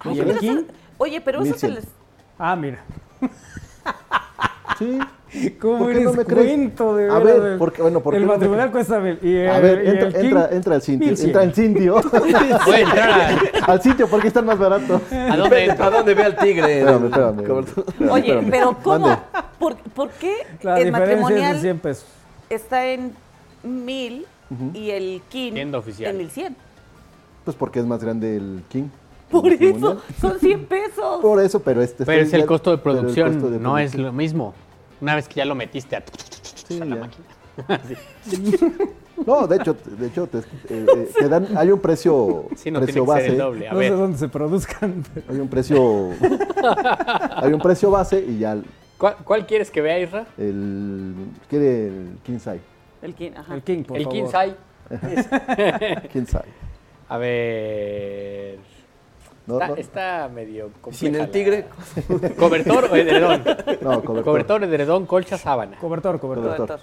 [0.01, 0.49] Ay, ¿Y el pero king?
[0.59, 0.65] eso-
[0.99, 1.75] Oye, pero eso se 1100.
[1.75, 1.85] les...
[2.39, 2.79] Ah, mira.
[4.79, 4.99] Sí.
[5.61, 6.47] ¿Cómo ¿Por qué eres no me crees?
[6.47, 8.87] cuento de A ver, porque- bueno, ¿por El no me matrimonial crees?
[8.87, 9.19] cuesta mil.
[9.23, 11.07] Y el, A ver, y entra, el entra, entra al sitio.
[11.09, 11.27] 1100.
[11.29, 11.95] Entra al sitio.
[12.65, 15.03] Voy a entrar a- al sitio porque están más baratos.
[15.13, 15.71] ¿A dónde?
[15.73, 16.79] ¿A dónde ve al tigre?
[16.79, 18.11] Espérame, espérame.
[18.11, 18.51] Oye, espérame.
[18.51, 19.21] pero ¿cómo?
[19.59, 22.07] ¿Por, por qué La el diferencia es de matrimonial 100 pesos.
[22.49, 23.13] está en
[23.65, 24.27] mil
[24.75, 25.71] y el king en
[26.17, 26.57] 1100?
[27.45, 28.85] Pues porque es más grande el King.
[29.43, 31.21] Por el eso, son 100 pesos.
[31.21, 33.79] Por eso, pero este Pero es el ya- costo de el producción, costo de no
[33.79, 34.55] es lo mismo.
[35.01, 36.03] Una vez que ya lo metiste a,
[36.67, 37.01] Sí, a la ya.
[37.03, 37.27] máquina.
[39.27, 42.81] No, de hecho, de hecho te, eh, eh, te dan, hay un precio, Sí, no
[42.81, 43.27] precio base.
[43.27, 43.67] el doble.
[43.69, 45.03] A No sé ver, dónde se produzcan.
[45.13, 46.11] pero- Hay un precio,
[47.37, 48.65] hay un precio base y ya el,
[48.97, 50.25] ¿cuál, cuál quieres que vea, Isra?
[50.39, 51.15] el-
[51.51, 52.39] quiere el king.
[53.03, 53.55] El king, ajá.
[53.57, 54.19] El king, por El favor.
[54.19, 56.09] King Size.
[56.13, 56.25] King.
[57.09, 58.59] A ver.
[59.49, 59.75] No, está, no.
[59.77, 61.65] está medio compleja Sin el la- tigre.
[62.39, 63.43] ¿Cobertor o edredón?
[63.81, 64.25] No, cobertor.
[64.25, 65.77] Cobertor, edredón, colcha, sábana.
[65.79, 66.55] Cobertor, cobertor.
[66.57, 66.81] Cobertor.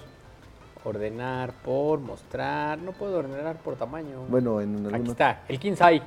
[0.84, 2.78] Ordenar por, mostrar.
[2.78, 4.22] No puedo ordenar por tamaño.
[4.28, 6.02] Bueno, en Aquí está, el King Size.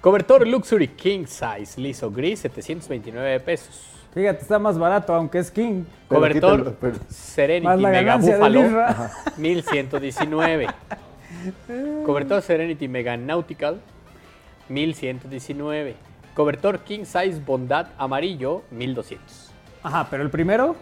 [0.00, 3.84] Cobertor Luxury King Size, liso gris, 729 pesos.
[4.14, 5.84] Fíjate, está más barato, aunque es king.
[6.08, 9.10] Pero Cobertor quítalo, pero- Serenity Mega Isra.
[9.36, 10.66] 1119.
[12.04, 13.80] Cobertor Serenity Mega Nautical,
[14.68, 15.94] 1119.
[16.34, 19.50] Cobertor King Size Bondad Amarillo, 1200.
[19.82, 20.76] Ajá, pero el primero,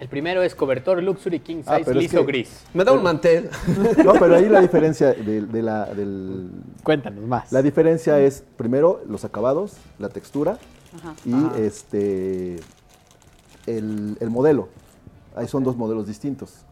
[0.00, 2.64] El primero es cobertor Luxury King Ah, Size es liso que- gris.
[2.74, 3.48] Me da un mantel.
[4.04, 6.48] No, pero ahí la diferencia de, de la, del,
[6.82, 7.50] Cuéntanos más.
[7.52, 10.58] la diferencia es primero los acabados, la textura
[10.96, 11.14] Ajá.
[11.24, 12.56] y este
[13.66, 14.68] el, el modelo.
[15.36, 16.64] Ahí son dos modelos distintos.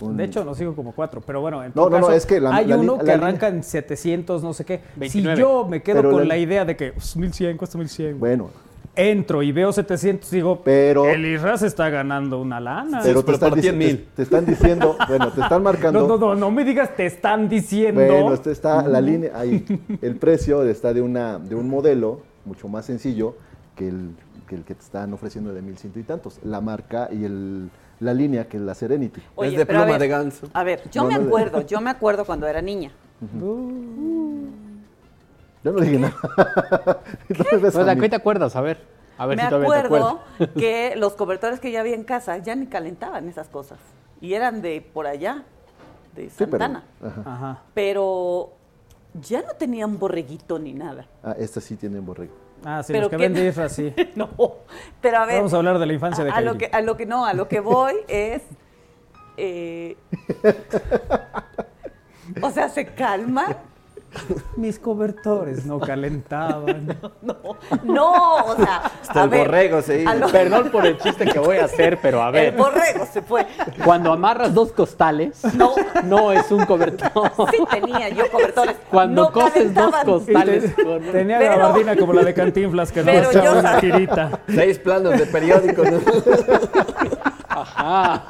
[0.00, 2.40] Un- de hecho, nos sigo como cuatro, pero bueno, en No, no, no, es que
[2.40, 4.80] la- hay la uno la que arranca en 700, no sé qué.
[4.96, 5.36] 29.
[5.36, 8.18] Si yo me quedo Pero con la- la idea de que pues, 1100 cuesta 1100,
[8.18, 8.50] bueno,
[8.96, 13.00] entro y veo 700, digo, pero el Isras está ganando una lana.
[13.02, 13.96] pero te pero están, para ti en dici- mil.
[13.98, 16.00] te- te están diciendo, bueno, te están marcando.
[16.00, 18.00] no, no, no, no me digas, te están diciendo.
[18.00, 19.64] Bueno, este está la línea, ahí
[20.02, 23.36] el precio está de una de un modelo mucho más sencillo
[23.76, 24.10] que el
[24.48, 26.40] que, el que te están ofreciendo de mil ciento y tantos.
[26.42, 27.70] La marca y el,
[28.00, 29.22] la línea que es la Serenity.
[29.36, 30.48] Oye, es de pluma ver, de ganso.
[30.52, 32.90] A ver, yo No, me no acuerdo, yo me acuerdo cuando era niña.
[35.62, 36.14] Yo no dije nada.
[37.62, 38.00] A O sea, mí.
[38.00, 38.56] ¿qué te acuerdas?
[38.56, 38.78] A ver.
[39.18, 40.20] A ver me si todavía te acuerdo
[40.56, 43.78] que los cobertores que yo había en casa ya ni calentaban esas cosas.
[44.22, 45.44] Y eran de por allá,
[46.16, 46.84] de Sí, pero- Santana.
[47.04, 47.22] ajá.
[47.26, 47.62] Ajá.
[47.74, 48.52] pero...
[49.28, 51.06] ya no tenían borreguito ni nada.
[51.22, 52.32] Ah, esta sí tiene borrego.
[52.64, 53.94] Ah, sí, Pero los que ¿qué- vende Isras, sí.
[54.16, 54.28] no,
[55.00, 55.36] pero a ver...
[55.36, 57.24] Vamos a hablar de la infancia de a, a lo que A lo que no,
[57.24, 58.42] a lo que voy es...
[59.36, 59.96] eh,
[62.42, 63.56] o sea, se calman.
[64.56, 66.98] Mis cobertores no calentaban.
[67.22, 67.36] No,
[67.84, 70.14] no, o sea, Hasta a el ver, borrego se hizo.
[70.14, 72.56] lo- Perdón por el chiste que voy a hacer, pero a el ver.
[72.56, 73.46] borrego se fue.
[73.84, 75.74] Cuando amarras dos costales, No.
[76.04, 77.30] no es un cobertor.
[77.50, 78.76] Sí tenía yo cobertores.
[78.90, 83.10] Cuando no coses dos costales con Tenía Pero- gabardina como la de Cantinflas que no
[83.12, 84.40] echaba una sabía- tirita.
[84.48, 85.82] Seis planos de periódico.
[85.84, 86.00] ¿no?
[87.48, 88.22] Ajá.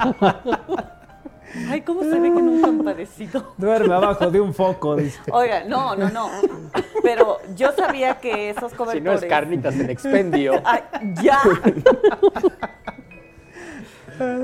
[1.69, 3.53] Ay, ¿cómo se ve que nunca han padecido?
[3.57, 5.19] Duerme abajo de un foco, dice.
[5.31, 6.29] Oiga, no, no, no.
[7.03, 9.03] Pero yo sabía que esos Si cobertores.
[9.03, 10.53] no es carnitas en expendio.
[10.65, 10.81] Ay,
[11.21, 11.41] ya.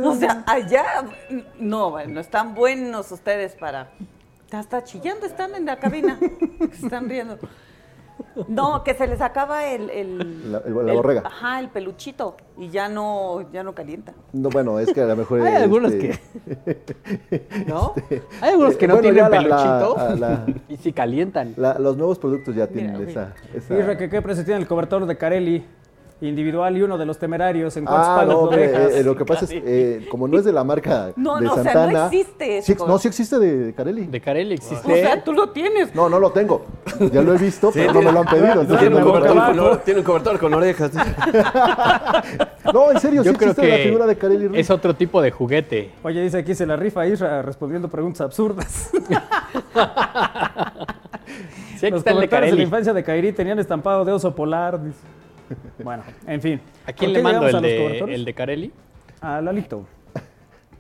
[0.04, 0.86] O sea, allá.
[1.60, 3.90] No, bueno, están buenos ustedes para.
[4.52, 6.18] Hasta chillando están en la cabina.
[6.74, 7.38] Se están riendo.
[8.48, 9.90] No, que se les acaba el...
[9.90, 11.24] el La- el- la borrega.
[11.26, 12.36] Ajá, el peluchito.
[12.58, 14.14] Y ya no, ya no calienta.
[14.34, 15.42] No, bueno, es que a lo mejor.
[15.48, 16.20] Hay algunos este,
[17.68, 17.94] ¿No?
[18.42, 21.54] Hay algunos que no Bueno, tienen peluchito la- la- y si calientan.
[21.58, 23.34] la- los nuevos productos ya tienen Mira,
[23.68, 23.98] esa.
[23.98, 25.66] que qué precio tiene el cobertor de Carelli
[26.20, 28.92] individual y uno de los temerarios en cuántos Ah, palos no, lo hombre, dejas.
[28.96, 31.54] eh, lo que pasa es, eh, como no es de la marca No, de no,
[31.54, 34.08] o sea, no existe Sí, no, sí existe de Carelli.
[34.08, 35.02] De Carelli O existe.
[35.04, 35.94] sea, tú lo tienes.
[35.94, 36.66] No, no lo tengo.
[37.14, 38.66] Ya lo he visto, pero no me lo han pedido.
[38.66, 40.92] Tiene no un, lo cobertor con, or- tiene un cobertor con orejas.
[42.74, 44.60] No, en serio, Yo sí creo existe la figura de Carelli Ruiz.
[44.60, 45.92] es otro tipo de juguete.
[46.04, 48.90] Oye, dice aquí se la rifa Isra respondiendo preguntas absurdas.
[51.80, 54.34] Sí, Los está el de comentarios de la infancia de Kairi tenían estampado de oso
[54.36, 54.84] polar.
[54.84, 54.98] dice.
[55.84, 56.62] Bueno, en fin.
[56.86, 58.16] ¿A quién ¿Por le mando el a los de, cobertores?
[58.16, 58.72] el de Carelli?
[59.22, 59.86] A Lalito.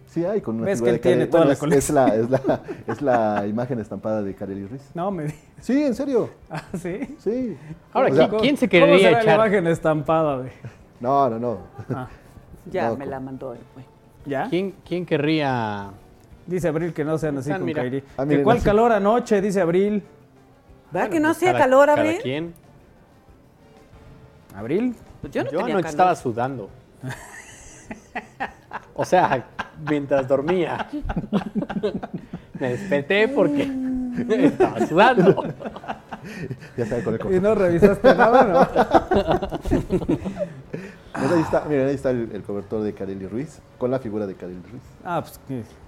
[0.07, 1.31] Sí hay con una Ves de él tiene Carelli.
[1.31, 1.95] toda Bueno, la es- es, colección.
[1.95, 2.61] la, es, la,
[2.93, 4.89] es la imagen estampada de Carelli Ruiz.
[4.93, 6.29] No, me Sí, en serio.
[6.49, 7.15] Ah, ¿sí?
[7.19, 7.57] Sí.
[7.93, 9.35] Ahora, O sea, ¿quién, quién se ¿Cómo quería la echar?
[9.35, 10.49] imagen estampada, güey?
[10.99, 11.57] No, no, no.
[11.93, 12.07] Ah,
[12.71, 13.85] Ya No, me la mandó el güey.
[14.25, 14.47] ¿Ya?
[14.49, 15.89] ¿Quién, quién querría?
[16.45, 17.73] Dice Abril que no sean así Están, con.
[17.73, 18.03] Kairi.
[18.17, 18.65] Ah, ¿Que miren, ¿Cuál así.
[18.65, 19.41] calor anoche?
[19.41, 20.03] Dice Abril.
[20.91, 22.17] ¿Verdad que no Pues hacía calor, Abril?
[22.23, 22.53] quien.
[24.57, 24.95] ¿Abril?
[25.21, 25.89] Pues yo no Yo tenía anoche calor.
[25.91, 26.69] estaba sudando.
[28.95, 29.45] O sea,
[29.87, 30.87] mientras dormía.
[32.59, 33.69] Me desperté porque
[34.29, 35.43] estaba sudando.
[36.75, 38.67] Ya está con el ¿Y no revisaste nada, no?
[41.19, 44.27] Pues ahí está, miren, ahí está el, el cobertor de Carelli Ruiz, con la figura
[44.27, 44.81] de Carelli Ruiz.
[45.03, 45.39] Ah, pues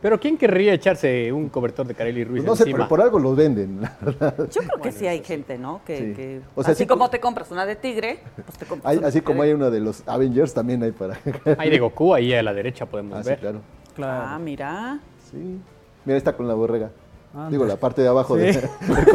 [0.01, 2.77] Pero ¿quién querría echarse un cobertor de Carelli Ruiz Pues no sé, encima?
[2.79, 3.81] pero por algo los venden.
[3.81, 4.35] la verdad.
[4.49, 5.81] Yo creo que sí hay gente, ¿no?
[5.85, 6.13] Que, Sí.
[6.15, 8.91] que- O sea, así sí como co- te compras una de tigre, pues te compras
[8.91, 9.49] Hay- una así de como tigre.
[9.49, 11.17] hay una de los Avengers, también hay para.
[11.57, 13.39] Hay de Goku ahí a la derecha podemos Ah, sí, ver.
[13.39, 13.61] claro.
[13.95, 14.23] claro.
[14.27, 14.99] Ah, mira.
[15.31, 15.59] Sí.
[16.05, 16.89] Mira, está con la borrega.
[17.35, 18.41] Ah, Digo, la parte de abajo Sí.
[18.41, 18.51] de,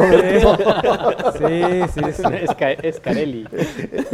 [0.09, 1.33] del cobertor.
[1.37, 2.23] Sí, sí, sí.
[2.43, 3.45] Es, Ca- es Carelli.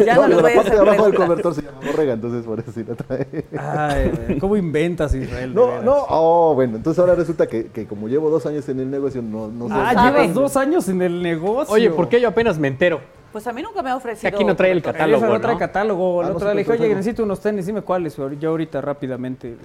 [0.04, 2.60] Ya No, no, voy la parte de abajo del cobertor se llama borrega, entonces por
[2.60, 3.46] eso sí la trae.
[3.60, 5.54] Ay, ¿cómo inventas, Israel?
[5.54, 8.90] No, no, oh, bueno, entonces ahora resulta que, que como llevo dos años en el
[8.90, 9.74] negocio, no, no sé.
[9.78, 11.72] Ah, llevas dos años en el negocio.
[11.74, 13.02] Oye, ¿por qué yo apenas me entero?
[13.32, 14.30] Pues a mí nunca me ha ofrecido.
[14.32, 15.24] Que aquí no trae el catálogo.
[15.24, 16.22] Esa no trae catálogo.
[16.22, 18.18] Ah, no otra sé le dije, oye, necesito unos tenis, dime cuáles.
[18.40, 19.56] Yo ahorita rápidamente.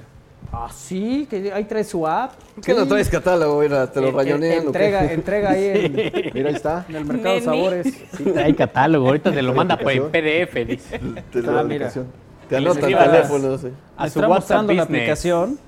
[0.53, 2.33] Ah, sí, que ahí trae su app.
[2.65, 3.61] ¿Qué no traes catálogo?
[3.61, 4.59] Mira, te lo Eh, eh, rayonean.
[4.59, 4.67] ¿o qué?
[4.67, 5.93] Entrega, entrega ahí en,
[6.35, 6.85] Mira, ahí está.
[6.89, 8.05] en el mercado de sabores.
[8.17, 9.07] Sí, trae catálogo.
[9.09, 10.99] Ahorita te lo manda por en PDF, dice.
[10.99, 11.61] Te Ah, la mira.
[11.63, 12.07] aplicación.
[12.49, 13.69] Te anotan escriba las- teléfono, sí.
[13.97, 15.59] A su WhatsApp la aplicación.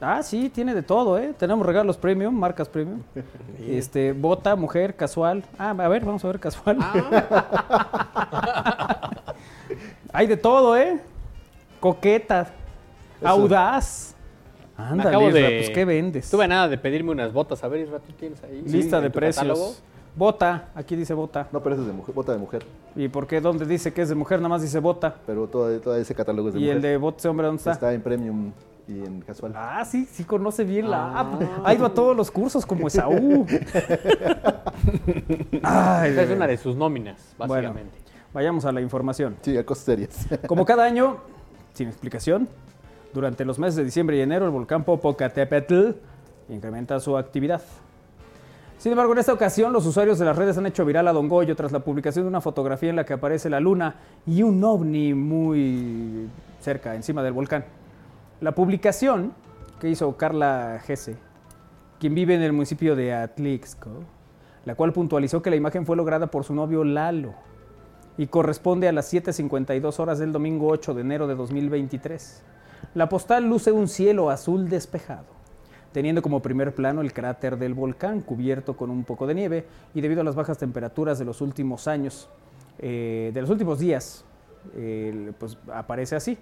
[0.00, 1.32] Ah, sí, tiene de todo, ¿eh?
[1.38, 3.00] Tenemos regalos premium, marcas premium.
[3.66, 5.42] Este, bota, mujer, casual.
[5.58, 6.76] Ah, a ver, vamos a ver casual.
[10.12, 11.00] Hay de todo, ¿eh?
[13.24, 14.14] Audaz.
[14.76, 15.56] Ándale, acabo Isra, de...
[15.58, 16.28] pues ¿qué vendes?
[16.30, 17.62] Tuve nada de pedirme unas botas.
[17.62, 18.62] A ver, Isra, ¿tú tienes ahí?
[18.66, 19.46] Lista de precios.
[19.46, 19.74] catálogo?
[20.16, 21.48] Bota, aquí dice bota.
[21.52, 22.64] No, pero ese es de mujer, bota de mujer.
[22.94, 23.40] ¿Y por qué?
[23.40, 24.38] ¿Dónde dice que es de mujer?
[24.38, 25.16] Nada más dice bota.
[25.26, 26.76] Pero todo, todo ese catálogo es de ¿Y mujer.
[26.76, 27.72] el de bota ese hombre dónde está?
[27.72, 28.52] Está en premium
[28.86, 29.52] y en casual.
[29.56, 31.42] Ah, sí, sí conoce bien la app.
[31.64, 33.44] Ha ido a todos los cursos como Esaú.
[35.62, 37.98] Ay, Esa es una de sus nóminas, Bueno, básicamente.
[38.32, 39.36] vayamos a la información.
[39.42, 40.26] Sí, a cosas serias.
[40.46, 41.18] Como cada año,
[41.72, 42.48] sin explicación,
[43.14, 45.92] durante los meses de diciembre y enero el volcán Popocatépetl
[46.48, 47.62] incrementa su actividad.
[48.76, 51.28] Sin embargo, en esta ocasión los usuarios de las redes han hecho viral a Don
[51.28, 53.94] Goyo tras la publicación de una fotografía en la que aparece la luna
[54.26, 56.28] y un ovni muy
[56.60, 57.64] cerca, encima del volcán.
[58.40, 59.32] La publicación
[59.80, 61.16] que hizo Carla Gese,
[61.98, 63.90] quien vive en el municipio de Atlixco,
[64.64, 67.32] la cual puntualizó que la imagen fue lograda por su novio Lalo
[68.18, 72.42] y corresponde a las 7.52 horas del domingo 8 de enero de 2023.
[72.94, 75.24] La postal luce un cielo azul despejado,
[75.92, 80.00] teniendo como primer plano el cráter del volcán cubierto con un poco de nieve y
[80.00, 82.28] debido a las bajas temperaturas de los últimos años,
[82.78, 84.24] eh, de los últimos días,
[84.74, 86.38] eh, pues aparece así.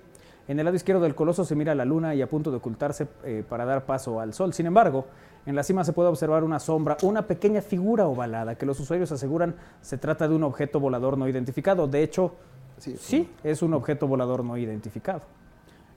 [0.48, 3.06] En el lado izquierdo del coloso se mira la luna y a punto de ocultarse
[3.24, 4.52] eh, para dar paso al sol.
[4.52, 5.06] Sin embargo,
[5.47, 9.12] en la cima se puede observar una sombra, una pequeña figura ovalada que los usuarios
[9.12, 11.86] aseguran se trata de un objeto volador no identificado.
[11.86, 12.35] De hecho,
[12.82, 15.23] Sí, sí, es un objeto volador no identificado.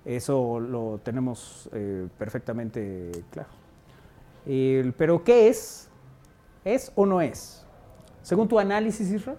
[0.06, 3.50] Eso lo tenemos eh, perfectamente claro.
[4.98, 5.90] Pero ¿qué es?
[6.64, 7.66] ¿Es o no es?
[8.22, 9.36] Según tu análisis, Isra.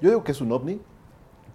[0.00, 0.80] Yo digo que es un ovni.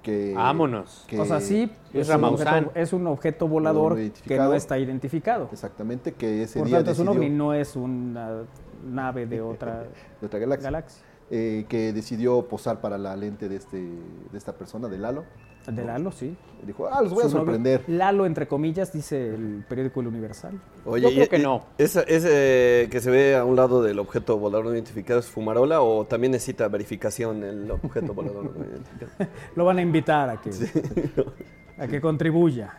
[0.01, 1.05] Que, Vámonos.
[1.07, 4.77] que o sea, sí, es un objeto- es un objeto volador No que no está
[4.77, 5.47] identificado.
[5.51, 8.41] Exactamente, que ese Por día tanto, es un ovni, no es una
[8.85, 9.85] nave de otra
[10.19, 10.69] de otra galaxia.
[10.71, 11.03] galaxia.
[11.31, 15.23] eh, que decidió posar para la lente de, este, de esta persona, de Lalo.
[15.65, 16.35] De Lalo, sí.
[16.65, 17.83] Dijo, ah, los voy a Su novio, sorprender.
[17.87, 20.59] Lalo, entre comillas, dice el periódico El Universal.
[20.85, 21.65] Oye, Yo creo y- que y- no.
[21.77, 25.81] ¿esa- ¿Ese que se ve a un lado del objeto volador no identificado es fumarola
[25.81, 29.11] o también necesita verificación el objeto volador no identificado?
[29.55, 30.51] Lo van a invitar a que,
[31.77, 32.73] a que contribuya.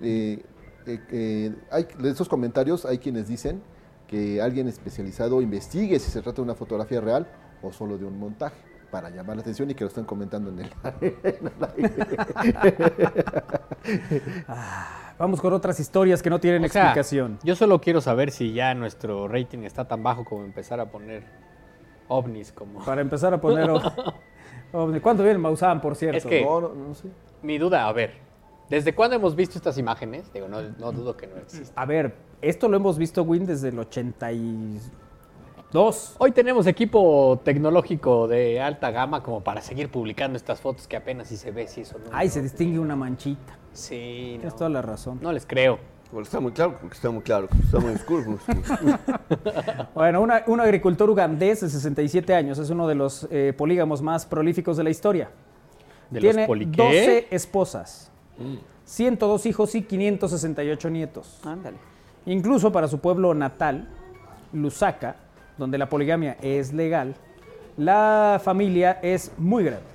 [0.00, 0.42] Eh,
[0.86, 3.62] eh, eh, hay, de esos comentarios hay quienes dicen
[4.08, 7.26] que alguien especializado investigue si se trata de una fotografía real
[7.62, 8.56] o solo de un montaje
[8.92, 10.70] para llamar la atención y que lo estén comentando en el,
[11.00, 12.06] en el aire.
[15.18, 17.38] Vamos con otras historias que no tienen O sea, explicación.
[17.42, 21.24] yo solo quiero saber si ya nuestro rating está tan bajo como empezar a poner
[22.08, 22.84] ovnis como...
[22.84, 23.70] Para empezar a poner...
[23.70, 23.80] o-
[24.72, 25.00] ovni.
[25.00, 26.18] ¿Cuánto viene Maussan, por cierto?
[26.18, 27.08] Es que No, no, no sé.
[27.42, 28.12] mi duda, a ver,
[28.68, 30.30] ¿desde cuándo hemos visto estas imágenes?
[30.34, 31.72] Digo, no, no dudo que no existen.
[31.76, 33.78] A ver, esto lo hemos visto, Win, desde el
[35.72, 36.16] 82.
[36.18, 41.28] Hoy tenemos equipo tecnológico de alta gama como para seguir publicando estas fotos que apenas
[41.28, 42.04] si se ve si eso no.
[42.12, 43.56] Ay, se distingue una manchita.
[43.72, 44.58] Sí, Tienes no.
[44.58, 45.18] toda la razón.
[45.22, 45.78] No les creo.
[46.10, 48.38] Bueno, está muy claro, porque está muy claro, que está muy oscuro.
[49.94, 54.26] Bueno, una- un agricultor ugandés de 67 años es uno de los eh, polígamos más
[54.26, 55.30] prolíficos de la historia.
[56.10, 56.82] ¿De los Tiene poli qué?
[56.82, 58.10] 12 esposas,
[58.84, 61.40] 102 hijos y 568 nietos.
[61.46, 61.78] Ándale.
[62.26, 63.88] Incluso para su pueblo natal,
[64.52, 65.16] Lusaka,
[65.58, 67.14] donde la poligamia es legal,
[67.76, 69.92] la familia es muy grande.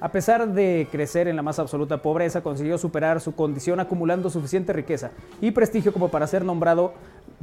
[0.00, 4.72] A pesar de crecer en la más absoluta pobreza, consiguió superar su condición acumulando suficiente
[4.72, 5.10] riqueza
[5.40, 6.92] y prestigio como para ser nombrado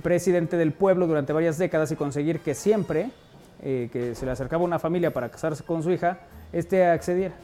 [0.03, 3.09] presidente del pueblo durante varias décadas y conseguir que siempre
[3.63, 6.17] eh, que se le acercaba una familia para casarse con su hija,
[6.51, 7.35] este accediera.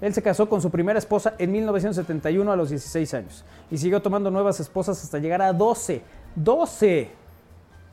[0.00, 4.02] Él se casó con su primera esposa en 1971 a los 16 años y siguió
[4.02, 6.02] tomando nuevas esposas hasta llegar a 12.
[6.36, 7.08] ¡12!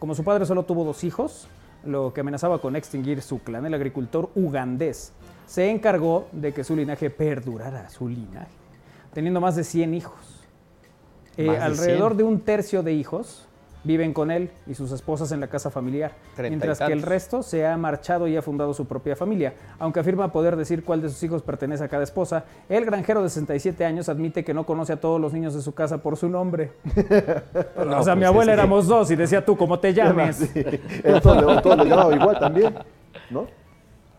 [0.06, 1.48] Como su padre solo tuvo dos hijos,
[1.84, 5.14] lo que amenazaba con extinguir su clan, el agricultor ugandés
[5.48, 8.52] se encargó de que su linaje perdurara, su linaje,
[9.16, 10.44] teniendo más de 100 hijos.
[11.38, 12.18] Eh, de alrededor 100.
[12.18, 13.48] de un tercio de hijos
[13.86, 17.66] viven con él y sus esposas en la casa familiar, mientras que el resto se
[17.66, 19.54] ha marchado y ha fundado su propia familia.
[19.80, 23.30] Aunque afirma poder decir cuál de sus hijos pertenece a cada esposa, el granjero de
[23.30, 26.28] 67 años admite que no conoce a todos los niños de su casa por su
[26.30, 26.72] nombre.
[27.78, 30.36] o sea, mi pues, abuela que- éramos dos y decía tú, ¿cómo te llames?
[30.38, 30.64] Sí.
[31.04, 32.76] Llamaba igual también,
[33.30, 33.48] ¿no?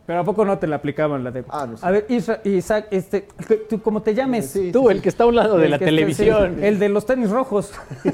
[0.06, 1.44] Pero ¿a poco no te la aplicaban la de...
[1.48, 1.84] Ah, no sé.
[1.84, 3.26] A ver, Isra- Isaac, este,
[3.68, 4.46] ¿tú cómo te llames?
[4.50, 6.56] Sí, Tú, el que está a un lado de la televisión.
[6.58, 7.72] sí, el de los tenis rojos.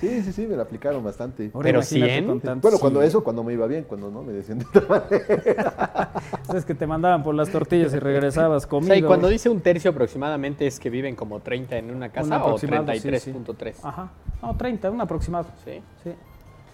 [0.00, 1.50] Sí, sí, sí, me la aplicaron bastante.
[1.54, 2.26] Ahora Pero imagínate 100.
[2.26, 2.62] con tantos.
[2.62, 3.06] Bueno, cuando Sí.
[3.08, 6.10] eso, cuando me iba bien, cuando no, me decían de otra manera.
[6.54, 8.88] Es que te mandaban por las tortillas y regresabas O conmigo.
[8.92, 12.12] sea, y cuando dice un tercio aproximadamente es que viven como 30 en una Un
[12.12, 12.72] casa o sí, sí.
[12.72, 13.74] 33.3.
[13.82, 14.10] Ajá.
[14.42, 15.46] No, 30, un aproximado.
[15.64, 15.80] Sí.
[16.04, 16.10] Sí.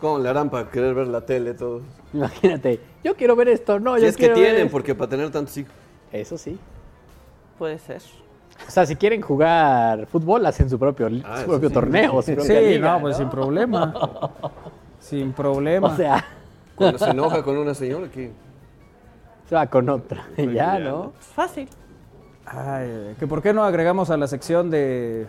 [0.03, 1.83] ¿Cómo le harán para querer ver la tele todos?
[2.13, 4.73] Imagínate, yo quiero ver esto, no, Si yo es que ver tienen, esto.
[4.73, 5.73] porque para tener tantos hijos.
[6.13, 6.59] Eso sí.
[7.57, 8.03] Puede ser.
[8.67, 11.75] O sea, si quieren jugar fútbol, hacen su propio, Ah, su propio sí.
[11.75, 12.21] torneo.
[12.21, 13.95] su Sí, liga, no, pues sin problema.
[14.99, 15.87] sin problema.
[15.87, 16.25] O sea,
[16.75, 18.33] Cuando se enoja con una señora, que
[19.49, 20.27] se va con otra.
[20.37, 21.13] Ya, ya, ¿no?
[21.21, 21.69] Fácil.
[22.45, 25.29] Ay, que por qué no agregamos a la sección de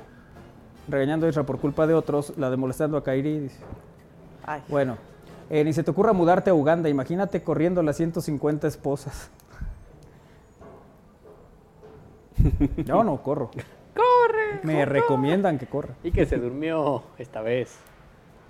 [0.87, 3.37] regañando a Isra por culpa de otros, la de molestando a Kairi.
[3.39, 3.59] dice.
[4.45, 4.61] Ay.
[4.67, 4.97] Bueno,
[5.49, 9.29] eh, ni se te ocurra mudarte a Uganda, imagínate corriendo las 150 esposas.
[12.85, 13.51] Yo no corro.
[13.93, 14.59] ¡Corre!
[14.63, 15.95] Me recomiendan que corra.
[16.03, 17.77] Y que se durmió esta vez.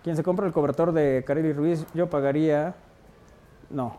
[0.03, 2.75] Quien se compra el cobertor de Kareli Ruiz, yo pagaría.
[3.69, 3.97] No.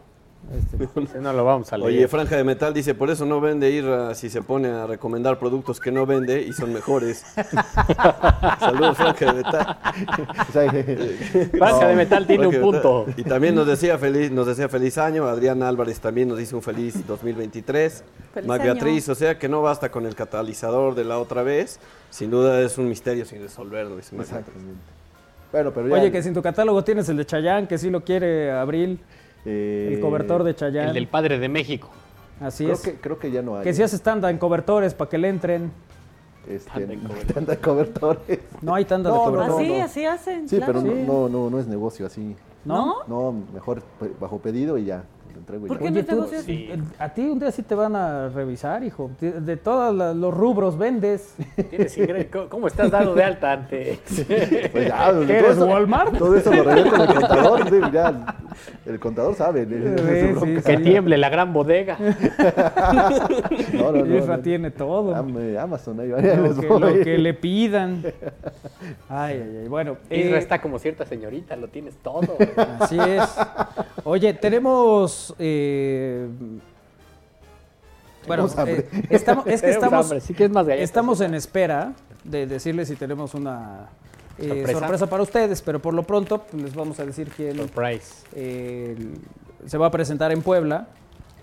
[0.53, 1.33] Este no.
[1.33, 1.89] Lo vamos a leer.
[1.89, 4.87] Oye, Franja de Metal dice, por eso no vende ir a- si se pone a
[4.87, 7.25] recomendar productos que no vende y son mejores.
[8.61, 9.79] Saludos, Franja de Metal.
[11.59, 13.05] Franja de Metal tiene un punto.
[13.07, 13.21] Metal.
[13.25, 15.27] Y también nos decía feliz, nos decía feliz año.
[15.27, 18.05] Adrián Álvarez también nos dice un feliz 2023.
[18.35, 18.75] Feliz Mac año.
[18.75, 21.79] Beatriz, o sea que no basta con el catalizador de la otra vez.
[22.11, 24.27] Sin duda es un misterio sin resolver, dice Mac.
[24.27, 24.81] Exactamente.
[25.53, 25.95] Bueno, pero ya.
[25.95, 28.99] Oye, que si en tu catálogo tienes el de Chayán, que sí lo quiere Abril,
[29.45, 30.89] eh, el cobertor de Chayán.
[30.89, 31.89] El del padre de México.
[32.41, 32.83] Así Creo es.
[32.83, 33.65] que, creo que ya no hay.
[33.65, 35.71] Que si haces tanda en cobertores para que le entren.
[36.49, 37.35] Este, Tanda en cobertores.
[37.35, 38.39] tanda de cobertores.
[38.61, 39.69] No hay tanda de No, no, cobertores.
[39.71, 39.85] así, no.
[39.85, 40.49] así hacen.
[40.49, 40.73] Sí, claro.
[40.75, 41.05] pero no, Sí.
[41.07, 42.37] no, no, no es negocio así.
[42.65, 42.97] ¿No?
[43.07, 43.83] No, mejor
[44.21, 45.05] bajo pedido y ya.
[45.35, 46.45] Le entrego ¿Por qué Oye, no tú, negocias?
[46.45, 49.11] sí, a ti un día sí te van a revisar, hijo.
[49.21, 51.35] De, todos los rubros vendes.
[51.71, 51.99] Tienes
[52.33, 53.99] ¿Cómo- ¿Cómo estás dado de alta ante...?
[54.73, 56.17] Pues ya, todo ¿Qué eres, eso- Walmart?
[56.17, 57.69] Todo eso lo arreglé con el contador.
[57.69, 58.37] sí, ya,
[58.87, 59.65] el contador sabe.
[59.67, 61.99] Sí, Que tiemble la gran bodega.
[63.75, 64.43] No, no, no, Isra no.
[64.43, 65.15] tiene todo.
[65.15, 68.03] Am- Amazon, ahí, ahí Lo que, lo que le pidan.
[69.09, 69.69] Ay, ay, ay.
[69.69, 72.37] Bueno, Isra eh, está como cierta señorita, lo tienes todo.
[72.81, 73.23] así es.
[74.05, 75.24] Oye, tenemos.
[75.39, 76.29] Eh,
[78.27, 80.21] bueno, eh, estamos, es que Tenemos estamos, hambre.
[80.21, 80.85] Si quieres más galletas.
[80.89, 81.93] estamos en espera
[82.25, 83.89] de decirles si tenemos una
[84.39, 84.79] eh, Sorpresa.
[84.81, 85.07] sorpresa.
[85.09, 88.25] para ustedes, pero por lo pronto pues, les vamos a decir quién Surprise.
[88.35, 88.97] eh,
[89.67, 90.89] se va a presentar en Puebla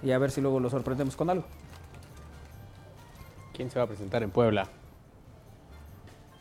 [0.03, 1.45] y a ver si luego lo sorprendemos con algo.
[3.53, 4.67] ¿Quién se va a presentar en Puebla?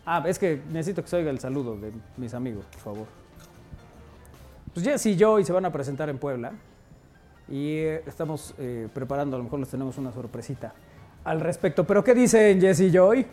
[0.07, 3.07] Ah, es que necesito que se oiga el saludo de mis amigos, por favor.
[4.73, 6.53] Pues Jess y Joy se van a presentar en Puebla
[7.51, 10.73] y estamos eh, preparando, a lo mejor les tenemos una sorpresita
[11.25, 11.85] al respecto.
[11.85, 13.27] Pero ¿qué dicen Jess y Joy?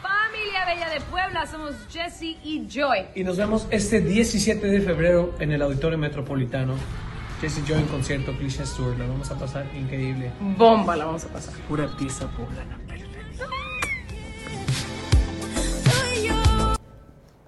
[0.00, 3.06] Familia Bella de Puebla, somos Jesse y Joy.
[3.16, 6.74] Y nos vemos este 17 de febrero en el Auditorio Metropolitano.
[7.40, 8.96] Jesse Joy en concierto, Cliché Tour.
[8.96, 10.30] La vamos a pasar increíble.
[10.56, 11.54] Bomba la vamos a pasar.
[11.68, 12.78] Pura pizza poblana.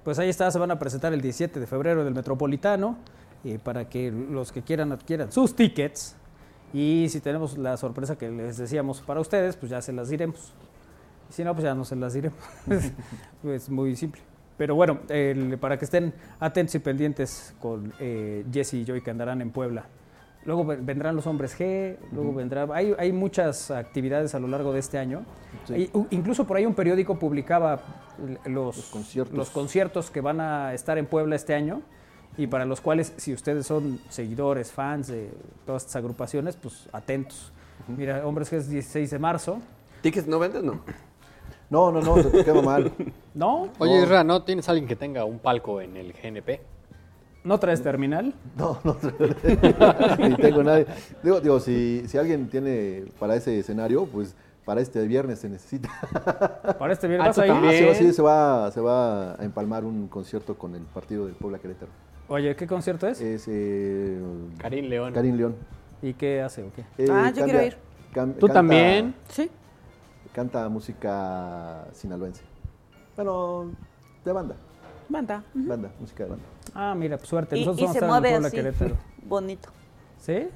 [0.03, 2.99] Pues ahí está, se van a presentar el 17 de febrero en el Metropolitano
[3.45, 6.17] eh, para que los que quieran adquieran sus tickets.
[6.73, 10.53] Y si tenemos la sorpresa que les decíamos para ustedes, pues ya se las diremos.
[11.31, 12.39] Y si no, pues ya no se las diremos.
[13.45, 14.21] es muy simple.
[14.57, 19.11] Pero bueno, el- para que estén atentos y pendientes con eh, Jesse y Joy que
[19.11, 19.87] andarán en Puebla.
[20.45, 22.67] Luego ven- vendrán los hombres G, luego vendrá...
[22.75, 25.25] Hay, hay muchas actividades a lo largo de este año.
[25.67, 25.91] Sí.
[26.11, 27.81] Incluso por ahí un periódico publicaba
[28.47, 29.35] los, Los conciertos.
[29.37, 31.81] los conciertos que van a estar en Puebla este año
[32.37, 35.31] y para los cuales, si ustedes son seguidores, fans de
[35.67, 37.53] todas estas agrupaciones, pues atentos.
[37.89, 39.59] Mira, Hombres G es 16 de marzo.
[40.01, 40.63] ¿Tickets no vendes?
[40.63, 40.81] No.
[41.71, 42.93] No, no, no, te quema mal.
[43.35, 43.69] ¿No?
[43.79, 46.61] Oye, Isra, ¿no tienes alguien que tenga un palco en el GNP?
[47.45, 48.35] ¿No traes terminal?
[48.57, 48.97] No, no,
[50.19, 50.87] ni tengo nadie.
[51.23, 54.35] Digo, digo si, si alguien tiene para ese escenario, pues
[54.65, 55.91] para este viernes se necesita.
[56.79, 57.89] Para este viernes Ah, vas ¿tú a ir.
[57.91, 61.59] Ah, sí, se va, se va a empalmar un concierto con el partido del Puebla
[61.59, 61.91] Querétaro.
[62.29, 63.21] Oye, ¿qué concierto es?
[63.21, 64.19] Es eh,
[64.59, 65.13] Karim León.
[65.13, 65.57] Karim León.
[66.03, 66.83] ¿Y qué hace o qué?
[66.99, 67.77] Eh, Ah, yo quiero ir.
[68.15, 69.15] cam- ¿Tú canta- también?
[69.29, 69.51] Sí.
[70.33, 72.43] Canta música sinaloense.
[73.17, 73.73] Bueno,
[74.25, 74.57] de banda.
[75.09, 75.45] Banda.
[75.55, 76.45] Banda, música de banda.
[76.75, 77.57] Ah, mira, pues suerte.
[77.57, 78.57] Y, Nosotros y vamos se a estar mueve Puebla, así.
[78.57, 78.97] Querétaro.
[79.23, 79.69] Bonito.
[80.19, 80.49] ¿Sí?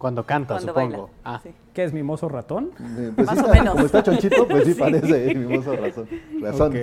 [0.00, 0.90] Cuando canta, Cuando supongo.
[1.02, 1.08] baila.
[1.24, 1.54] Ah, Sí.
[1.74, 2.70] ¿Qué es mimoso ratón?
[2.80, 3.74] Eh, pues Más sí o menos.
[3.74, 6.08] Como está chonchito, pues sí parece mimoso razón.
[6.40, 6.68] Razón.
[6.72, 6.74] Ok,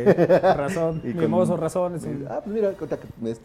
[0.56, 1.02] razón.
[1.04, 1.96] Y con- Mimoso razón.
[1.96, 2.72] es un- Ah, pues mira,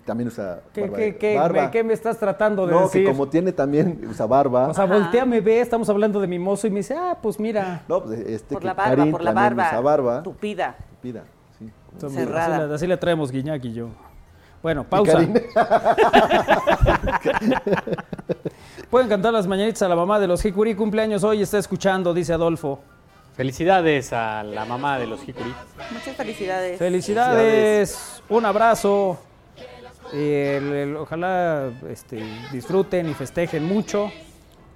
[0.04, 0.96] también usa ¿Qué, barba.
[0.98, 1.62] qué, qué, barba.
[1.64, 3.04] me, qué me estás tratando de no, decir?
[3.06, 4.68] que como tiene también, usa barba.
[4.68, 7.80] O sea, voltea, me ve, estamos hablando de mimoso y me dice, ah, pues mira.
[7.88, 9.66] no, pues este Por que la barba, Karin por la barba.
[9.68, 10.22] usa barba.
[10.22, 10.76] Tupida.
[11.00, 11.22] Pida,
[11.58, 11.70] sí.
[11.94, 12.64] Entonces, Cerrada.
[12.66, 13.88] Así, así le traemos Guiñac y yo.
[14.62, 15.18] Bueno, pausa.
[18.92, 20.74] Pueden cantar las mañanitas a la mamá de los Hikuri.
[20.74, 22.78] Cumpleaños hoy, está escuchando, dice Adolfo.
[23.34, 25.48] Felicidades a la mamá de los Hikuri.
[25.94, 26.78] Muchas felicidades.
[26.78, 29.18] Felicidades, un abrazo.
[30.12, 34.12] Y el- el- ojalá este, disfruten y festejen mucho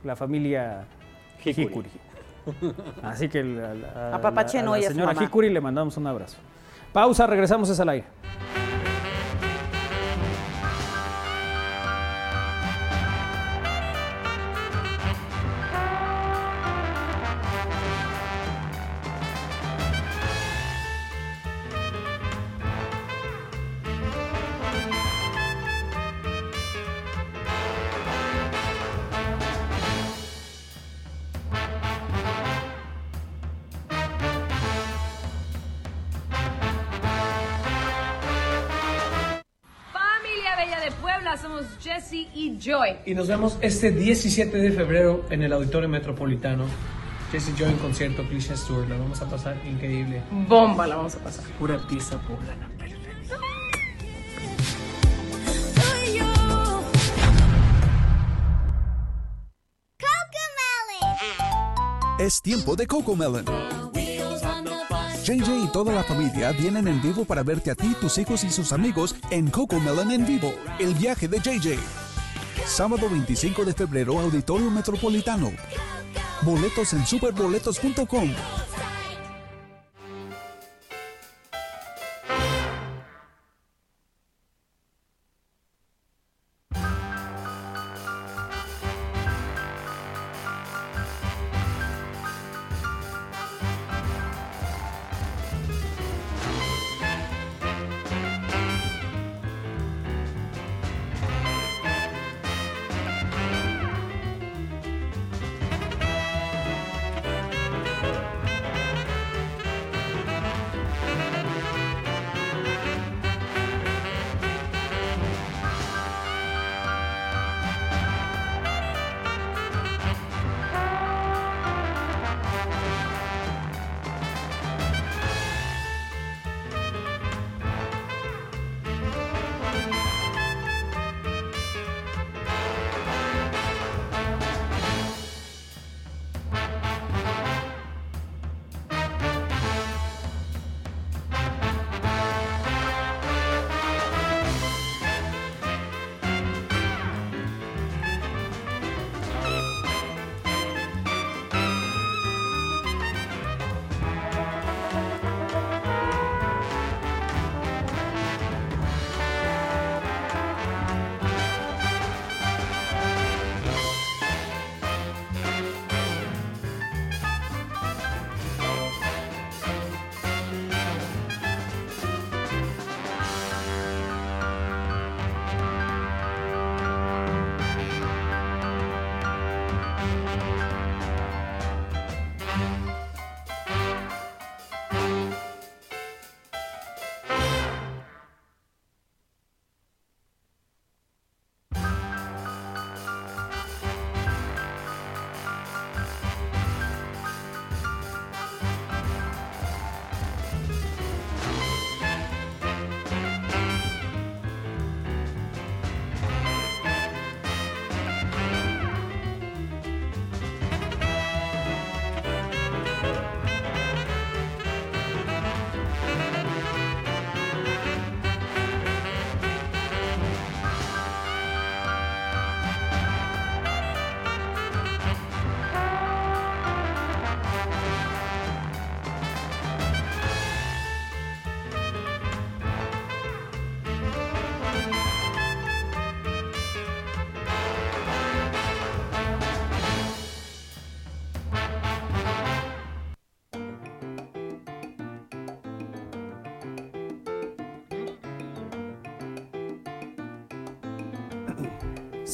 [0.03, 0.87] la familia
[1.45, 1.65] Hikuri.
[1.67, 1.91] Hikuri.
[3.03, 4.19] Así que la, la- a la- a
[4.81, 5.25] la a su señora.
[5.25, 6.39] Hikuri le mandamos un abrazo.
[6.91, 8.07] Pausa, regresamos es al aire.
[43.07, 46.65] Y nos vemos este 17 de febrero en el Auditorio Metropolitano.
[47.31, 48.87] Jesse Joy en concierto, Cliché Tour.
[48.89, 50.23] La vamos a pasar increíble.
[50.49, 51.45] Bomba la vamos a pasar.
[51.59, 52.69] Pura pizza poblana.
[62.19, 63.45] Es tiempo de Cocomelon.
[65.23, 68.51] JJ y toda la familia vienen en vivo para verte a ti, tus hijos y
[68.51, 72.06] sus amigos en Cocomelon en vivo, el viaje de JJ.
[72.67, 75.53] Sábado 25 de febrero, Auditorio Metropolitano.
[76.43, 78.35] Boletos en superboletos.com.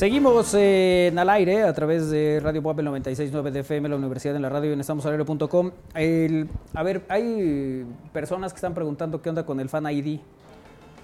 [0.03, 4.35] Seguimos eh, en al aire a través de Radio el 96.9 de FM, la Universidad
[4.35, 5.71] en la Radio y en estamosalaire.com.
[5.95, 10.19] El- A ver, hay personas que están preguntando qué onda con el Fan ID,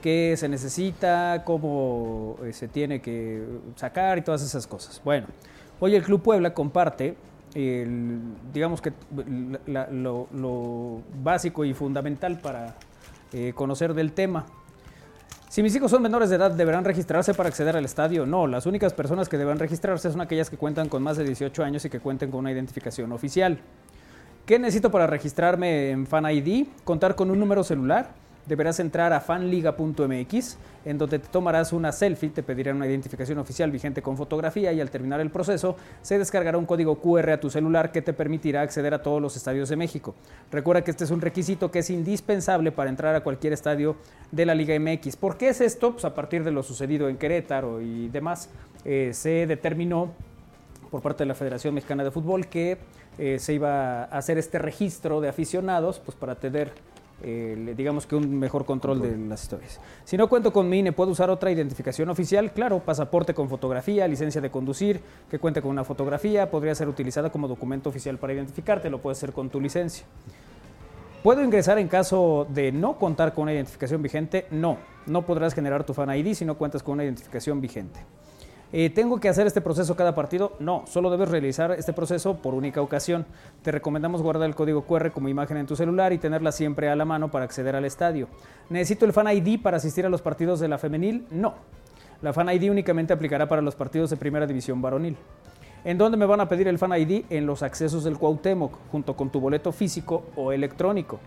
[0.02, 3.44] qué se necesita, cómo eh, se tiene que
[3.76, 5.00] sacar y todas esas cosas.
[5.04, 5.28] Bueno,
[5.78, 7.14] hoy el Club Puebla comparte,
[8.52, 8.92] digamos que
[9.92, 12.74] lo básico y fundamental para
[13.32, 14.44] eh, conocer del tema.
[15.48, 18.26] Si mis hijos son menores de edad, ¿deberán registrarse para acceder al estadio?
[18.26, 21.64] No, las únicas personas que deberán registrarse son aquellas que cuentan con más de 18
[21.64, 23.58] años y que cuenten con una identificación oficial.
[24.44, 26.66] ¿Qué necesito para registrarme en Fan ID?
[26.84, 28.10] Contar con un número celular.
[28.48, 30.56] Deberás entrar a fanliga.mx,
[30.86, 34.80] en donde te tomarás una selfie, te pedirán una identificación oficial vigente con fotografía y
[34.80, 38.62] al terminar el proceso se descargará un código QR a tu celular que te permitirá
[38.62, 40.14] acceder a todos los estadios de México.
[40.50, 43.96] Recuerda que este es un requisito que es indispensable para entrar a cualquier estadio
[44.32, 45.16] de la Liga MX.
[45.16, 45.92] ¿Por qué es esto?
[45.92, 48.48] Pues a partir de lo sucedido en Querétaro y demás,
[48.86, 50.12] eh, se determinó
[50.90, 52.78] por parte de la Federación Mexicana de Fútbol que
[53.18, 56.72] eh, se iba a hacer este registro de aficionados pues para tener
[57.22, 59.80] eh, digamos que un mejor control de las historias.
[60.04, 62.52] Si no cuento con mi INE, ¿puedo usar otra identificación oficial?
[62.52, 65.00] Claro, pasaporte con fotografía, licencia de conducir,
[65.30, 69.18] que cuente con una fotografía, podría ser utilizada como documento oficial para identificarte, lo puedes
[69.18, 70.06] hacer con tu licencia.
[71.22, 74.46] ¿Puedo ingresar en caso de no contar con una identificación vigente?
[74.52, 78.00] No, no podrás generar tu Fan ID si no cuentas con una identificación vigente.
[78.70, 80.52] Eh, ¿Tengo que hacer este proceso cada partido?
[80.58, 83.24] No, solo debes realizar este proceso por única ocasión.
[83.62, 86.96] Te recomendamos guardar el código QR como imagen en tu celular y tenerla siempre a
[86.96, 88.28] la mano para acceder al estadio.
[88.68, 91.26] ¿Necesito el Fan ID para asistir a los partidos de la femenil?
[91.30, 91.54] No.
[92.20, 95.16] La Fan ID únicamente aplicará para los partidos de primera división varonil.
[95.84, 97.24] ¿En dónde me van a pedir el Fan ID?
[97.30, 101.20] En los accesos del Cuauhtémoc, junto con tu boleto físico o electrónico.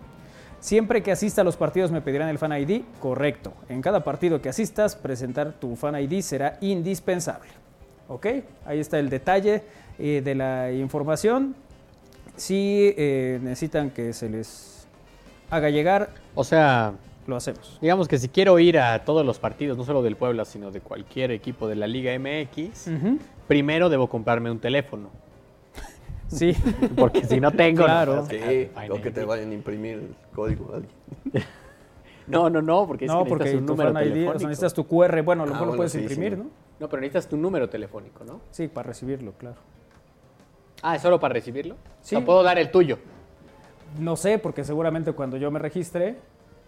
[0.61, 3.51] Siempre que asista a los partidos me pedirán el Fan ID, correcto.
[3.67, 7.49] En cada partido que asistas, presentar tu Fan ID será indispensable.
[8.07, 8.27] ¿Ok?
[8.65, 9.63] Ahí está el detalle
[9.97, 11.55] eh, de la información.
[12.35, 14.87] Si eh, necesitan que se les
[15.49, 16.93] haga llegar, O sea,
[17.25, 17.79] lo hacemos.
[17.81, 20.79] digamos que si quiero ir a todos los partidos, no solo del Puebla, sino de
[20.79, 22.87] cualquier equipo de la Liga MX,
[23.47, 25.09] primero debo comprarme un teléfono.
[26.31, 26.55] Sí.
[26.95, 27.83] Porque si no tengo...
[27.83, 28.15] Claro.
[28.17, 30.71] no, Sí, o que te vayan a imprimir el código.
[30.73, 30.95] a alguien.
[32.27, 34.05] No, no, no, porque es No, que porque necesitas un tu número Fan ID, o
[34.05, 34.47] sea, telefónico.
[34.47, 35.21] necesitas tu QR.
[35.23, 36.43] Bueno, a lo Ah, mejor lo puedes sí, imprimir, no.
[36.45, 36.49] ¿no?
[36.79, 38.39] No, pero necesitas tu número telefónico, ¿no?
[38.51, 39.57] Sí, para recibirlo, claro.
[40.81, 41.75] Ah, ¿es solo para recibirlo?
[42.01, 42.15] Sí.
[42.15, 42.99] O sea, puedo dar el tuyo.
[43.99, 46.19] No sé, porque seguramente cuando yo me registre,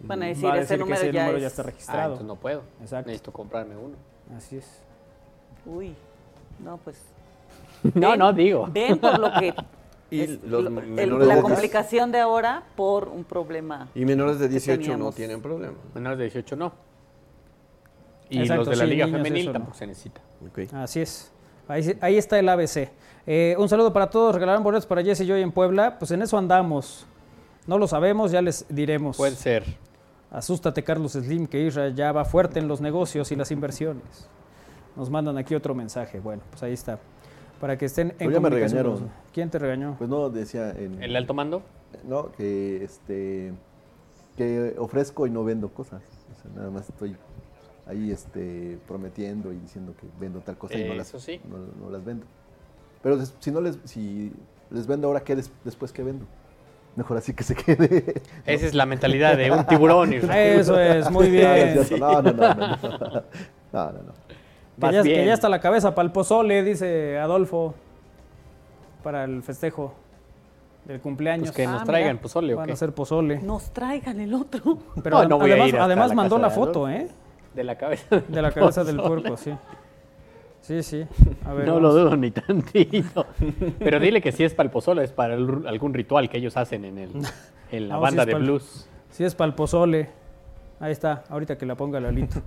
[0.01, 1.61] Van a decir, va a ese decir que número ese ya número es- ya está
[1.61, 2.03] Ah, registrado.
[2.03, 2.63] entonces no puedo.
[2.81, 3.07] Exacto.
[3.07, 3.95] Necesito comprarme uno.
[4.35, 4.81] Así es.
[5.65, 5.95] Uy,
[6.61, 6.99] no, pues.
[7.95, 8.67] No, ven- no, digo.
[8.71, 9.53] Ven por lo que.
[10.11, 13.87] Y es los el- la complicación de ahora por un problema.
[13.95, 15.73] Y menores de que 18 no tienen problema.
[15.95, 16.71] Menores de 18 no.
[18.29, 19.51] Y Exacto, los de la sí, Liga Femenil no.
[19.53, 20.21] tampoco se necesita.
[20.73, 21.31] Así es.
[21.67, 22.89] Ahí, ahí está el ABC.
[23.25, 24.35] Eh, un saludo para todos.
[24.35, 25.97] Regalaron boletos para Jesse y yo en Puebla.
[25.97, 27.07] Pues en eso andamos.
[27.65, 29.17] No lo sabemos, ya les diremos.
[29.17, 29.63] Puede ser.
[30.29, 34.27] Asústate, Carlos Slim, que Isra ya va fuerte en los negocios y las inversiones.
[34.95, 36.19] Nos mandan aquí otro mensaje.
[36.19, 36.99] Bueno, pues ahí está.
[37.63, 39.09] Para que estén en me regañaron.
[39.31, 39.95] ¿Quién te regañó?
[39.97, 41.01] Pues no, decía en...
[41.01, 41.61] ¿El alto mando?
[42.05, 43.53] No, que este
[44.35, 46.01] que ofrezco y no vendo cosas.
[46.33, 47.15] O sea, nada más estoy
[47.87, 51.39] ahí este prometiendo y diciendo que vendo tal cosa y no las, Eso sí.
[51.49, 52.25] no, no las vendo.
[53.01, 54.33] Pero des- si no les si
[54.69, 56.25] les vendo ahora qué des- después que vendo.
[56.97, 58.21] Mejor así que se quede.
[58.45, 60.11] Esa es la mentalidad de un tiburón.
[60.33, 61.83] Eso es, muy No, no bien.
[61.85, 61.97] cierto.
[62.05, 62.55] No, no, no,
[63.71, 64.13] no, no.
[64.79, 65.25] Que ya, que bien.
[65.27, 67.75] ya está la cabeza para el pozole, dice Adolfo,
[69.03, 69.93] para el festejo
[70.85, 71.47] del cumpleaños.
[71.49, 72.21] Pues que nos Ah, traigan mira.
[72.21, 72.71] pozole o Van qué.
[72.71, 73.39] a hacer pozole.
[73.41, 74.79] Nos traigan el otro.
[75.03, 76.89] Pero No, no voy a además, ir hasta además la mandó la foto.
[76.89, 77.07] ¿eh?
[77.53, 78.19] De la cabeza.
[78.27, 79.53] De la cabeza del puerco, sí.
[80.61, 81.05] Sí, sí.
[81.45, 81.93] A ver, No vamos.
[81.93, 83.25] lo dudo ni tantito.
[83.79, 86.55] Pero dile que si es para el pozole, es para el- algún ritual que ellos
[86.57, 87.11] hacen en, el,
[87.71, 88.89] en la No, banda de pa'l- blues.
[89.11, 90.09] Sí, es para el pozole.
[90.79, 92.41] Ahí está, ahorita que la ponga Lalito.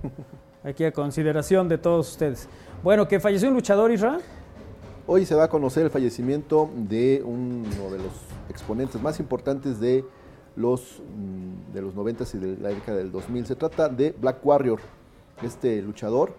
[0.63, 2.49] Aquí a consideración de todos ustedes.
[2.83, 4.19] Bueno, que falleció un luchador, Isra.
[5.05, 8.13] Hoy se va a conocer el fallecimiento de uno de los
[8.49, 10.03] exponentes más importantes de
[10.55, 13.45] los, mm, de los 90 y de la década del 2000.
[13.45, 14.79] Se trata de Black Warrior,
[15.43, 16.33] este luchador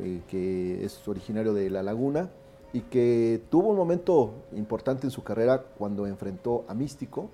[0.00, 2.30] eh, que es originario de La Laguna
[2.72, 7.28] y que tuvo un momento importante en su carrera cuando enfrentó a Místico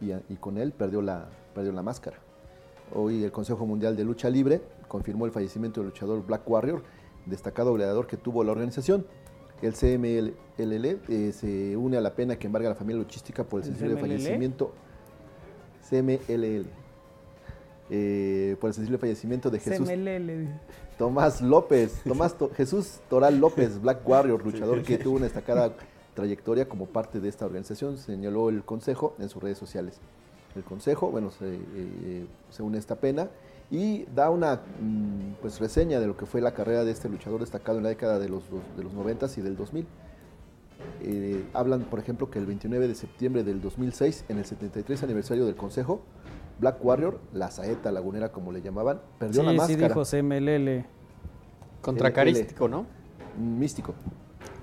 [0.00, 2.18] y, y con él perdió la, perdió la máscara.
[2.94, 4.60] Hoy el Consejo Mundial de Lucha Libre
[4.90, 6.82] confirmó el fallecimiento del luchador Black Warrior,
[7.24, 9.06] destacado gladiador que tuvo la organización.
[9.62, 13.60] El CMLL eh, se une a la pena que embarga a la familia luchística por
[13.60, 14.00] el ¿El sensible CMLL?
[14.00, 14.72] fallecimiento.
[15.88, 16.66] CMLL.
[17.90, 20.48] eh, por el sensible fallecimiento de Jesús, CMLL.
[20.98, 25.72] Tomás López, Tomás To- Jesús Toral López, Black Warrior, luchador que tuvo una destacada
[26.14, 29.98] trayectoria como parte de esta organización, señaló el Consejo en sus redes sociales.
[30.56, 33.28] El Consejo, bueno, se, eh, se une a esta pena
[33.70, 37.40] y da una mm, pues, reseña de lo que fue la carrera de este luchador
[37.40, 38.42] destacado en la década de los,
[38.76, 39.86] de los 90 y del 2000.
[41.02, 45.46] Eh, hablan, por ejemplo, que el 29 de septiembre del 2006, en el 73 aniversario
[45.46, 46.02] del Consejo,
[46.58, 49.88] Black Warrior, la saeta lagunera como le llamaban, perdió sí, la sí máscara.
[49.88, 50.84] dijo CMLL.
[51.80, 52.86] Contra L- Carístico, ¿no?
[53.38, 53.94] Místico.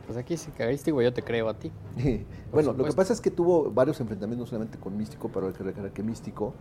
[0.08, 1.72] Pues aquí sí, Carístico, yo te creo a ti.
[2.52, 5.54] bueno, lo que pasa es que tuvo varios enfrentamientos, no solamente con Místico, pero hay
[5.54, 6.54] que recordar que Místico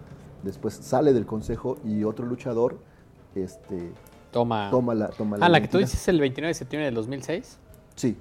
[0.43, 2.79] después sale del consejo y otro luchador
[3.37, 3.93] este,
[4.33, 4.69] Toma.
[4.71, 7.59] toma la toma Ah, la que tú dices el 29 de septiembre del 2006.
[7.95, 8.17] Sí,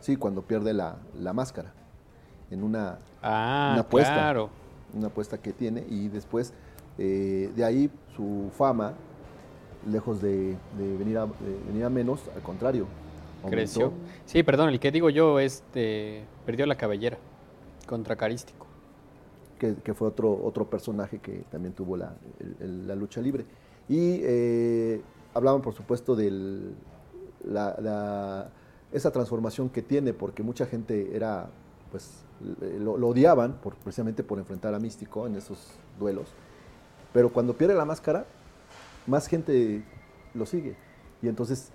[0.00, 1.72] sí, cuando pierde la, la máscara
[2.50, 4.12] en una, Ah, una apuesta.
[4.14, 4.48] claro.
[4.94, 6.52] Una apuesta que tiene y después
[6.98, 8.92] eh, de ahí su fama,
[9.90, 12.86] lejos de, de venir, a, de venir a menos, al contrario.
[13.50, 13.92] Creció.
[14.26, 17.18] Sí, perdón, el que digo yo este perdió la cabellera
[17.86, 18.66] contra Carístico.
[19.58, 23.44] que, que fue otro, otro personaje que también tuvo la, el- el- la lucha libre.
[23.88, 25.00] Y eh,
[25.34, 26.72] hablaban, por supuesto, de
[28.92, 31.48] esa transformación que tiene, porque mucha gente era,
[31.90, 32.24] pues,
[32.80, 36.28] lo, lo odiaban por, precisamente por enfrentar a Místico en esos duelos.
[37.12, 38.24] Pero cuando pierde la máscara,
[39.06, 39.82] más gente
[40.34, 40.74] lo sigue.
[41.22, 41.70] Y entonces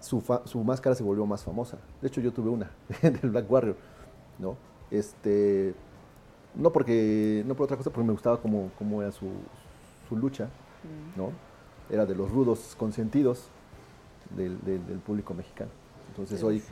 [0.00, 1.78] su, fa- su máscara se volvió más famosa.
[2.00, 2.70] De hecho, yo tuve una
[3.02, 3.76] del Black Warrior,
[4.38, 4.56] ¿no?
[4.90, 5.74] Este,
[6.54, 9.26] no porque, no por otra cosa, porque me gustaba cómo, cómo era su,
[10.08, 10.48] su lucha,
[11.16, 11.30] ¿no?
[11.90, 13.48] Era de los rudos consentidos
[14.36, 15.70] del, del- del público mexicano.
[16.10, 16.62] Entonces hoy,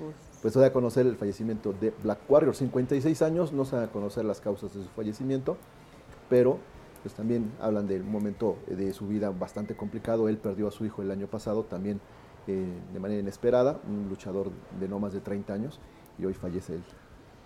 [0.43, 3.89] pues hoy a conocer el fallecimiento de Black Warrior, 56 años, no se van a
[3.89, 5.57] conocer las causas de su fallecimiento,
[6.29, 6.59] pero
[7.03, 10.29] pues también hablan del momento de su vida bastante complicado.
[10.29, 12.01] Él perdió a su hijo el año pasado también
[12.47, 14.51] eh, de manera inesperada, un luchador
[14.81, 15.79] de no más de 30 años,
[16.19, 16.83] y hoy fallece él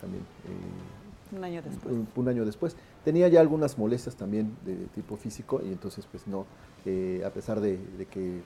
[0.01, 0.23] también.
[0.47, 1.95] eh, Un año después.
[1.95, 2.77] un, un año después.
[3.05, 6.45] Tenía ya algunas molestias también de tipo físico y entonces pues no,
[6.85, 8.43] eh, a pesar de, de que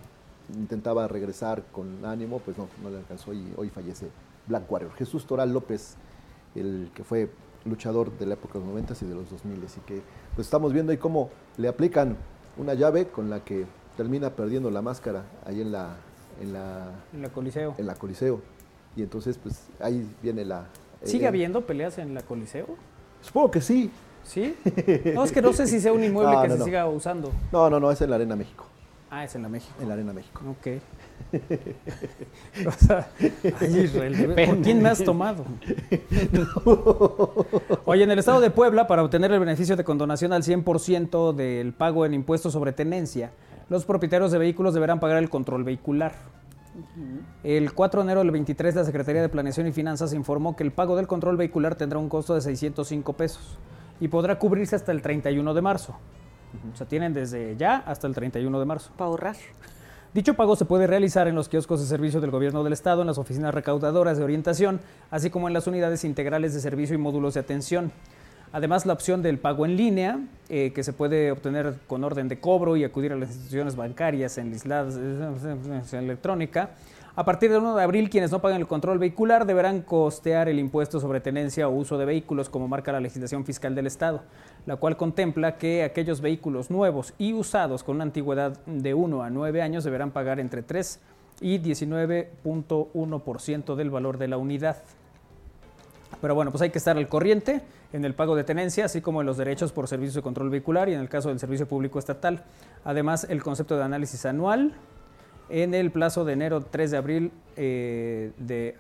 [0.57, 4.09] intentaba regresar con ánimo, pues no, no le alcanzó y hoy fallece
[4.47, 4.93] Black Warrior.
[4.95, 5.97] Jesús Toral López,
[6.55, 7.31] el que fue
[7.65, 10.03] luchador de la época de los 90 y de los 2000 y que
[10.35, 12.17] pues estamos viendo ahí cómo le aplican
[12.59, 13.65] una llave con la que
[13.97, 15.97] termina perdiendo la máscara ahí en la
[16.41, 17.75] en la En la Coliseo.
[17.79, 18.41] en la Coliseo
[18.97, 20.67] y entonces pues ahí viene la
[21.03, 22.67] ¿Sigue eh, habiendo peleas en la Coliseo?
[23.21, 23.91] Supongo que sí.
[24.23, 24.57] ¿Sí?
[25.15, 26.65] No, es que no sé si sea un inmueble No, que no, se no.
[26.65, 27.31] siga usando.
[27.53, 28.65] No, no, no, es en la Arena México.
[29.11, 29.75] Ah, es en la México.
[29.81, 30.41] En la Arena México.
[30.51, 30.81] Ok.
[32.67, 33.09] o sea,
[33.61, 35.45] ay, Israel, ¿por quién me has tomado?
[37.85, 41.73] Oye, en el estado de Puebla, para obtener el beneficio de condonación al 100% del
[41.73, 43.31] pago en impuestos sobre tenencia,
[43.69, 46.13] los propietarios de vehículos deberán pagar el control vehicular.
[47.45, 50.73] El 4 de enero del 23, la Secretaría de Planeación y Finanzas informó que el
[50.73, 53.59] pago del control vehicular tendrá un costo de 605 pesos
[54.01, 55.95] y podrá cubrirse hasta el 31 de marzo.
[56.73, 58.91] O sea, tienen desde ya hasta el 31 de marzo.
[58.97, 59.37] Para ahorrar.
[60.13, 63.09] Dicho pago se puede realizar en los kioscos de servicio del Gobierno del Estado, en
[63.09, 64.81] las oficinas recaudadoras de orientación,
[65.11, 67.91] así como en las unidades integrales de servicio y módulos de atención.
[68.55, 72.39] Además, la opción del pago en línea, eh, que se puede obtener con orden de
[72.39, 76.71] cobro y acudir a las instituciones bancarias en lisladas eh, electrónica.
[77.17, 80.61] A partir del 1 de abril, quienes no pagan el control vehicular deberán costear el
[80.61, 84.23] impuesto sobre tenencia o uso de vehículos, como marca la legislación fiscal del Estado,
[84.67, 89.31] la cual contempla que aquellos vehículos nuevos y usados con una antigüedad de 1 a
[89.31, 91.01] 9 años deberán pagar entre 3
[91.41, 94.77] y 19.1% del valor de la unidad.
[96.21, 97.63] Pero bueno, pues hay que estar al corriente
[97.93, 100.89] en el pago de tenencia, así como en los derechos por servicio de control vehicular
[100.89, 102.45] y en el caso del servicio público estatal.
[102.85, 104.75] Además, el concepto de análisis anual
[105.49, 108.77] en el plazo de enero 3 de abril eh, de,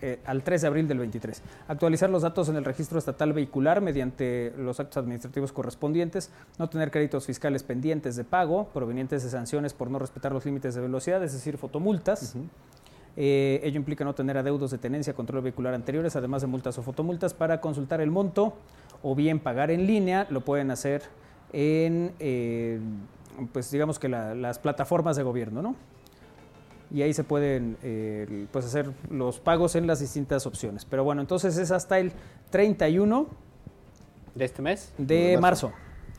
[0.00, 1.42] eh, al 3 de abril del 23.
[1.68, 6.30] Actualizar los datos en el registro estatal vehicular mediante los actos administrativos correspondientes.
[6.58, 10.74] No tener créditos fiscales pendientes de pago provenientes de sanciones por no respetar los límites
[10.74, 12.34] de velocidad, es decir, fotomultas.
[13.16, 16.82] Eh, ello implica no tener adeudos de tenencia, control vehicular anteriores, además de multas o
[16.82, 17.34] fotomultas.
[17.34, 18.54] Para consultar el monto
[19.02, 21.02] o bien pagar en línea, lo pueden hacer
[21.52, 22.80] en, eh,
[23.52, 25.76] pues digamos que la- las plataformas de gobierno, ¿no?
[26.90, 30.84] Y ahí se pueden eh, pues hacer los pagos en las distintas opciones.
[30.84, 32.12] Pero bueno, entonces es hasta el
[32.50, 33.26] 31
[34.34, 34.92] ¿De este mes?
[34.98, 35.72] de marzo.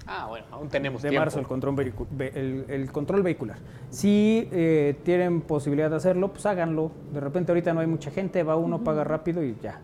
[0.05, 1.23] Ah, bueno, aún tenemos de tiempo.
[1.25, 3.57] marzo el control, el, el control vehicular.
[3.89, 6.91] Si eh, tienen posibilidad de hacerlo, pues háganlo.
[7.13, 9.79] De repente ahorita no hay mucha gente, va uno, paga rápido y ya.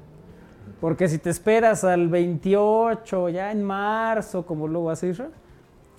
[0.82, 5.30] Porque si te esperas al 28, ya en marzo, como luego hace Isra,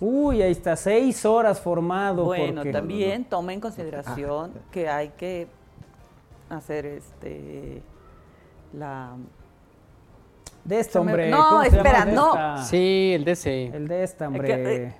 [0.02, 2.24] Uy, ahí está, seis horas formado.
[2.24, 5.46] Bueno, porque- también toma en consideración que hay que
[6.48, 7.82] hacer este
[8.72, 9.14] la
[10.64, 11.30] De este, hombre.
[11.30, 12.28] No, espera, De no.
[12.28, 12.64] esta.
[12.64, 13.66] Sí, el DC.
[13.66, 14.46] El de esta, hombre.
[14.46, 14.94] que, eh,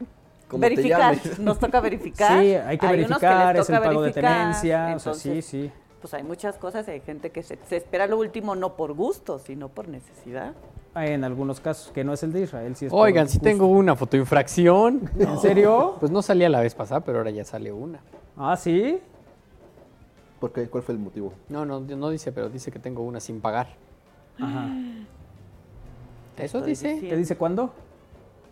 [0.48, 2.40] Como te verificar, nos toca verificar.
[2.40, 5.42] Sí, hay que verificar, es el toca pago de verificar, tenencia, o sea, entonces, sí,
[5.42, 5.72] sí.
[6.00, 9.38] Pues hay muchas cosas, hay gente que se, se espera lo último no por gusto,
[9.38, 10.54] sino por necesidad.
[10.94, 13.66] Hay en algunos casos, que no es el de Israel, sí es Oigan, si tengo
[13.66, 15.08] una fotoinfracción.
[15.18, 15.96] ¿En serio?
[16.00, 18.00] Pues no salía la vez pasada, pero ahora ya sale una.
[18.36, 18.98] Ah, ¿sí?
[20.40, 20.68] ¿Por qué?
[20.68, 21.34] ¿Cuál fue el motivo?
[21.48, 23.68] No, no, no dice, pero dice que tengo una sin pagar.
[24.40, 24.68] Ajá.
[26.44, 26.88] ¿Eso estoy dice?
[26.88, 27.10] diciendo.
[27.10, 27.72] ¿Te dice cuándo?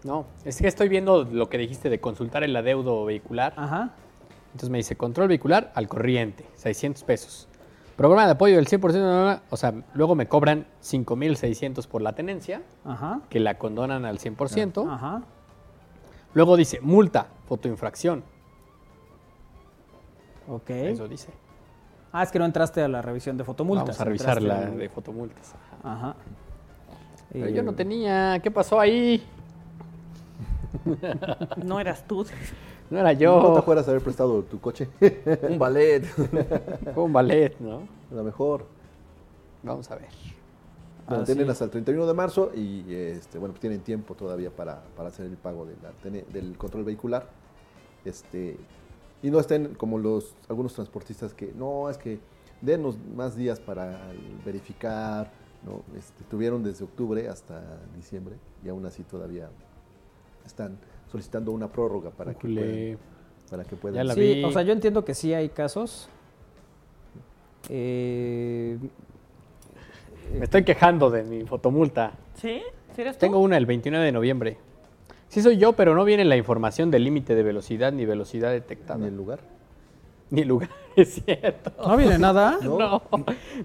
[0.05, 3.53] No, es que estoy viendo lo que dijiste de consultar el adeudo vehicular.
[3.57, 3.91] Ajá.
[4.53, 7.49] Entonces me dice, control vehicular al corriente, 600 pesos.
[7.97, 13.23] Programa de apoyo del 100%, o sea, luego me cobran 5.600 por la tenencia, Ajá.
[13.29, 14.89] que la condonan al 100%.
[14.89, 15.23] Ajá.
[16.33, 18.23] Luego dice, multa, fotoinfracción.
[20.49, 20.71] Ok.
[20.71, 21.29] Eso dice.
[22.13, 23.85] Ah, es que no entraste a la revisión de fotomultas.
[23.89, 25.55] Vamos a revisar la de fotomultas.
[25.83, 25.93] Ajá.
[25.93, 26.17] Ajá.
[27.33, 29.23] Pero Eh, yo no tenía, ¿qué pasó ahí?
[31.65, 32.25] No eras tú.
[32.91, 34.89] No era ¿No te yo, acuerdas de haber prestado tu coche?
[35.49, 36.05] Un ballet.
[36.95, 37.83] fue un ballet, ¿no?
[38.11, 38.65] A lo mejor.
[39.63, 40.09] Vamos a ver.
[41.07, 41.51] Bueno, Ah, tienen sí.
[41.51, 45.27] hasta el 31 de marzo y este, bueno, pues tienen tiempo todavía para, para hacer
[45.27, 45.91] el pago de la
[46.33, 47.27] del control vehicular.
[48.05, 48.57] Este,
[49.23, 52.21] y no estén como los algunos transportistas que no, es que
[52.61, 53.99] denos más días para
[54.45, 55.31] verificar.
[55.69, 55.83] ¿No?
[55.99, 57.63] Este, tuvieron desde octubre hasta
[57.95, 59.49] diciembre y aún así todavía
[60.47, 60.79] están
[61.11, 62.99] solicitando una prórroga para que puedan,
[63.51, 64.45] para que puedan Ya la Sí, vi.
[64.45, 66.09] o sea, yo entiendo que sí hay casos.
[67.69, 68.79] Eh,
[70.39, 72.13] Me estoy quejando de mi fotomulta.
[72.35, 72.61] ¿Sí?
[72.95, 73.21] ¿Sí eres tú?
[73.21, 74.59] Tengo una el 29 de noviembre.
[75.29, 79.01] Sí soy yo, pero no viene la información del límite de velocidad ni velocidad detectada.
[79.01, 79.41] en el lugar.
[80.31, 81.73] Ni el lugar, es cierto.
[81.87, 82.59] ¿No viene nada?
[82.63, 83.03] No,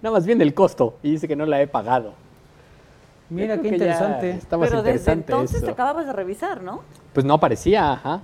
[0.01, 2.13] nada más viene el costo y dice que no la he pagado.
[3.29, 4.29] Mira, qué interesante.
[4.31, 5.65] Está más Pero desde interesante entonces eso.
[5.65, 6.81] te acababas de revisar, ¿no?
[7.13, 8.21] Pues no aparecía, ajá.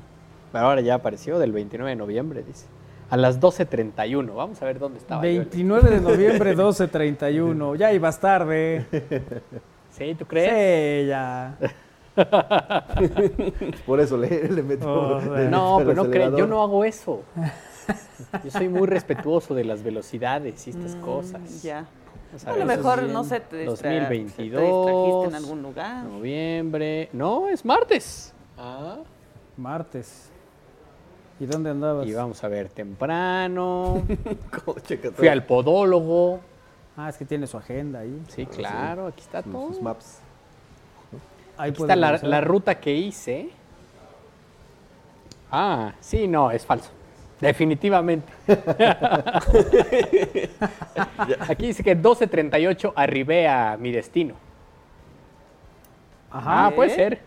[0.52, 2.66] Pero ahora ya apareció del 29 de noviembre, dice.
[3.10, 4.36] A las 12.31.
[4.36, 5.40] Vamos a ver dónde estaba yo.
[5.40, 7.76] 29 de noviembre, 12.31.
[7.76, 8.86] Ya ibas tarde.
[9.90, 11.04] Sí, ¿tú crees?
[11.04, 11.58] Sí, ya.
[13.86, 14.92] Por eso le, le metió.
[14.92, 15.20] Oh.
[15.22, 17.24] No, el pero no creo, yo no hago eso.
[18.44, 21.64] Yo soy muy respetuoso de las velocidades y estas Mm, cosas.
[21.64, 21.86] Ya.
[22.46, 24.62] A lo mejor, no sé, te, distra- 2022.
[24.62, 26.04] te distrajiste en algún lugar.
[26.06, 27.10] Noviembre.
[27.14, 28.34] No, es martes.
[28.58, 28.98] Ah.
[29.58, 30.30] Martes.
[31.40, 32.06] ¿Y dónde andabas?
[32.08, 34.04] Y vamos a ver temprano.
[34.66, 36.40] ¿Cómo checa Fui al podólogo.
[36.98, 38.22] Ah, es que tiene su agenda ahí.
[38.28, 39.70] Sí, claro, aquí está todo.
[39.70, 40.20] sus maps.
[41.58, 43.50] Ahí Aquí está la, la ruta que hice.
[45.52, 46.90] Ah, sí, no, es falso.
[47.42, 48.28] Definitivamente.
[51.48, 54.36] Aquí dice que 12.38 arribé a mi destino.
[56.32, 56.68] Ajá.
[56.68, 57.20] Ah, puede ser.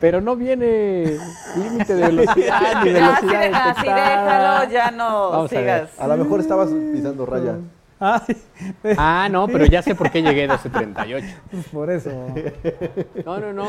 [0.00, 1.16] Pero no viene
[1.56, 4.10] límite de velocidad ni así, velocidad de- así detectada.
[4.58, 6.00] déjalo, ya no Vamos a sigas.
[6.00, 7.56] A lo mejor estabas pisando raya.
[8.98, 11.34] Ah, no, pero ya sé por qué llegué 12.38.
[11.50, 12.10] pues por eso.
[13.24, 13.68] No, no, no.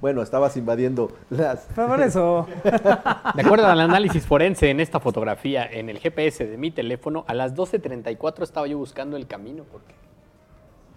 [0.00, 1.60] Bueno, estabas invadiendo las.
[1.74, 2.46] Por eso.
[3.34, 7.34] De acuerdo al análisis forense en esta fotografía en el GPS de mi teléfono, a
[7.34, 9.94] las 12.34 estaba yo buscando el camino porque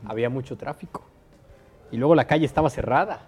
[0.05, 1.03] había mucho tráfico.
[1.91, 3.21] Y luego la calle estaba cerrada.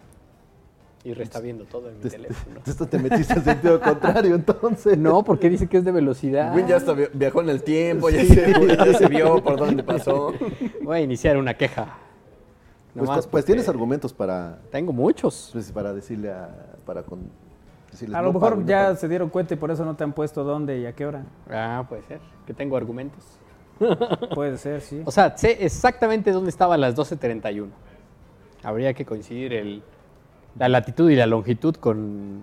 [1.06, 2.62] Y está viendo todo en mi teléfono.
[2.66, 4.98] Esto te metiste al sentido contrario, entonces.
[4.98, 6.56] No, porque dice que es de velocidad.
[6.56, 9.84] Win ya hasta vi- viajó en el tiempo, ya, se, ya se vio por dónde
[9.84, 10.34] pasó.
[10.82, 11.98] Voy a iniciar una queja.
[12.96, 15.50] Pues, pues tienes argumentos para, Tengo muchos.
[15.52, 16.50] pues, para decirle a.
[16.86, 17.20] Para con,
[17.92, 20.14] decirles, A no lo mejor ya se dieron cuenta y por eso no te han
[20.14, 21.26] puesto dónde y a qué hora.
[21.50, 22.20] Ah, puede ser.
[22.48, 23.24] Que tengo argumentos.
[24.36, 25.02] Puede ser, sí.
[25.04, 27.68] O sea, sé exactamente dónde estaba a las 12.31.
[28.62, 29.84] Habría que coincidir el,
[30.58, 32.42] la latitud y la longitud con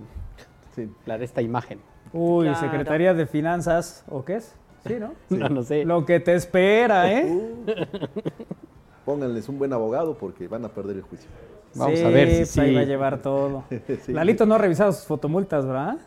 [0.75, 0.89] Sí.
[1.07, 1.81] la de esta imagen.
[2.13, 2.61] Uy, Claro.
[2.61, 4.55] Secretaría de Finanzas, ¿o qué es?
[4.87, 5.13] Sí, ¿no?
[5.31, 5.85] No, no sé.
[5.85, 7.55] Lo que te espera, ¿eh?
[9.05, 11.29] Pónganles un buen abogado porque van a perder el juicio.
[11.75, 12.75] Vamos Sí, a ver si pues ahí sí.
[12.75, 13.65] va a llevar todo.
[14.05, 14.13] Sí.
[14.13, 15.99] Lalito no ha revisado sus fotomultas, ¿verdad?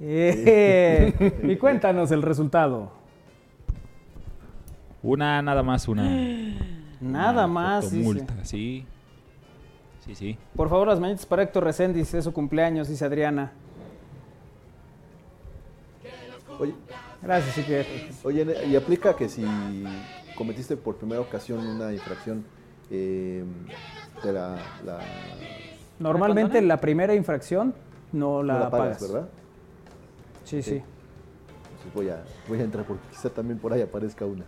[0.00, 2.90] Eh, y cuéntanos el resultado.
[5.02, 6.04] Una, nada más, una.
[7.00, 7.84] Nada una más.
[7.86, 8.84] fotomulta, sí.
[10.08, 10.38] Sí, sí.
[10.56, 13.52] Por favor, las mañanitas para Héctor Reséndiz, es su cumpleaños, dice Adriana.
[16.58, 16.72] Oye,
[17.22, 17.86] Gracias, Iker.
[18.24, 19.44] oye, y aplica que si
[20.34, 22.42] cometiste por primera ocasión una infracción,
[22.90, 23.44] eh,
[24.22, 24.98] te la, la-
[25.98, 27.74] Normalmente la primera infracción
[28.12, 29.12] no la, No la pagas, pagas.
[29.12, 29.28] ¿verdad?
[30.44, 30.76] Sí, sí.
[31.70, 34.44] Entonces voy a, voy a entrar porque quizá también por ahí aparezca una.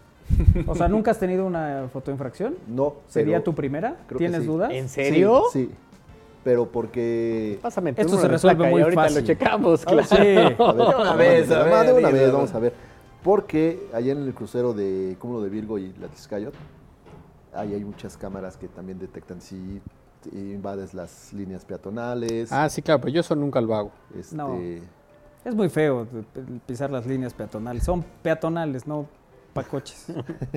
[0.66, 2.56] O sea, ¿nunca has tenido una fotoinfracción?
[2.68, 2.94] No.
[3.08, 3.96] ¿Sería tu primera?
[4.06, 4.46] creo que ¿Tienes sí.
[4.46, 4.70] dudas?
[4.72, 5.44] ¿En serio?
[5.52, 5.74] Sí, sí.
[6.42, 7.58] Pero porque...
[7.60, 9.20] Pásame Esto se resuelve muy ahorita fácil.
[9.20, 10.04] lo checamos, Ah, claro.
[10.08, 10.16] sí.
[10.62, 12.72] A ver, De una vez, a de ver, una vez, vamos a ver.
[13.22, 16.54] Porque allá en el crucero de Cúmulo de Virgo y la Tizcayot,
[17.54, 19.82] ahí hay muchas cámaras que también detectan si
[20.32, 22.50] invades las líneas peatonales.
[22.52, 23.90] Ah, sí, claro, pero yo eso nunca lo hago.
[24.18, 24.58] este, No.
[25.44, 26.06] Es muy feo
[26.66, 27.82] pisar las líneas peatonales.
[27.84, 29.06] Son peatonales, no
[29.52, 30.06] para coches.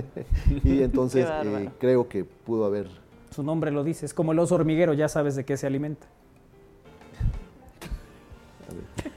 [0.64, 2.88] y entonces eh, creo que pudo haber...
[3.32, 4.06] Su nombre lo dice.
[4.06, 6.06] Es como el oso hormiguero, ya sabes de qué se alimenta.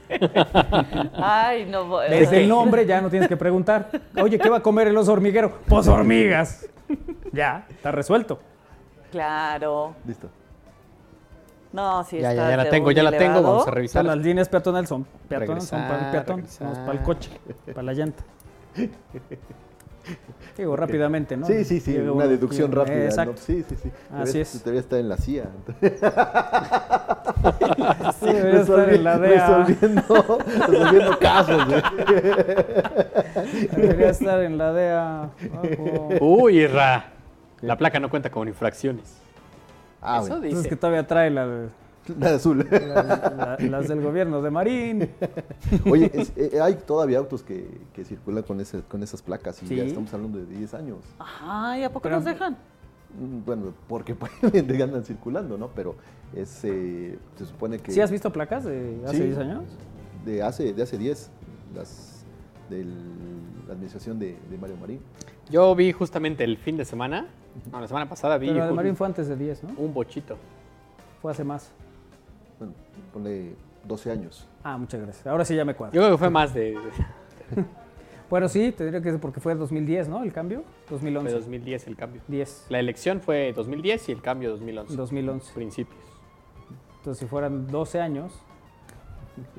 [1.13, 2.09] Ay, no voy.
[2.09, 3.89] Desde el nombre ya no tienes que preguntar.
[4.21, 5.59] Oye, ¿qué va a comer el oso hormiguero?
[5.67, 6.67] Pues hormigas.
[7.31, 8.39] Ya, está resuelto.
[9.11, 9.95] Claro.
[10.05, 10.29] Listo.
[11.73, 14.05] No, sí Ya, ya, está ya la de tengo, ya la tengo, vamos a revisar.
[14.05, 16.71] las líneas peatonales son peatones, son para el peatón, regresar.
[16.71, 17.29] es para el coche,
[17.67, 18.23] para la llanta.
[20.57, 21.45] Digo, rápidamente, ¿no?
[21.45, 22.97] Sí, sí, sí, una deducción llega- rápida.
[22.97, 23.03] ¿no?
[23.05, 23.33] Exacto.
[23.37, 23.91] Sí, sí, sí.
[24.13, 24.63] Así es.
[24.63, 25.43] Debería estar en la CIA.
[28.19, 29.57] Sí, debería estar en la DEA.
[29.65, 31.67] Resolviendo, resolviendo casos.
[31.71, 31.81] ¿eh?
[33.75, 35.29] Debería estar en la DEA.
[36.19, 37.05] Uy, Ra.
[37.61, 39.17] La placa no cuenta con infracciones.
[40.01, 40.35] Ah, Eso bueno.
[40.37, 40.69] Entonces dice.
[40.69, 41.67] que todavía trae la de-
[42.19, 42.67] La de azul.
[42.69, 45.09] la- la- las del gobierno de Marín.
[45.89, 49.75] Oye, es- eh, hay todavía autos que, que circulan con, ese, con esas placas y
[49.75, 50.97] ya estamos hablando de 10 años.
[51.19, 52.53] Ay, ¿a poco Pero- nos dejan?
[53.19, 55.69] Mm, Bueno, porque pueden andan circulando, ¿no?
[55.69, 55.95] Pero
[56.35, 57.91] es, eh, se supone que...
[57.91, 59.23] ¿Sí has visto placas de hace Sí.
[59.23, 59.63] 10 años?
[60.25, 61.29] De hace, de hace 10,
[61.75, 62.13] las
[62.69, 64.99] de la administración de, de Mario Marín.
[65.49, 67.27] Yo vi justamente el fin de semana,
[67.71, 69.69] no, la semana pasada vi Pero la de Marín fue antes de 10, ¿no?
[69.77, 70.35] un bochito.
[71.21, 71.71] Fue hace más.
[72.59, 72.73] Bueno,
[73.13, 73.53] ponle
[73.83, 74.47] 12 años.
[74.63, 75.27] Ah, muchas gracias.
[75.27, 75.93] Ahora sí ya me cuadro.
[75.93, 76.77] Yo creo que fue más de,
[78.29, 80.21] Bueno, sí, tendría que ser porque fue 2010, ¿no?
[80.23, 80.63] El cambio.
[80.85, 81.33] fue 2011.
[81.33, 82.21] 2010 el cambio.
[82.27, 82.65] 10.
[82.69, 84.95] La elección fue 2010 y el cambio 2011.
[84.95, 85.53] 2011.
[85.53, 85.99] Principios.
[86.97, 88.33] Entonces, si fueran 12 años,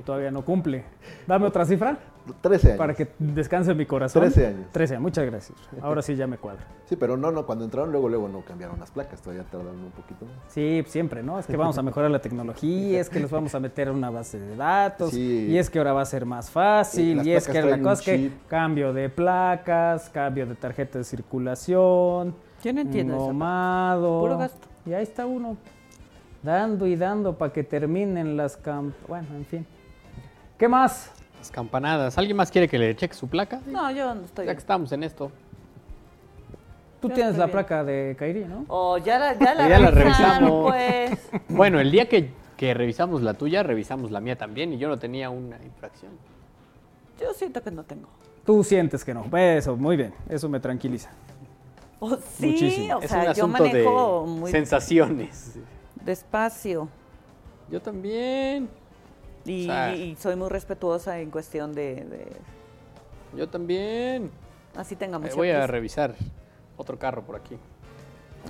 [0.04, 0.84] todavía no cumple.
[1.26, 1.98] Dame otra cifra
[2.40, 2.78] 13 años.
[2.78, 4.22] para que descanse mi corazón.
[4.22, 4.66] 13 años.
[4.72, 5.58] 13, muchas gracias.
[5.80, 6.64] Ahora sí ya me cuadra.
[6.86, 9.90] Sí, pero no, no, cuando entraron luego, luego no cambiaron las placas, todavía tardaron un
[9.90, 10.34] poquito más.
[10.48, 11.38] Sí, siempre, ¿no?
[11.38, 14.10] Es que vamos a mejorar la tecnología, es que los vamos a meter a una
[14.10, 15.46] base de datos, Sí.
[15.50, 18.00] y es que ahora va a ser más fácil, y es que la cosa es
[18.02, 24.20] que cambio de placas, cambio de tarjeta de circulación, Yo no entiendo nomado.
[24.20, 24.66] Puro gasto.
[24.86, 25.56] Y ahí está uno
[26.42, 28.94] dando y dando para que terminen las camp...
[29.06, 29.66] Bueno, en fin.
[30.56, 31.10] ¿Qué más?
[31.38, 32.18] Las campanadas.
[32.18, 33.60] ¿Alguien más quiere que le cheque su placa?
[33.66, 34.46] No, yo no estoy.
[34.46, 35.30] Ya que estamos en esto.
[37.00, 37.52] Tú Yo tienes la bien.
[37.52, 38.64] placa de Kairi, ¿no?
[38.68, 40.72] Oh, ya la, ya la, Ya la revisamos.
[40.72, 41.30] pues.
[41.48, 44.98] Bueno, el día que, que revisamos la tuya, revisamos la mía también y yo no
[44.98, 46.10] tenía una infracción.
[47.20, 48.08] Yo siento que no tengo.
[48.44, 49.24] Tú sientes que no.
[49.36, 50.12] Eso, muy bien.
[50.28, 51.10] Eso me tranquiliza.
[52.00, 52.96] Oh, sí, Muchísimo.
[52.96, 55.58] o es sea, un yo asunto manejo de muy sensaciones.
[56.04, 56.88] despacio.
[57.70, 58.68] Yo también.
[59.44, 62.36] Y, O sea- y soy muy respetuosa en cuestión de, de-
[63.36, 64.30] Yo también.
[64.76, 66.14] así tenga Eh, voy a revisar
[66.76, 67.56] otro carro por aquí.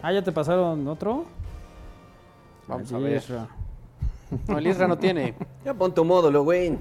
[0.03, 1.25] Ah, ¿ya te pasaron otro?
[2.67, 3.17] Vamos a ver.
[3.17, 3.49] Isra.
[4.47, 5.35] No, el Isra no tiene.
[5.65, 6.79] Ya pon tu módulo, güey.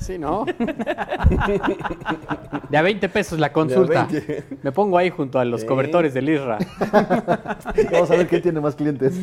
[0.00, 0.44] Sí, ¿no?
[2.68, 4.04] De a 20 pesos la consulta.
[4.06, 4.44] 20.
[4.62, 5.66] Me pongo ahí junto a los Sí.
[5.66, 6.58] cobertores del Isra.
[7.92, 9.14] Vamos a ver quién tiene más clientes.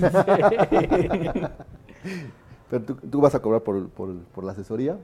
[2.70, 4.98] Pero tú, tú vas a cobrar por, por, por la asesoría,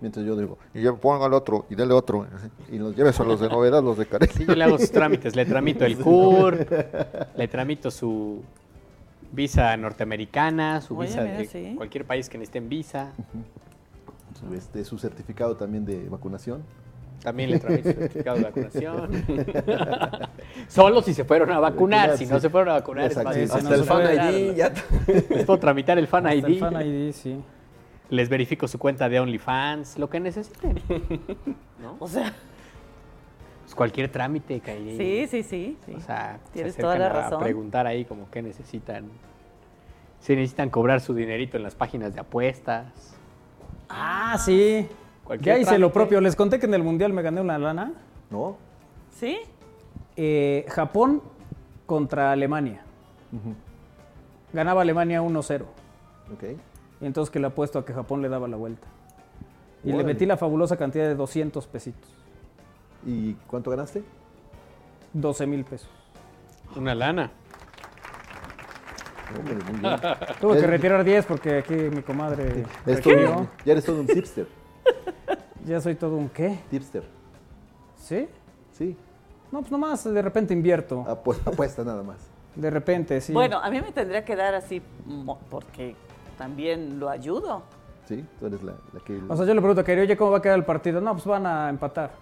[0.00, 2.26] mientras yo digo, y ya ponga el otro, y dale otro,
[2.70, 4.32] y los lleves a los de novedad, los de Carelli.
[4.32, 5.34] Sí, yo le hago sus trámites.
[5.34, 6.66] Le tramito el CUR,
[7.36, 8.42] le tramito su
[9.32, 11.74] visa norteamericana, su Oye, visa mira, de sí.
[11.76, 13.12] cualquier país que necesiten visa.
[14.38, 16.62] Su, este, su certificado también de vacunación.
[17.22, 19.24] También le tramito su certificado de vacunación.
[20.68, 22.16] Solo si se fueron a vacunar.
[22.16, 22.42] Si no sí.
[22.42, 23.38] se fueron a vacunar, es Exacto.
[23.38, 24.34] Ese Hasta no el fan.
[24.34, 24.72] ID, ya.
[25.06, 26.44] Les puedo tramitar el Fan Hasta ID.
[26.46, 27.40] el Fan ID, sí.
[28.10, 30.80] Les verifico su cuenta de OnlyFans, lo que necesiten.
[32.00, 32.32] O sea,
[33.62, 34.96] Pues cualquier trámite que hay.
[34.96, 35.76] sí, sí, sí.
[35.86, 35.94] sí.
[35.96, 39.04] O sea, Tienes se toda la a preguntar ahí como qué necesitan.
[40.20, 43.16] Si necesitan cobrar su dinerito en las páginas de apuestas.
[43.88, 44.88] Ah, sí.
[45.28, 45.80] Cualquier Ya hice trámite.
[45.80, 46.20] lo propio.
[46.20, 47.92] Les conté que en el Mundial me gané una lana.
[48.30, 48.56] ¿No?
[49.14, 49.38] ¿Sí?
[50.16, 51.22] Eh, Japón
[51.86, 52.82] contra Alemania.
[54.52, 55.62] Ganaba Alemania 1-0.
[56.32, 56.44] Ok.
[57.00, 58.86] Y entonces que le apuesto a que Japón le daba la vuelta.
[59.84, 62.10] Y le metí la fabulosa cantidad de 200 pesitos.
[63.06, 64.02] ¿Y cuánto ganaste?
[65.12, 65.88] 12 mil pesos.
[66.74, 67.30] Una lana.
[69.38, 69.96] Hombre, muy bien.
[70.40, 73.38] Tuve que retirar 10 porque aquí mi comadre eres todo requirió.
[73.40, 74.46] un- ya eres todo un tipster.
[75.68, 76.58] Ya soy todo un qué.
[76.70, 77.04] Tipster.
[77.96, 78.26] ¿Sí?
[78.72, 78.96] Sí.
[79.52, 81.04] No, pues nomás de repente invierto.
[81.04, 82.16] Apu- apuesta nada más.
[82.54, 83.32] De repente, sí.
[83.32, 84.80] Bueno, a mí me tendría que dar así
[85.50, 85.94] porque
[86.38, 87.62] también lo ayudo.
[88.08, 89.20] Sí, tú eres la, la que...
[89.28, 90.98] O sea, yo le pregunto a Kairi, oye, ¿cómo va a quedar el partido?
[90.98, 92.12] No, pues van a empatar.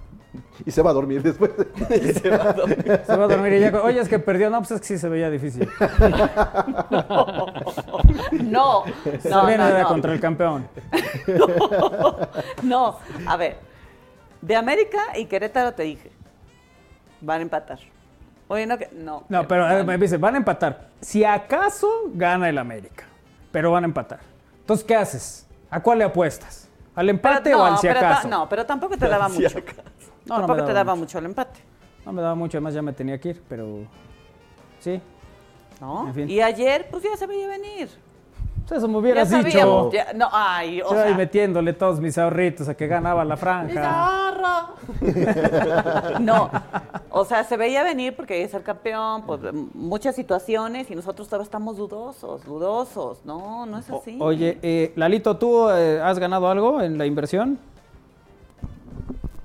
[0.65, 1.53] y se va a dormir después.
[2.21, 3.01] Se va a dormir.
[3.07, 4.51] Se va a dormir y ya, oye, es que perdió.
[4.51, 5.69] No, pues es que sí se veía difícil.
[8.33, 8.85] No,
[9.21, 9.89] Se no, viene no, no.
[9.89, 10.69] contra el campeón.
[12.63, 13.57] No, a ver.
[14.43, 16.11] De América y Querétaro te dije.
[17.21, 17.79] Van a empatar.
[18.49, 19.25] Oye, no, que, no.
[19.29, 20.89] No, pero eh, me dice, van a empatar.
[21.01, 23.05] Si acaso gana el América,
[23.53, 24.19] pero van a empatar.
[24.61, 25.46] Entonces, ¿qué haces?
[25.77, 26.71] ¿A cuál le apuestas?
[26.95, 28.29] ¿Al empate Pero o no, al si pero ta- acaso?
[28.29, 29.59] no, pero tampoco te daba mucho.
[30.25, 31.01] no tampoco daba te daba mucho.
[31.05, 31.61] mucho el empate.
[32.07, 33.81] No me daba mucho, además ya me tenía que ir, pero
[34.81, 34.99] sí.
[35.79, 36.07] ¿No?
[36.09, 36.31] En fin.
[36.31, 37.91] Y ayer, pues ya se veía venir.
[38.71, 39.93] Eso me hubieras ya dicho.
[39.93, 41.17] ya- no, ay, o Yo ahí sea.
[41.19, 43.69] metiéndole todos mis ahorritos a que ganaba la franja.
[43.69, 44.67] Bizarra.
[46.21, 46.51] No,
[47.19, 49.41] o sea, se veía venir porque es el campeón, pues
[49.73, 53.25] muchas situaciones y nosotros todavía estamos dudosos, dudosos.
[53.25, 54.19] No, no es así.
[54.21, 57.59] Oye, eh, Lalito, ¿tú eh, has ganado algo en la inversión?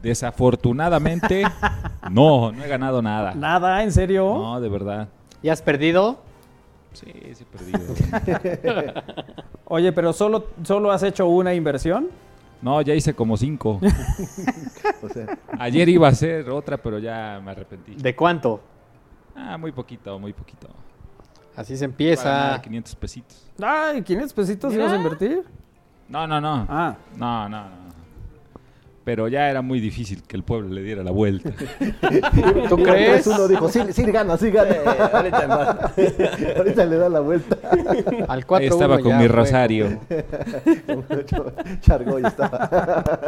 [0.02, 1.44] Desafortunadamente,
[2.12, 3.34] no, no he ganado nada.
[3.36, 4.34] Nada, ¿en serio?
[4.34, 5.08] No, de verdad.
[5.42, 6.18] ¿Y has perdido?
[6.92, 8.94] Sí, sí he perdido.
[9.66, 12.10] Oye, pero solo, solo has hecho una inversión.
[12.62, 13.80] No, ya hice como cinco.
[15.04, 17.96] O sea, Ayer iba a hacer otra, pero ya me arrepentí.
[17.96, 18.62] ¿De cuánto?
[19.36, 20.68] Ah, muy poquito, muy poquito.
[21.56, 22.24] Así se Para empieza.
[22.32, 23.52] nada, 500 pesitos.
[23.62, 25.44] Ay, 500 pesitos ibas a invertir.
[26.08, 26.68] No, no, no.
[26.70, 26.96] Ah.
[27.18, 27.76] No, no, no.
[29.04, 31.50] Pero ya era muy difícil que el pueblo le diera la vuelta.
[32.70, 33.26] ¿Tú crees?
[33.26, 34.76] Uno dijo, sí, sí gana, sí gana.
[35.12, 35.78] ahorita más.
[36.58, 37.58] Ahorita le da la vuelta.
[38.28, 40.00] Al 4 Ahí estaba con mi rosario.
[41.82, 43.20] Chargoy estaba.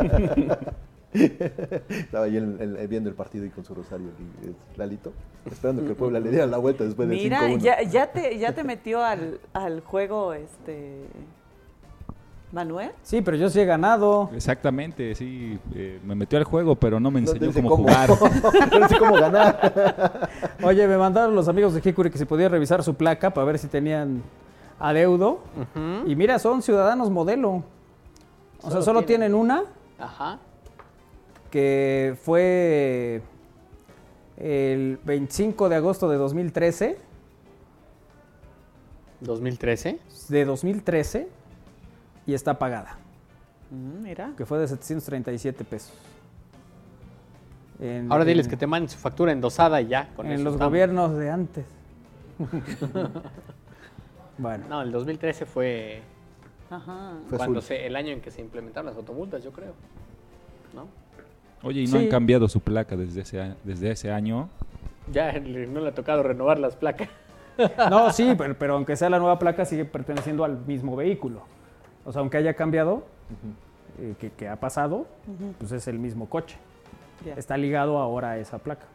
[1.14, 4.08] estaba ahí en- en- viendo el partido y con su rosario,
[4.44, 5.12] y, eh, Lalito,
[5.45, 7.58] esperando que el Puebla le diera la vuelta después del Mira, 5-1.
[7.60, 11.06] ya, ya, te, ya te metió al, al juego este
[12.53, 12.91] Manuel.
[13.01, 14.30] Sí, pero yo sí he ganado.
[14.34, 15.59] Exactamente, sí.
[15.73, 17.84] eh, me metió al juego, pero no me enseñó cómo, cómo.
[17.84, 18.09] jugar.
[18.80, 20.30] no sé cómo ganar.
[20.63, 23.57] Oye, me mandaron los amigos de Hikuri que si podía revisar su placa para ver
[23.57, 24.21] si tenían
[24.80, 25.39] adeudo.
[26.05, 27.63] Y mira, son ciudadanos modelo.
[28.59, 29.63] O sea, Solo solo tienen- tienen una
[29.97, 30.38] Ajá.
[31.49, 33.23] que fue
[34.38, 36.97] el 25 de agosto de 2013.
[39.21, 39.99] 2013.
[40.30, 41.27] De 2013
[42.26, 42.98] y está pagada,
[43.72, 44.32] Mm, mira.
[44.38, 45.94] que fue de 737 pesos.
[47.80, 50.10] En- Ahora diles en- que te manden su factura endosada y ya.
[50.16, 50.72] Con en eso los estamos.
[50.72, 51.66] gobiernos de antes.
[54.38, 56.02] bueno, No, el 2013 fue,
[56.70, 57.14] Ajá.
[57.28, 59.74] Fue cuando se, el año en que se implementaron las automultas, yo creo.
[60.74, 60.88] ¿No?
[61.62, 62.06] Oye, y no Sí.
[62.06, 64.50] han cambiado su placa desde ese, a- desde ese año.
[65.12, 67.10] Ya le- no le ha tocado renovar las placas.
[67.91, 71.41] no, sí, pero, pero aunque sea la nueva placa sigue perteneciendo al mismo vehículo.
[72.05, 73.03] O sea, aunque haya cambiado,
[73.99, 75.05] eh, que, que ha pasado,
[75.59, 76.57] pues es el mismo coche.
[77.38, 78.85] Está ligado ahora a esa placa.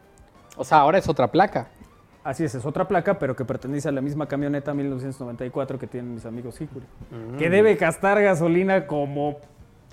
[0.57, 1.67] O sea, ahora es otra placa.
[2.23, 6.13] Así es, es otra placa, pero que pertenece a la misma camioneta 1994 que tienen
[6.13, 6.85] mis amigos Hikuri.
[7.37, 9.37] Que debe gastar gasolina como,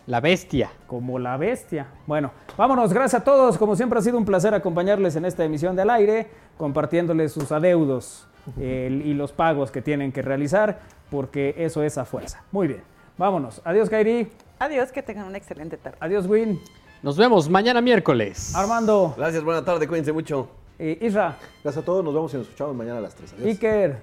[0.07, 0.71] La bestia.
[0.87, 1.87] como la bestia.
[2.07, 3.57] Bueno, vámonos, gracias a todos.
[3.57, 6.27] Como siempre ha sido un placer acompañarles en esta emisión de Al Aire,
[6.59, 8.27] compartiéndoles sus adeudos
[8.59, 10.81] y los pagos que tienen que realizar,
[11.11, 12.43] porque eso es a fuerza.
[12.53, 12.83] Muy bien,
[13.17, 13.61] vámonos.
[13.65, 14.31] Adiós, Kairi.
[14.59, 15.99] Adiós, que tengan una excelente tarde.
[16.01, 16.61] Adiós, Win.
[17.03, 18.55] Nos vemos mañana miércoles.
[18.55, 19.15] Armando.
[19.17, 20.49] Gracias, buena tarde, cuídense mucho.
[20.79, 21.37] eh, Isra.
[21.63, 23.33] Gracias a todos, nos vemos y nos escuchamos mañana a las 3.
[23.35, 23.47] Adiós.
[23.49, 24.03] Iker.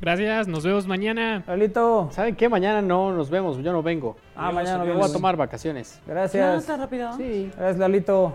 [0.00, 1.44] Gracias, nos vemos mañana.
[1.46, 2.08] Lalito.
[2.12, 2.48] ¿Saben qué?
[2.48, 4.16] Mañana no nos vemos, yo no vengo.
[4.34, 6.00] Ah, mañana no voy a tomar vacaciones.
[6.06, 6.64] Gracias.
[6.66, 7.12] ¿Tan rápido?
[7.16, 7.50] Sí.
[7.54, 8.34] Gracias, Lalito.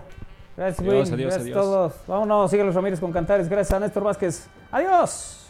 [0.56, 1.14] Gracias, Adiós, Win.
[1.14, 1.56] adiós, Gracias a adiós.
[1.64, 1.94] todos.
[2.06, 3.48] Vámonos, sigue los Ramírez con Cantares.
[3.48, 4.48] Gracias a Néstor Vázquez.
[4.70, 5.45] Adiós.